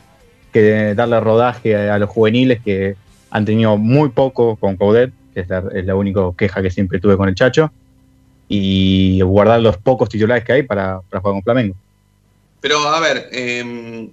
que 0.54 0.94
darle 0.96 1.20
rodaje 1.20 1.76
a, 1.76 1.98
los 1.98 2.10
juveniles 2.10 2.62
que 2.64 2.96
han 3.32 3.46
tenido 3.46 3.78
muy 3.78 4.10
poco 4.10 4.56
con 4.56 4.78
Coudet, 4.78 5.12
que 5.34 5.42
es 5.42 5.50
la, 5.50 5.64
es 5.74 5.86
la 5.86 5.96
única 5.96 6.22
queja 6.38 6.62
que 6.62 6.72
siempre 6.72 7.00
tuve 7.00 7.18
con 7.18 7.28
el 7.30 7.36
Chacho, 7.36 7.72
y 8.48 9.22
guardar 9.22 9.62
los 9.62 9.78
pocos 9.78 10.10
titulares 10.10 10.44
que 10.44 10.54
hay 10.54 10.64
para, 10.64 11.02
jugar 11.08 11.22
con 11.22 11.44
Flamengo. 11.44 11.76
Pero 12.62 12.80
a 12.80 13.00
ver, 13.00 13.30
eh, 13.32 14.10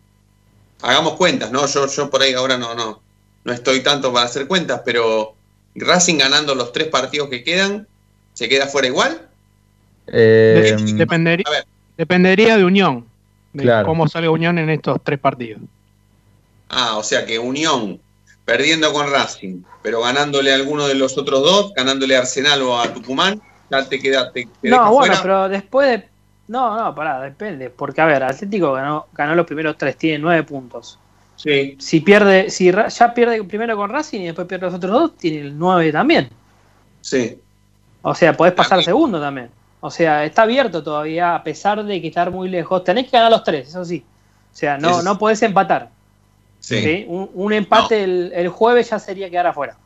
hagamos 0.83 1.15
cuentas, 1.15 1.51
¿no? 1.51 1.67
Yo, 1.67 1.87
yo 1.87 2.11
por 2.11 2.23
ahí 2.23 2.33
ahora 2.35 2.59
no, 2.59 2.75
no, 2.75 3.01
no 3.47 3.53
estoy 3.53 3.81
tanto 3.81 4.13
para 4.13 4.27
hacer 4.27 4.47
cuentas, 4.49 4.83
pero 4.85 5.35
Racing 5.77 6.19
ganando 6.19 6.55
los 6.55 6.73
tres 6.73 6.89
partidos 6.89 7.29
que 7.31 7.45
quedan, 7.45 7.87
¿se 8.35 8.49
queda 8.49 8.67
fuera 8.67 8.89
igual? 8.89 9.29
Eh, 10.09 10.77
Dependería, 10.95 11.47
dependería 11.97 12.57
de 12.57 12.65
Unión, 12.65 13.07
de 13.53 13.63
Claro. 13.63 13.87
cómo 13.87 14.09
salga 14.09 14.31
Unión 14.31 14.59
en 14.59 14.69
estos 14.71 14.99
tres 15.03 15.19
partidos. 15.21 15.63
Ah, 16.69 16.97
o 16.97 17.03
sea 17.05 17.25
que 17.25 17.39
Unión 17.39 18.01
perdiendo 18.45 18.93
con 18.93 19.11
Racing, 19.11 19.63
pero 19.83 20.01
ganándole 20.03 20.53
a 20.53 20.57
alguno 20.57 20.87
de 20.89 20.95
los 20.97 21.17
otros 21.17 21.43
dos, 21.43 21.73
ganándole 21.75 22.17
a 22.17 22.21
Arsenal 22.21 22.63
o 22.63 22.81
a 22.81 22.93
Tucumán, 22.93 23.41
ya 23.71 23.89
te 23.89 24.01
queda, 24.01 24.33
te, 24.33 24.45
te 24.45 24.51
deja 24.69 24.77
No, 24.77 24.93
bueno, 24.93 25.15
fuera. 25.15 25.23
pero 25.23 25.49
después 25.49 25.89
de. 25.89 26.09
No, 26.49 26.77
no, 26.77 26.95
pará, 26.95 27.21
depende. 27.21 27.71
Porque, 27.71 28.01
a 28.01 28.07
ver, 28.07 28.23
Atlético 28.23 28.73
ganó, 28.73 29.07
ganó 29.13 29.35
los 29.35 29.47
primeros 29.47 29.77
tres, 29.79 29.97
tiene 29.97 30.19
nueve 30.19 30.43
puntos. 30.45 30.99
Sí. 31.37 31.77
Si 31.79 32.01
pierde, 32.01 32.51
si 32.51 32.73
ya 32.73 33.15
pierde 33.15 33.45
primero 33.45 33.77
con 33.77 33.91
Racing 33.91 34.21
y 34.21 34.27
después 34.27 34.47
pierde 34.47 34.67
los 34.67 34.75
otros 34.75 34.93
dos, 34.93 35.17
tiene 35.17 35.41
el 35.41 35.59
nueve 35.59 35.93
también. 35.93 36.31
Sí. 37.01 37.39
O 38.03 38.15
sea, 38.15 38.37
podés 38.37 38.55
pasar 38.55 38.83
segundo 38.83 39.21
también. 39.21 39.51
O 39.81 39.91
sea, 39.91 40.25
está 40.25 40.43
abierto 40.43 40.83
todavía, 40.83 41.35
a 41.35 41.45
pesar 41.45 41.85
de 41.85 42.01
que 42.01 42.09
estar 42.09 42.31
muy 42.31 42.49
lejos. 42.49 42.83
Tenés 42.83 43.05
que 43.05 43.13
ganar 43.13 43.31
los 43.31 43.45
tres, 43.45 43.69
eso 43.69 43.85
sí. 43.85 44.03
sea, 44.53 44.79
no, 44.79 45.03
no 45.03 45.19
podés 45.19 45.43
empatar. 45.43 45.91
Sí. 46.59 46.81
¿sí? 46.81 47.05
Un, 47.07 47.31
un 47.35 47.53
empate 47.53 48.03
el, 48.03 48.33
el 48.35 48.49
jueves 48.49 48.91
ya 48.91 48.99
sería 48.99 49.29
quedar 49.31 49.49
afuera. 49.49 49.77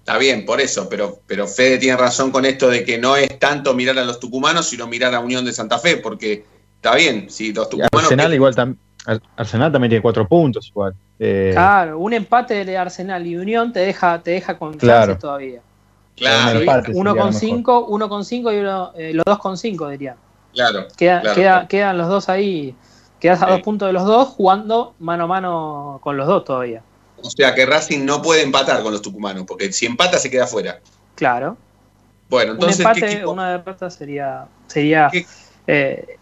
Está 0.00 0.18
bien, 0.18 0.46
por 0.46 0.60
eso, 0.60 0.88
pero, 0.88 1.18
pero 1.26 1.46
Fede 1.46 1.78
tiene 1.78 1.96
razón 1.96 2.30
con 2.30 2.44
esto 2.46 2.68
de 2.68 2.84
que 2.84 2.96
no 2.96 3.16
es 3.16 3.38
tanto 3.38 3.74
mirar 3.74 3.98
a 3.98 4.04
los 4.04 4.18
tucumanos, 4.18 4.68
sino 4.68 4.86
mirar 4.86 5.14
a 5.14 5.20
Unión 5.20 5.44
de 5.44 5.52
Santa 5.52 5.78
Fe, 5.78 5.98
porque 5.98 6.44
está 6.76 6.94
bien, 6.94 7.28
si 7.28 7.52
los 7.52 7.66
Y 7.66 7.70
tucumanos. 7.70 8.32
Igual 8.32 8.54
tam- 8.54 8.70
Ar- 8.70 8.85
Arsenal 9.36 9.70
también 9.72 9.90
tiene 9.90 10.02
cuatro 10.02 10.26
puntos 10.26 10.68
igual. 10.68 10.94
Eh, 11.18 11.50
Claro, 11.52 11.98
un 11.98 12.12
empate 12.12 12.64
de 12.64 12.76
Arsenal 12.76 13.26
y 13.26 13.36
Unión 13.36 13.72
te 13.72 13.80
deja, 13.80 14.18
te 14.20 14.32
deja 14.32 14.58
con 14.58 14.74
Claro. 14.74 15.00
chances 15.06 15.18
todavía. 15.20 15.60
Claro, 16.16 16.50
un 16.52 16.56
empate 16.62 16.92
Uno 16.94 17.14
con 17.16 17.32
cinco, 17.32 17.86
uno 17.86 18.08
con 18.08 18.24
cinco 18.24 18.52
y 18.52 18.56
uno, 18.58 18.92
eh, 18.96 19.12
los 19.14 19.24
dos 19.24 19.38
con 19.38 19.56
cinco 19.58 19.88
diría. 19.88 20.16
claro. 20.54 20.86
Queda- 20.96 21.20
claro. 21.20 21.34
queda- 21.34 21.68
Quedan 21.68 21.98
los 21.98 22.08
dos 22.08 22.28
ahí, 22.30 22.74
quedas 23.20 23.42
a 23.42 23.46
Sí. 23.46 23.50
dos 23.52 23.60
puntos 23.60 23.86
de 23.88 23.92
los 23.92 24.04
dos 24.04 24.28
jugando 24.28 24.94
mano 24.98 25.24
a 25.24 25.26
mano 25.26 26.00
con 26.02 26.16
los 26.16 26.26
dos 26.26 26.44
todavía. 26.44 26.82
O 27.22 27.30
sea 27.30 27.54
que 27.54 27.64
Racing 27.66 28.04
no 28.04 28.22
puede 28.22 28.42
empatar 28.42 28.82
con 28.82 28.92
los 28.92 29.02
tucumanos, 29.02 29.44
porque 29.46 29.72
si 29.72 29.84
empata 29.86 30.18
se 30.18 30.30
queda 30.30 30.46
fuera. 30.46 30.80
Claro. 31.14 31.56
Bueno, 32.28 32.52
entonces, 32.52 32.78
un 32.80 32.92
¿qué 32.92 32.98
empate, 33.00 33.12
equipo? 33.14 33.30
una 33.32 33.50
derrota 33.50 33.88
sería, 33.90 34.46
sería 34.66 35.10
eh, 35.66 36.18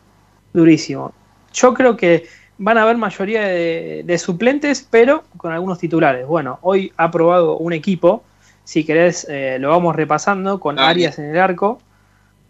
durísimo. 0.53 1.13
Yo 1.53 1.73
creo 1.75 1.97
que 1.97 2.27
van 2.59 2.79
a 2.79 2.83
haber 2.83 2.97
mayoría 2.97 3.43
de, 3.43 4.03
de 4.05 4.19
suplentes, 4.19 4.87
pero 4.91 5.25
con 5.37 5.53
algunos 5.53 5.79
titulares. 5.79 6.27
Bueno, 6.27 6.59
hoy 6.63 6.93
ha 6.97 7.11
probado 7.11 7.57
un 7.59 7.73
equipo, 7.73 8.23
si 8.65 8.85
querés 8.85 9.27
eh, 9.29 9.59
lo 9.61 9.71
vamos 9.71 9.95
repasando, 9.97 10.61
con 10.61 10.77
Dale. 10.77 10.89
Arias 10.89 11.19
en 11.19 11.27
el 11.27 11.39
arco, 11.39 11.81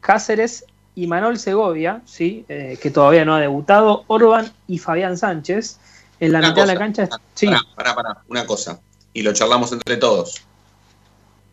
Cáceres 0.01 0.65
y 0.95 1.07
Manuel 1.07 1.39
Segovia, 1.39 2.03
¿sí? 2.05 2.45
Eh, 2.49 2.79
que 2.81 2.91
todavía 2.91 3.25
no 3.25 3.35
ha 3.35 3.41
debutado, 3.41 4.05
Orban 4.07 4.53
y 4.69 4.79
Fabián 4.79 5.17
Sánchez. 5.19 5.81
En 6.21 6.33
la 6.33 6.39
Una 6.39 6.49
mitad 6.51 6.63
de 6.63 6.73
la 6.75 6.79
cancha, 6.79 7.09
sí, 7.35 7.47
Pará, 7.47 7.61
pará, 7.75 7.95
pará, 7.95 8.19
una 8.29 8.47
cosa. 8.47 8.81
Y 9.13 9.23
lo 9.23 9.33
charlamos 9.33 9.73
entre 9.73 9.97
todos. 9.97 10.43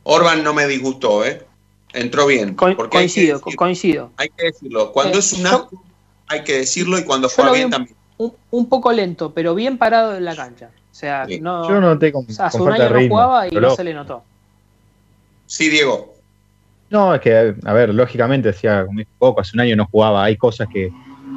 Orban 0.03 0.43
no 0.43 0.53
me 0.53 0.67
disgustó, 0.67 1.25
¿eh? 1.25 1.45
Entró 1.93 2.25
bien. 2.27 2.53
co- 2.55 2.67
hay 2.67 2.75
coincido, 2.75 3.39
decir- 3.39 3.55
coincido. 3.55 4.11
Hay 4.17 4.29
que 4.29 4.45
decirlo. 4.45 4.91
Cuando 4.91 5.17
Eh, 5.17 5.19
es 5.19 5.33
un 5.33 5.47
asco, 5.47 5.83
hay 6.27 6.43
que 6.43 6.59
decirlo 6.59 6.97
y 6.99 7.03
cuando 7.03 7.27
juega 7.29 7.51
bien 7.51 7.69
también. 7.69 7.95
Un- 8.23 8.33
un 8.51 8.69
poco 8.69 8.91
lento, 8.91 9.33
pero 9.33 9.55
bien 9.55 9.77
parado 9.77 10.15
en 10.15 10.25
la 10.25 10.35
cancha. 10.35 10.69
O 10.91 10.93
sea, 10.93 11.25
no, 11.39 11.67
Yo 11.69 11.79
noté 11.81 12.11
con, 12.11 12.25
hace 12.25 12.57
con 12.57 12.61
un 12.61 12.67
falta 12.69 12.85
año 12.87 12.95
no 13.01 13.07
jugaba 13.09 13.47
y 13.47 13.51
no 13.51 13.75
se 13.75 13.83
le 13.83 13.93
notó. 13.93 14.23
Sí, 15.45 15.69
Diego. 15.69 16.13
No, 16.89 17.15
es 17.15 17.21
que, 17.21 17.55
a 17.63 17.73
ver, 17.73 17.93
lógicamente 17.93 18.49
decía, 18.49 18.85
Coco, 19.17 19.41
hace 19.41 19.51
un 19.55 19.61
año 19.61 19.75
no 19.75 19.87
jugaba, 19.89 20.23
hay 20.25 20.35
cosas 20.37 20.67
que, 20.71 20.91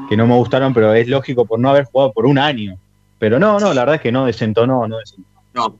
que 0.09 0.17
no 0.17 0.27
me 0.27 0.35
gustaron, 0.35 0.75
pero 0.75 0.93
es 0.93 1.07
lógico 1.09 1.45
por 1.47 1.59
no 1.61 1.71
haber 1.71 1.85
jugado 1.85 2.13
por 2.13 2.27
un 2.27 2.39
año. 2.39 2.77
Pero 3.19 3.39
no, 3.39 3.59
no, 3.61 3.73
la 3.73 3.83
verdad 3.83 3.95
es 3.97 4.01
que 4.01 4.13
no 4.13 4.27
desentonó, 4.27 4.87
no 4.89 4.99
desentonó. 4.99 5.29
No. 5.55 5.77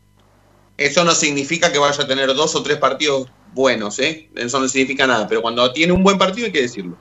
Eso 0.77 1.05
no 1.05 1.13
significa 1.13 1.71
que 1.73 1.79
vaya 1.79 2.03
a 2.03 2.07
tener 2.07 2.33
dos 2.35 2.55
o 2.55 2.63
tres 2.63 2.79
partidos 2.79 3.29
buenos, 3.53 3.99
¿eh? 3.99 4.29
Eso 4.35 4.59
no 4.61 4.69
significa 4.69 5.07
nada. 5.07 5.27
Pero 5.29 5.43
cuando 5.43 5.73
tiene 5.73 5.93
un 5.93 6.03
buen 6.03 6.19
partido 6.19 6.47
hay 6.47 6.53
que 6.53 6.63
decirlo. 6.63 6.97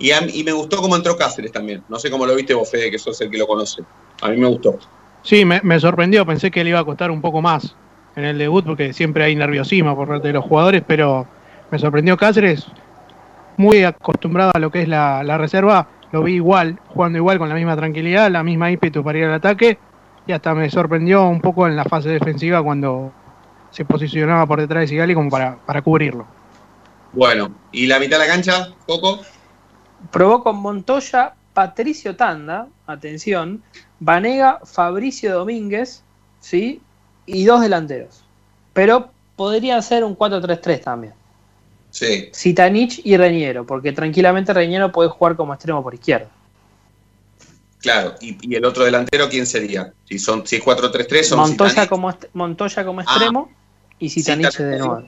Y, 0.00 0.10
a 0.10 0.26
y 0.26 0.42
me 0.42 0.52
gustó 0.52 0.78
cómo 0.78 0.96
entró 0.96 1.16
Cáceres 1.16 1.52
también. 1.52 1.84
No 1.88 1.98
sé 1.98 2.10
cómo 2.10 2.26
lo 2.26 2.34
viste 2.34 2.54
vos, 2.54 2.68
Fede, 2.68 2.90
que 2.90 2.98
sos 2.98 3.20
el 3.20 3.30
que 3.30 3.38
lo 3.38 3.46
conoce. 3.46 3.82
A 4.22 4.30
mí 4.30 4.36
me 4.36 4.48
gustó. 4.48 4.78
Sí, 5.22 5.44
me, 5.44 5.60
me 5.62 5.78
sorprendió, 5.78 6.26
pensé 6.26 6.50
que 6.50 6.64
le 6.64 6.70
iba 6.70 6.80
a 6.80 6.84
costar 6.84 7.10
un 7.10 7.20
poco 7.20 7.42
más 7.42 7.76
en 8.16 8.24
el 8.24 8.38
debut 8.38 8.64
porque 8.64 8.92
siempre 8.92 9.24
hay 9.24 9.36
nerviosismo 9.36 9.94
por 9.94 10.08
parte 10.08 10.28
de 10.28 10.34
los 10.34 10.44
jugadores, 10.44 10.82
pero 10.86 11.28
me 11.70 11.78
sorprendió 11.78 12.16
Cáceres, 12.16 12.66
muy 13.56 13.84
acostumbrado 13.84 14.50
a 14.54 14.58
lo 14.58 14.70
que 14.70 14.82
es 14.82 14.88
la, 14.88 15.22
la 15.22 15.38
reserva, 15.38 15.86
lo 16.12 16.22
vi 16.22 16.34
igual, 16.34 16.80
jugando 16.88 17.18
igual 17.18 17.38
con 17.38 17.48
la 17.48 17.54
misma 17.54 17.76
tranquilidad, 17.76 18.30
la 18.30 18.42
misma 18.42 18.70
ímpetu 18.70 19.04
para 19.04 19.18
ir 19.18 19.24
al 19.26 19.34
ataque 19.34 19.78
y 20.26 20.32
hasta 20.32 20.54
me 20.54 20.70
sorprendió 20.70 21.24
un 21.26 21.40
poco 21.40 21.66
en 21.66 21.76
la 21.76 21.84
fase 21.84 22.08
defensiva 22.08 22.62
cuando 22.62 23.12
se 23.70 23.84
posicionaba 23.84 24.46
por 24.46 24.60
detrás 24.60 24.82
de 24.82 24.88
Sigali 24.88 25.14
como 25.14 25.30
para, 25.30 25.56
para 25.64 25.82
cubrirlo. 25.82 26.26
Bueno, 27.12 27.50
¿y 27.72 27.86
la 27.86 27.98
mitad 27.98 28.18
de 28.18 28.26
la 28.26 28.32
cancha, 28.32 28.68
Coco? 28.86 29.20
Probó 30.10 30.42
con 30.42 30.56
Montoya, 30.56 31.34
Patricio 31.52 32.16
Tanda, 32.16 32.68
atención, 32.86 33.62
Vanega, 33.98 34.60
Fabricio 34.64 35.34
Domínguez, 35.34 36.02
¿sí? 36.40 36.80
Y 37.26 37.44
dos 37.44 37.60
delanteros. 37.60 38.24
Pero 38.72 39.10
podría 39.36 39.80
ser 39.82 40.04
un 40.04 40.16
4-3-3 40.16 40.80
también. 40.82 41.14
Sí. 41.90 42.30
Zitanich 42.34 43.00
y 43.04 43.16
Reñero, 43.16 43.66
porque 43.66 43.92
tranquilamente 43.92 44.52
Reñero 44.54 44.92
puede 44.92 45.08
jugar 45.08 45.36
como 45.36 45.52
extremo 45.54 45.82
por 45.82 45.94
izquierda. 45.94 46.28
Claro. 47.80 48.14
¿Y, 48.20 48.36
y 48.42 48.54
el 48.54 48.64
otro 48.64 48.84
delantero 48.84 49.28
quién 49.28 49.46
sería? 49.46 49.92
Si 50.08 50.18
son 50.18 50.46
si 50.46 50.56
es 50.56 50.62
4-3-3, 50.62 51.22
son 51.22 51.38
Montoya 51.40 51.86
como, 51.88 52.14
Montoya 52.34 52.84
como 52.84 53.00
Ah. 53.00 53.04
extremo 53.04 53.50
y 53.98 54.08
Zitanich 54.10 54.56
de 54.56 54.78
nuevo. 54.78 55.02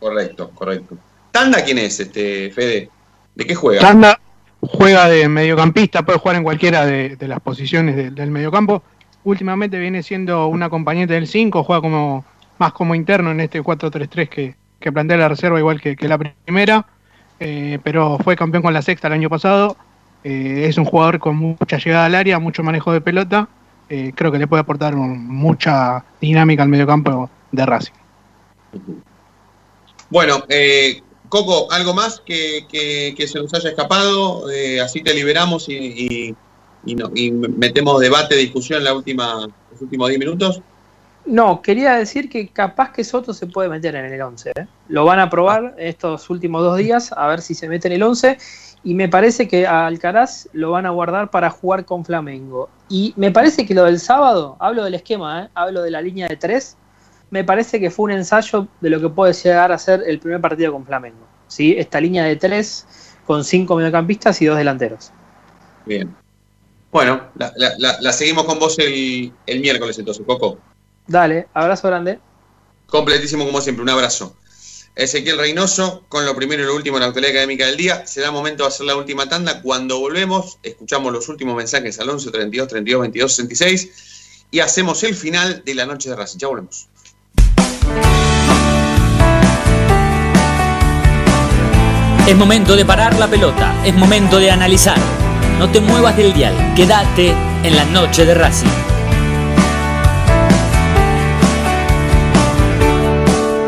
Correcto, 0.00 0.50
correcto. 0.54 0.96
¿Tanda 1.30 1.62
quién 1.64 1.78
es, 1.78 2.00
este 2.00 2.50
Fede? 2.50 2.90
¿De 3.34 3.46
qué 3.46 3.54
juega? 3.54 3.80
Tanda 3.80 4.18
juega 4.68 5.08
de 5.08 5.28
mediocampista, 5.28 6.02
puede 6.04 6.18
jugar 6.18 6.36
en 6.36 6.42
cualquiera 6.44 6.84
de, 6.86 7.16
las 7.20 7.40
posiciones 7.40 7.96
de- 7.96 8.10
del 8.10 8.30
mediocampo. 8.30 8.82
Últimamente 9.24 9.78
viene 9.78 10.02
siendo 10.02 10.46
un 10.48 10.62
acompañante 10.62 11.14
del 11.14 11.26
5, 11.26 11.64
juega 11.64 11.80
como 11.80 12.24
más 12.58 12.72
como 12.72 12.94
interno 12.94 13.30
en 13.30 13.40
este 13.40 13.62
4-3-3 13.62 14.28
que, 14.28 14.54
que 14.80 14.92
plantea 14.92 15.16
la 15.16 15.28
reserva 15.28 15.58
igual 15.58 15.80
que, 15.80 15.96
la 16.08 16.18
primera, 16.18 16.86
eh, 17.40 17.78
pero 17.82 18.18
fue 18.18 18.36
campeón 18.36 18.62
con 18.62 18.74
la 18.74 18.82
sexta 18.82 19.08
el 19.08 19.14
año 19.14 19.30
pasado. 19.30 19.76
Eh, 20.24 20.66
es 20.68 20.78
un 20.78 20.84
jugador 20.84 21.18
con 21.18 21.36
mucha 21.36 21.78
llegada 21.78 22.06
al 22.06 22.14
área, 22.14 22.38
mucho 22.38 22.62
manejo 22.62 22.92
de 22.92 23.00
pelota. 23.00 23.48
eh, 23.90 24.12
creo 24.14 24.32
que 24.32 24.38
le 24.38 24.46
puede 24.46 24.62
aportar 24.62 24.94
mucha 24.96 26.04
dinámica 26.20 26.62
al 26.62 26.68
mediocampo 26.70 27.28
de 27.52 27.66
Racing. 27.66 27.92
Bueno, 30.10 30.44
eh, 30.48 31.02
Coco, 31.34 31.66
¿algo 31.72 31.94
más 31.94 32.20
que, 32.24 32.64
se 33.26 33.38
nos 33.40 33.52
haya 33.54 33.70
escapado? 33.70 34.48
Eh, 34.52 34.80
así 34.80 35.02
te 35.02 35.12
liberamos 35.12 35.68
y, 35.68 36.32
y- 36.86 36.94
no- 36.94 37.10
y 37.12 37.32
metemos 37.32 38.00
debate, 38.00 38.36
discusión 38.36 38.78
en 38.78 38.84
la 38.84 38.94
última, 38.94 39.48
los 39.72 39.82
últimos 39.82 40.08
10 40.10 40.20
minutos. 40.20 40.60
No, 41.26 41.60
quería 41.60 41.94
decir 41.94 42.28
que 42.28 42.46
capaz 42.46 42.92
que 42.92 43.02
Soto 43.02 43.34
se 43.34 43.48
puede 43.48 43.68
meter 43.68 43.96
en 43.96 44.04
el 44.12 44.22
11. 44.22 44.52
¿eh? 44.54 44.66
Lo 44.86 45.04
van 45.06 45.18
a 45.18 45.28
probar 45.28 45.74
estos 45.76 46.30
últimos 46.30 46.62
dos 46.62 46.76
días 46.78 47.10
a 47.16 47.26
ver 47.26 47.40
si 47.40 47.56
se 47.56 47.66
mete 47.68 47.88
en 47.88 47.94
el 47.94 48.04
11. 48.04 48.38
Y 48.84 48.94
me 48.94 49.08
parece 49.08 49.48
que 49.48 49.66
a 49.66 49.86
Alcaraz 49.88 50.48
lo 50.52 50.70
van 50.70 50.86
a 50.86 50.90
guardar 50.90 51.30
para 51.32 51.50
jugar 51.50 51.84
con 51.84 52.04
Flamengo. 52.04 52.68
Y 52.88 53.12
me 53.16 53.32
parece 53.32 53.66
que 53.66 53.74
lo 53.74 53.82
del 53.84 53.98
sábado, 53.98 54.56
hablo 54.60 54.84
del 54.84 54.94
esquema, 54.94 55.44
¿eh? 55.44 55.48
hablo 55.54 55.82
de 55.82 55.90
la 55.90 56.00
línea 56.00 56.28
de 56.28 56.36
tres, 56.36 56.76
me 57.34 57.42
parece 57.42 57.80
que 57.80 57.90
fue 57.90 58.04
un 58.04 58.12
ensayo 58.12 58.68
de 58.80 58.90
lo 58.90 59.00
que 59.00 59.08
puede 59.08 59.32
llegar 59.32 59.72
a 59.72 59.78
ser 59.78 60.04
el 60.06 60.20
primer 60.20 60.40
partido 60.40 60.70
con 60.72 60.86
Flamengo. 60.86 61.26
¿sí? 61.48 61.74
Esta 61.76 62.00
línea 62.00 62.22
de 62.22 62.36
tres 62.36 62.86
con 63.26 63.42
cinco 63.42 63.74
mediocampistas 63.74 64.40
y 64.40 64.46
dos 64.46 64.56
delanteros. 64.56 65.10
Bien. 65.84 66.14
Bueno, 66.92 67.30
la, 67.34 67.52
la- 67.56 67.72
la- 67.78 68.00
la 68.00 68.12
seguimos 68.12 68.44
con 68.44 68.60
vos 68.60 68.78
el, 68.78 69.32
el 69.46 69.60
miércoles 69.60 69.98
entonces, 69.98 70.24
Coco. 70.24 70.58
Dale, 71.08 71.48
abrazo 71.54 71.88
grande. 71.88 72.20
Completísimo 72.86 73.44
como 73.44 73.60
siempre, 73.60 73.82
un 73.82 73.88
abrazo. 73.90 74.36
Ezequiel 74.94 75.36
Reynoso 75.38 76.04
con 76.08 76.24
lo 76.24 76.36
primero 76.36 76.62
y 76.62 76.66
lo 76.66 76.76
último 76.76 76.98
en 76.98 77.00
la 77.00 77.06
actualidad 77.08 77.32
académica 77.32 77.66
del 77.66 77.76
día. 77.76 78.06
Será 78.06 78.30
momento 78.30 78.62
de 78.62 78.68
hacer 78.68 78.86
la 78.86 78.94
última 78.94 79.28
tanda. 79.28 79.60
Cuando 79.60 79.98
volvemos, 79.98 80.58
escuchamos 80.62 81.12
los 81.12 81.28
últimos 81.28 81.56
mensajes 81.56 81.98
al 81.98 82.10
11 82.10 82.30
32 82.30 82.68
32 82.68 83.00
22 83.00 83.32
66 83.34 84.46
y 84.52 84.60
hacemos 84.60 85.02
el 85.02 85.16
final 85.16 85.62
de 85.64 85.74
la 85.74 85.84
noche 85.84 86.10
de 86.10 86.14
Racing. 86.14 86.38
Ya 86.38 86.46
volvemos. 86.46 86.88
Es 92.26 92.34
momento 92.34 92.74
de 92.74 92.86
parar 92.86 93.18
la 93.18 93.28
pelota, 93.28 93.74
es 93.84 93.94
momento 93.94 94.38
de 94.38 94.50
analizar. 94.50 94.96
No 95.58 95.70
te 95.70 95.78
muevas 95.78 96.16
del 96.16 96.32
dial, 96.32 96.72
quédate 96.74 97.34
en 97.62 97.76
la 97.76 97.84
noche 97.84 98.24
de 98.24 98.32
Racing. 98.32 98.66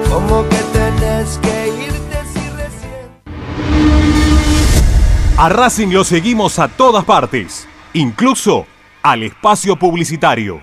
Como 0.09 0.49
que 0.49 0.57
tenés 0.73 1.39
que 1.43 1.69
irte 1.85 2.19
si 2.33 2.49
recién. 2.49 3.11
A 5.37 5.51
Racing 5.51 5.89
lo 5.89 6.03
seguimos 6.03 6.59
a 6.59 6.69
todas 6.69 7.05
partes, 7.05 7.69
incluso 7.93 8.67
al 9.03 9.23
espacio 9.23 9.77
publicitario. 9.77 10.63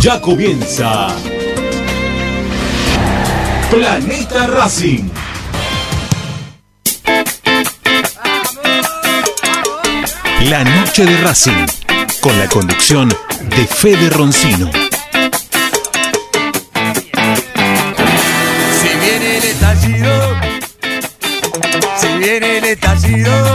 Ya 0.00 0.20
comienza 0.20 1.08
Planeta 3.68 4.46
Racing. 4.46 5.10
La 10.44 10.62
noche 10.62 11.04
de 11.04 11.16
Racing, 11.18 11.66
con 12.20 12.38
la 12.38 12.48
conducción 12.48 13.08
de 13.08 13.66
Fede 13.66 14.08
Roncino. 14.10 14.70
Si 18.80 18.88
viene 19.00 19.38
el 19.38 19.44
estallido, 19.44 20.36
si 22.00 22.06
viene 22.18 22.58
el 22.58 22.64
estallido 22.66 23.47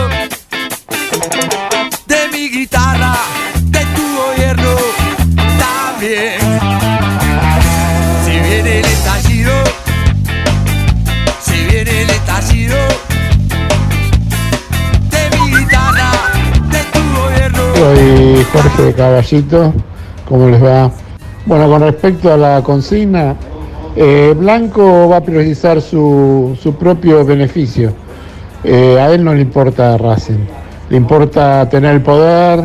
Jorge 18.54 18.84
de 18.84 18.94
Caballito, 18.94 19.74
¿cómo 20.30 20.48
les 20.48 20.64
va? 20.64 20.92
Bueno, 21.48 21.68
con 21.68 21.82
respecto 21.82 22.32
a 22.32 22.38
la 22.38 22.62
consigna, 22.62 23.36
eh, 23.96 24.36
Blanco 24.38 25.10
va 25.10 25.18
a 25.18 25.22
priorizar 25.22 25.82
su, 25.82 26.56
su 26.62 26.76
propio 26.76 27.26
beneficio. 27.26 27.92
Eh, 28.64 29.00
a 29.00 29.12
él 29.12 29.24
no 29.24 29.34
le 29.34 29.42
importa 29.42 29.98
Racing, 29.98 30.46
le 30.90 30.98
importa 30.98 31.68
tener 31.68 31.96
el 31.96 32.02
poder, 32.02 32.64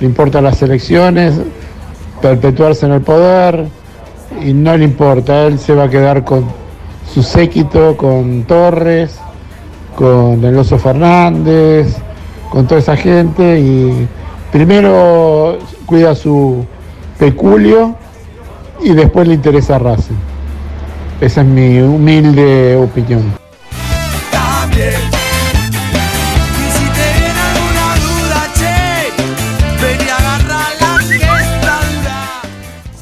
le 0.00 0.06
importa 0.06 0.40
las 0.40 0.60
elecciones, 0.60 1.34
perpetuarse 2.20 2.86
en 2.86 2.92
el 2.92 3.00
poder 3.00 3.68
y 4.44 4.52
no 4.52 4.76
le 4.76 4.84
importa, 4.84 5.46
él 5.46 5.60
se 5.60 5.72
va 5.72 5.84
a 5.84 5.88
quedar 5.88 6.24
con 6.24 6.46
su 7.14 7.22
séquito, 7.22 7.96
con 7.96 8.42
Torres, 8.42 9.20
con 9.94 10.44
el 10.44 10.58
Oso 10.58 10.78
Fernández, 10.78 11.96
con 12.50 12.66
toda 12.66 12.80
esa 12.80 12.96
gente 12.96 13.60
y 13.60 14.08
primero 14.50 15.58
cuida 15.86 16.14
su 16.14 16.64
peculio 17.18 17.96
y 18.82 18.92
después 18.92 19.26
le 19.28 19.34
interesa 19.34 19.78
Racing. 19.78 20.14
Esa 21.20 21.40
es 21.40 21.46
mi 21.46 21.80
humilde 21.80 22.76
opinión. 22.76 23.32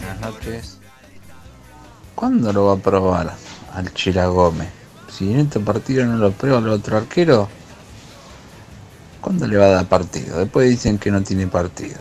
Buenas 0.01 0.21
noches. 0.21 0.79
¿Cuándo 2.15 2.53
lo 2.53 2.67
va 2.67 2.73
a 2.73 2.77
probar 2.77 3.35
al 3.75 3.93
Chira 3.93 4.27
Gómez? 4.27 4.69
Si 5.11 5.33
en 5.33 5.41
este 5.41 5.61
partido 5.61 6.05
no 6.07 6.17
lo 6.17 6.31
prueba 6.33 6.59
el 6.59 6.69
otro 6.69 6.97
arquero, 6.97 7.49
¿cuándo 9.27 9.49
le 9.49 9.57
va 9.57 9.65
a 9.65 9.71
dar 9.71 9.89
partido? 9.89 10.39
Después 10.39 10.71
dicen 10.71 10.99
que 10.99 11.11
no 11.11 11.21
tiene 11.21 11.49
partido. 11.49 11.99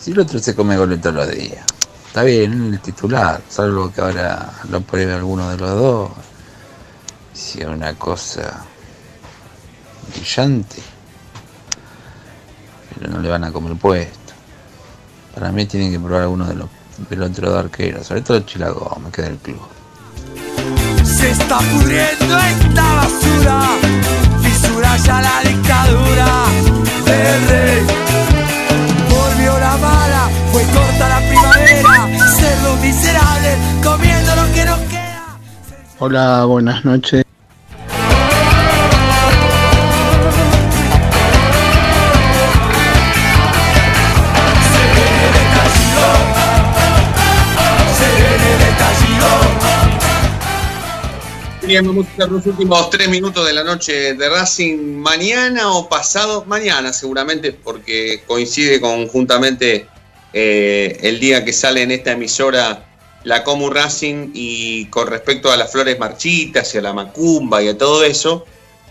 Si 0.00 0.10
el 0.10 0.18
otro 0.18 0.40
se 0.40 0.52
come 0.52 0.76
goles 0.76 1.00
todos 1.00 1.14
los 1.14 1.30
días. 1.30 1.64
Está 2.08 2.24
bien, 2.24 2.74
el 2.74 2.80
titular, 2.80 3.40
salvo 3.48 3.92
que 3.92 4.00
ahora 4.00 4.52
lo 4.68 4.80
pruebe 4.80 5.14
alguno 5.14 5.48
de 5.48 5.58
los 5.58 5.70
dos. 5.70 6.10
Si 7.32 7.60
es 7.60 7.68
una 7.68 7.94
cosa 7.94 8.64
brillante. 10.12 10.82
Pero 12.98 13.12
no 13.12 13.20
le 13.20 13.28
van 13.28 13.44
a 13.44 13.52
comer 13.52 13.76
puesto. 13.76 14.32
Para 15.36 15.52
mí 15.52 15.66
tienen 15.66 15.92
que 15.92 16.00
probar 16.00 16.22
alguno 16.22 16.48
de 16.48 16.54
los 16.56 16.68
del 17.08 17.22
otro 17.22 17.48
dos 17.48 17.64
arqueros, 17.64 18.08
sobre 18.08 18.22
todo 18.22 18.40
Chilago, 18.40 19.00
me 19.04 19.12
queda 19.12 19.28
el 19.28 19.36
club. 19.36 19.60
Se 21.04 21.30
está 21.30 21.58
pudriendo 21.58 22.38
esta 22.38 22.94
basura, 22.94 23.68
la 25.02 25.40
dictadura 25.42 26.26
del 27.04 27.48
rey. 27.48 27.86
Volvió 29.10 29.58
la 29.58 29.76
mala, 29.76 30.30
fue 30.52 30.62
corta 30.66 31.08
la 31.08 31.18
primavera, 31.18 32.28
cerdo 32.28 32.76
miserable, 32.76 33.56
comiendo 33.82 34.36
lo 34.36 34.52
que 34.52 34.64
nos 34.64 34.78
queda. 34.80 35.36
Hola, 35.98 36.44
buenas 36.44 36.84
noches. 36.84 37.23
Bien, 51.66 51.86
vamos 51.86 52.06
a 52.22 52.26
los 52.26 52.44
últimos 52.44 52.90
tres 52.90 53.08
minutos 53.08 53.46
de 53.46 53.54
la 53.54 53.64
noche 53.64 54.12
de 54.12 54.28
Racing 54.28 54.96
mañana 54.98 55.72
o 55.72 55.88
pasado 55.88 56.44
mañana, 56.44 56.92
seguramente, 56.92 57.52
porque 57.52 58.22
coincide 58.26 58.82
conjuntamente 58.82 59.86
eh, 60.34 60.98
el 61.00 61.18
día 61.20 61.42
que 61.42 61.54
sale 61.54 61.80
en 61.80 61.90
esta 61.90 62.12
emisora 62.12 62.84
la 63.24 63.42
Comu 63.42 63.70
Racing 63.70 64.32
y 64.34 64.86
con 64.86 65.06
respecto 65.06 65.50
a 65.50 65.56
las 65.56 65.72
flores 65.72 65.98
marchitas 65.98 66.74
y 66.74 66.78
a 66.78 66.82
la 66.82 66.92
macumba 66.92 67.62
y 67.62 67.68
a 67.68 67.78
todo 67.78 68.04
eso, 68.04 68.44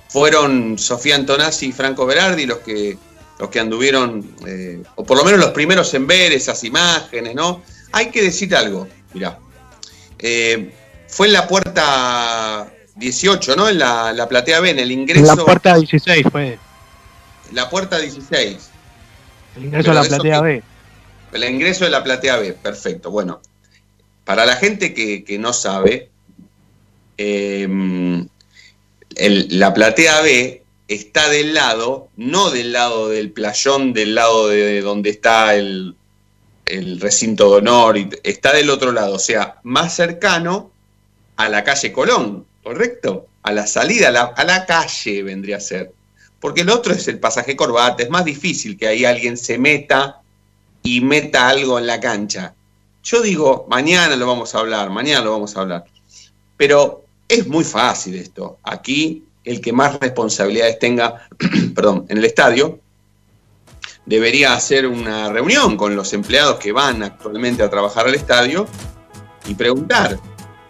fueron 0.10 0.80
Sofía 0.80 1.14
Antonazzi 1.14 1.68
y 1.68 1.72
Franco 1.72 2.08
Berardi 2.08 2.48
los 2.48 2.60
que, 2.60 2.98
los 3.40 3.50
que 3.50 3.60
anduvieron, 3.60 4.36
eh, 4.48 4.82
o 4.96 5.04
por 5.04 5.18
lo 5.18 5.24
menos 5.24 5.40
los 5.40 5.52
primeros 5.52 5.94
en 5.94 6.08
ver 6.08 6.32
esas 6.32 6.64
imágenes, 6.64 7.36
¿no? 7.36 7.62
Hay 7.92 8.10
que 8.10 8.24
decir 8.24 8.56
algo, 8.56 8.88
mirá. 9.14 9.38
Eh, 10.18 10.74
fue 11.14 11.28
en 11.28 11.34
la 11.34 11.48
puerta 11.48 12.72
18, 12.96 13.56
¿no? 13.56 13.70
En 13.70 13.78
la, 13.80 14.12
la 14.14 14.28
platea 14.28 14.60
B, 14.60 14.72
en 14.72 14.80
el 14.80 14.92
ingreso. 14.92 15.36
La 15.36 15.44
puerta 15.46 15.76
16 15.76 16.26
fue. 16.32 16.60
La 17.52 17.70
puerta 17.70 18.00
16. 18.00 18.58
El 19.58 19.66
ingreso 19.66 19.92
a 19.92 19.94
la 19.94 20.04
platea 20.04 20.42
B. 20.42 20.64
El 21.34 21.44
ingreso 21.44 21.86
de 21.86 21.92
la 21.92 22.04
platea 22.04 22.38
B, 22.38 22.54
perfecto. 22.54 23.12
Bueno, 23.12 23.42
para 24.26 24.46
la 24.46 24.56
gente 24.56 24.94
que, 24.94 25.24
que 25.24 25.38
no 25.38 25.54
sabe, 25.54 26.10
eh, 27.18 27.68
el- 29.16 29.60
la 29.60 29.74
platea 29.74 30.22
B 30.22 30.64
está 30.88 31.30
del 31.30 31.54
lado, 31.54 32.10
no 32.18 32.50
del 32.50 32.74
lado 32.74 33.10
del 33.10 33.32
playón, 33.32 33.94
del 33.94 34.16
lado 34.16 34.48
de 34.48 34.82
donde 34.82 35.12
está 35.12 35.56
el, 35.56 35.96
el 36.66 37.00
recinto 37.00 37.52
de 37.52 37.58
honor, 37.58 37.98
está 38.24 38.54
del 38.54 38.70
otro 38.70 38.92
lado, 38.92 39.16
o 39.16 39.20
sea, 39.20 39.58
más 39.64 39.96
cercano 39.96 40.72
a 41.38 41.50
la 41.50 41.64
calle 41.64 41.92
Colón, 41.92 42.46
¿correcto? 42.64 43.28
A 43.44 43.52
la 43.52 43.68
salida, 43.68 44.10
a 44.10 44.44
la, 44.44 44.66
calle 44.66 45.24
vendría 45.24 45.58
a 45.58 45.60
ser. 45.60 45.92
Porque 46.40 46.62
el 46.62 46.70
otro 46.70 46.94
es 46.94 47.08
el 47.08 47.20
pasaje 47.20 47.56
corbata, 47.56 48.04
es 48.04 48.10
más 48.10 48.26
difícil 48.26 48.78
que 48.78 48.88
ahí 48.88 49.06
alguien 49.06 49.38
se 49.38 49.58
meta 49.58 50.22
y 50.82 51.02
meta 51.02 51.48
algo 51.48 51.80
en 51.80 51.88
la 51.88 52.00
cancha. 52.00 52.54
Yo 53.04 53.22
digo, 53.22 53.66
mañana 53.70 54.16
lo 54.16 54.28
vamos 54.28 54.54
a 54.56 54.60
hablar, 54.60 54.90
mañana 54.90 55.24
lo 55.24 55.32
vamos 55.32 55.56
a 55.56 55.62
hablar. 55.62 55.86
Pero 56.58 57.04
es 57.28 57.48
muy 57.48 57.64
fácil 57.64 58.16
esto. 58.16 58.60
Aquí 58.64 59.24
el 59.44 59.60
que 59.60 59.74
más 59.74 60.00
responsabilidades 60.00 60.80
tenga, 60.80 61.28
perdón, 61.76 62.06
en 62.10 62.18
el 62.18 62.26
estadio, 62.26 62.80
debería 64.06 64.54
hacer 64.54 64.88
una 64.88 65.30
reunión 65.32 65.78
con 65.78 65.96
los 65.96 66.14
empleados 66.14 66.60
que 66.60 66.72
van 66.72 67.04
actualmente 67.04 67.64
a 67.64 67.70
trabajar 67.70 68.08
al 68.08 68.16
estadio 68.16 68.68
y 69.48 69.56
preguntar, 69.56 70.20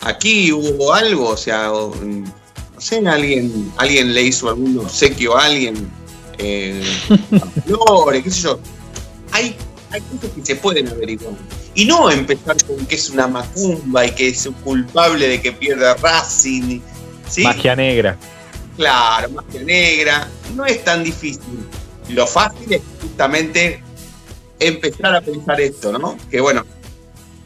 aquí 0.04 0.52
hubo 0.52 0.94
algo, 0.94 1.30
o 1.30 1.38
sea, 1.38 1.68
no 1.68 2.82
sé, 2.82 3.06
alguien, 3.08 3.72
alguien 3.78 4.14
le 4.14 4.24
hizo 4.24 4.50
algún 4.50 4.78
obsequio 4.80 5.38
a 5.38 5.46
alguien, 5.46 5.90
eh, 6.38 6.84
a 7.10 7.62
flores, 7.62 8.24
qué 8.24 8.32
sé 8.32 8.42
yo. 8.42 8.60
Hay, 9.32 9.56
hay 9.92 10.02
cosas 10.02 10.32
que 10.36 10.46
se 10.46 10.56
pueden 10.56 10.88
averiguar. 10.90 11.34
Y 11.76 11.86
no 11.86 12.12
empezar 12.12 12.56
con 12.66 12.86
que 12.86 12.96
es 12.96 13.10
una 13.10 13.28
macumba 13.28 14.06
y 14.06 14.12
que 14.12 14.28
es 14.28 14.48
culpable 14.64 15.28
de 15.28 15.42
que 15.42 15.52
pierda 15.52 15.96
Racing. 15.96 16.80
¿sí? 17.28 17.44
Magia 17.44 17.76
negra. 17.76 18.18
Claro, 18.78 19.30
magia 19.30 19.64
negra. 19.64 20.28
No 20.56 20.66
es 20.66 20.84
tan 20.84 21.04
difícil. 21.04 21.68
Lo 22.10 22.28
fácil 22.28 22.74
es 22.74 22.82
justamente 23.02 23.82
empezar 24.60 25.16
a 25.16 25.22
pensar 25.22 25.60
esto, 25.62 25.98
¿no? 25.98 26.18
Que 26.30 26.42
bueno, 26.42 26.64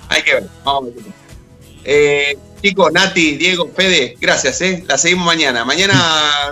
hay 0.10 0.22
que 0.24 0.34
ver. 0.34 0.50
Vamos 0.66 0.92
a 0.92 0.96
ver. 0.96 1.04
Eh, 1.86 2.38
chicos, 2.62 2.92
Nati, 2.92 3.38
Diego, 3.38 3.70
Fede, 3.76 4.16
gracias, 4.20 4.62
¿eh? 4.62 4.84
La 4.88 4.98
seguimos 4.98 5.26
mañana. 5.26 5.66
Mañana, 5.66 5.94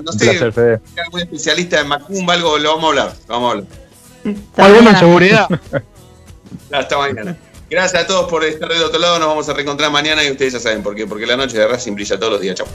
no 0.04 0.12
sé, 0.12 0.26
placer, 0.26 0.54
Fede. 0.54 0.80
algún 1.04 1.22
especialista 1.22 1.80
en 1.80 1.88
Macumba, 1.88 2.34
algo, 2.34 2.58
lo 2.58 2.76
vamos 2.76 2.84
a 2.84 2.88
hablar. 2.88 3.16
Lo 3.28 3.34
vamos 3.34 3.48
a 3.48 3.52
hablar. 3.52 3.86
Alguna 4.58 4.90
en 4.92 4.98
seguridad. 4.98 5.48
Hasta 6.72 6.98
mañana. 6.98 7.38
Gracias 7.70 8.04
a 8.04 8.08
todos 8.08 8.30
por 8.30 8.44
estar 8.44 8.70
del 8.70 8.84
otro 8.84 9.00
lado. 9.00 9.20
Nos 9.20 9.28
vamos 9.28 9.50
a 9.50 9.54
reencontrar 9.54 9.92
mañana 9.92 10.24
y 10.24 10.32
ustedes 10.32 10.54
ya 10.54 10.60
saben 10.60 10.84
por 10.84 10.96
qué. 10.96 11.08
Porque 11.08 11.26
la 11.26 11.36
noche 11.36 11.58
de 11.58 11.68
Racing 11.68 11.94
brilla 11.94 12.18
todos 12.18 12.34
los 12.34 12.42
días. 12.42 12.56
Chao. 12.56 12.68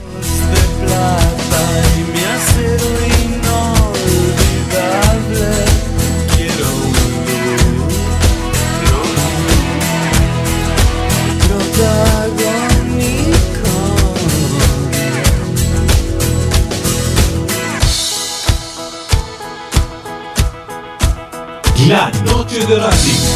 La 21.87 22.11
noche 22.25 22.65
de 22.67 22.75
Racing. 22.75 23.30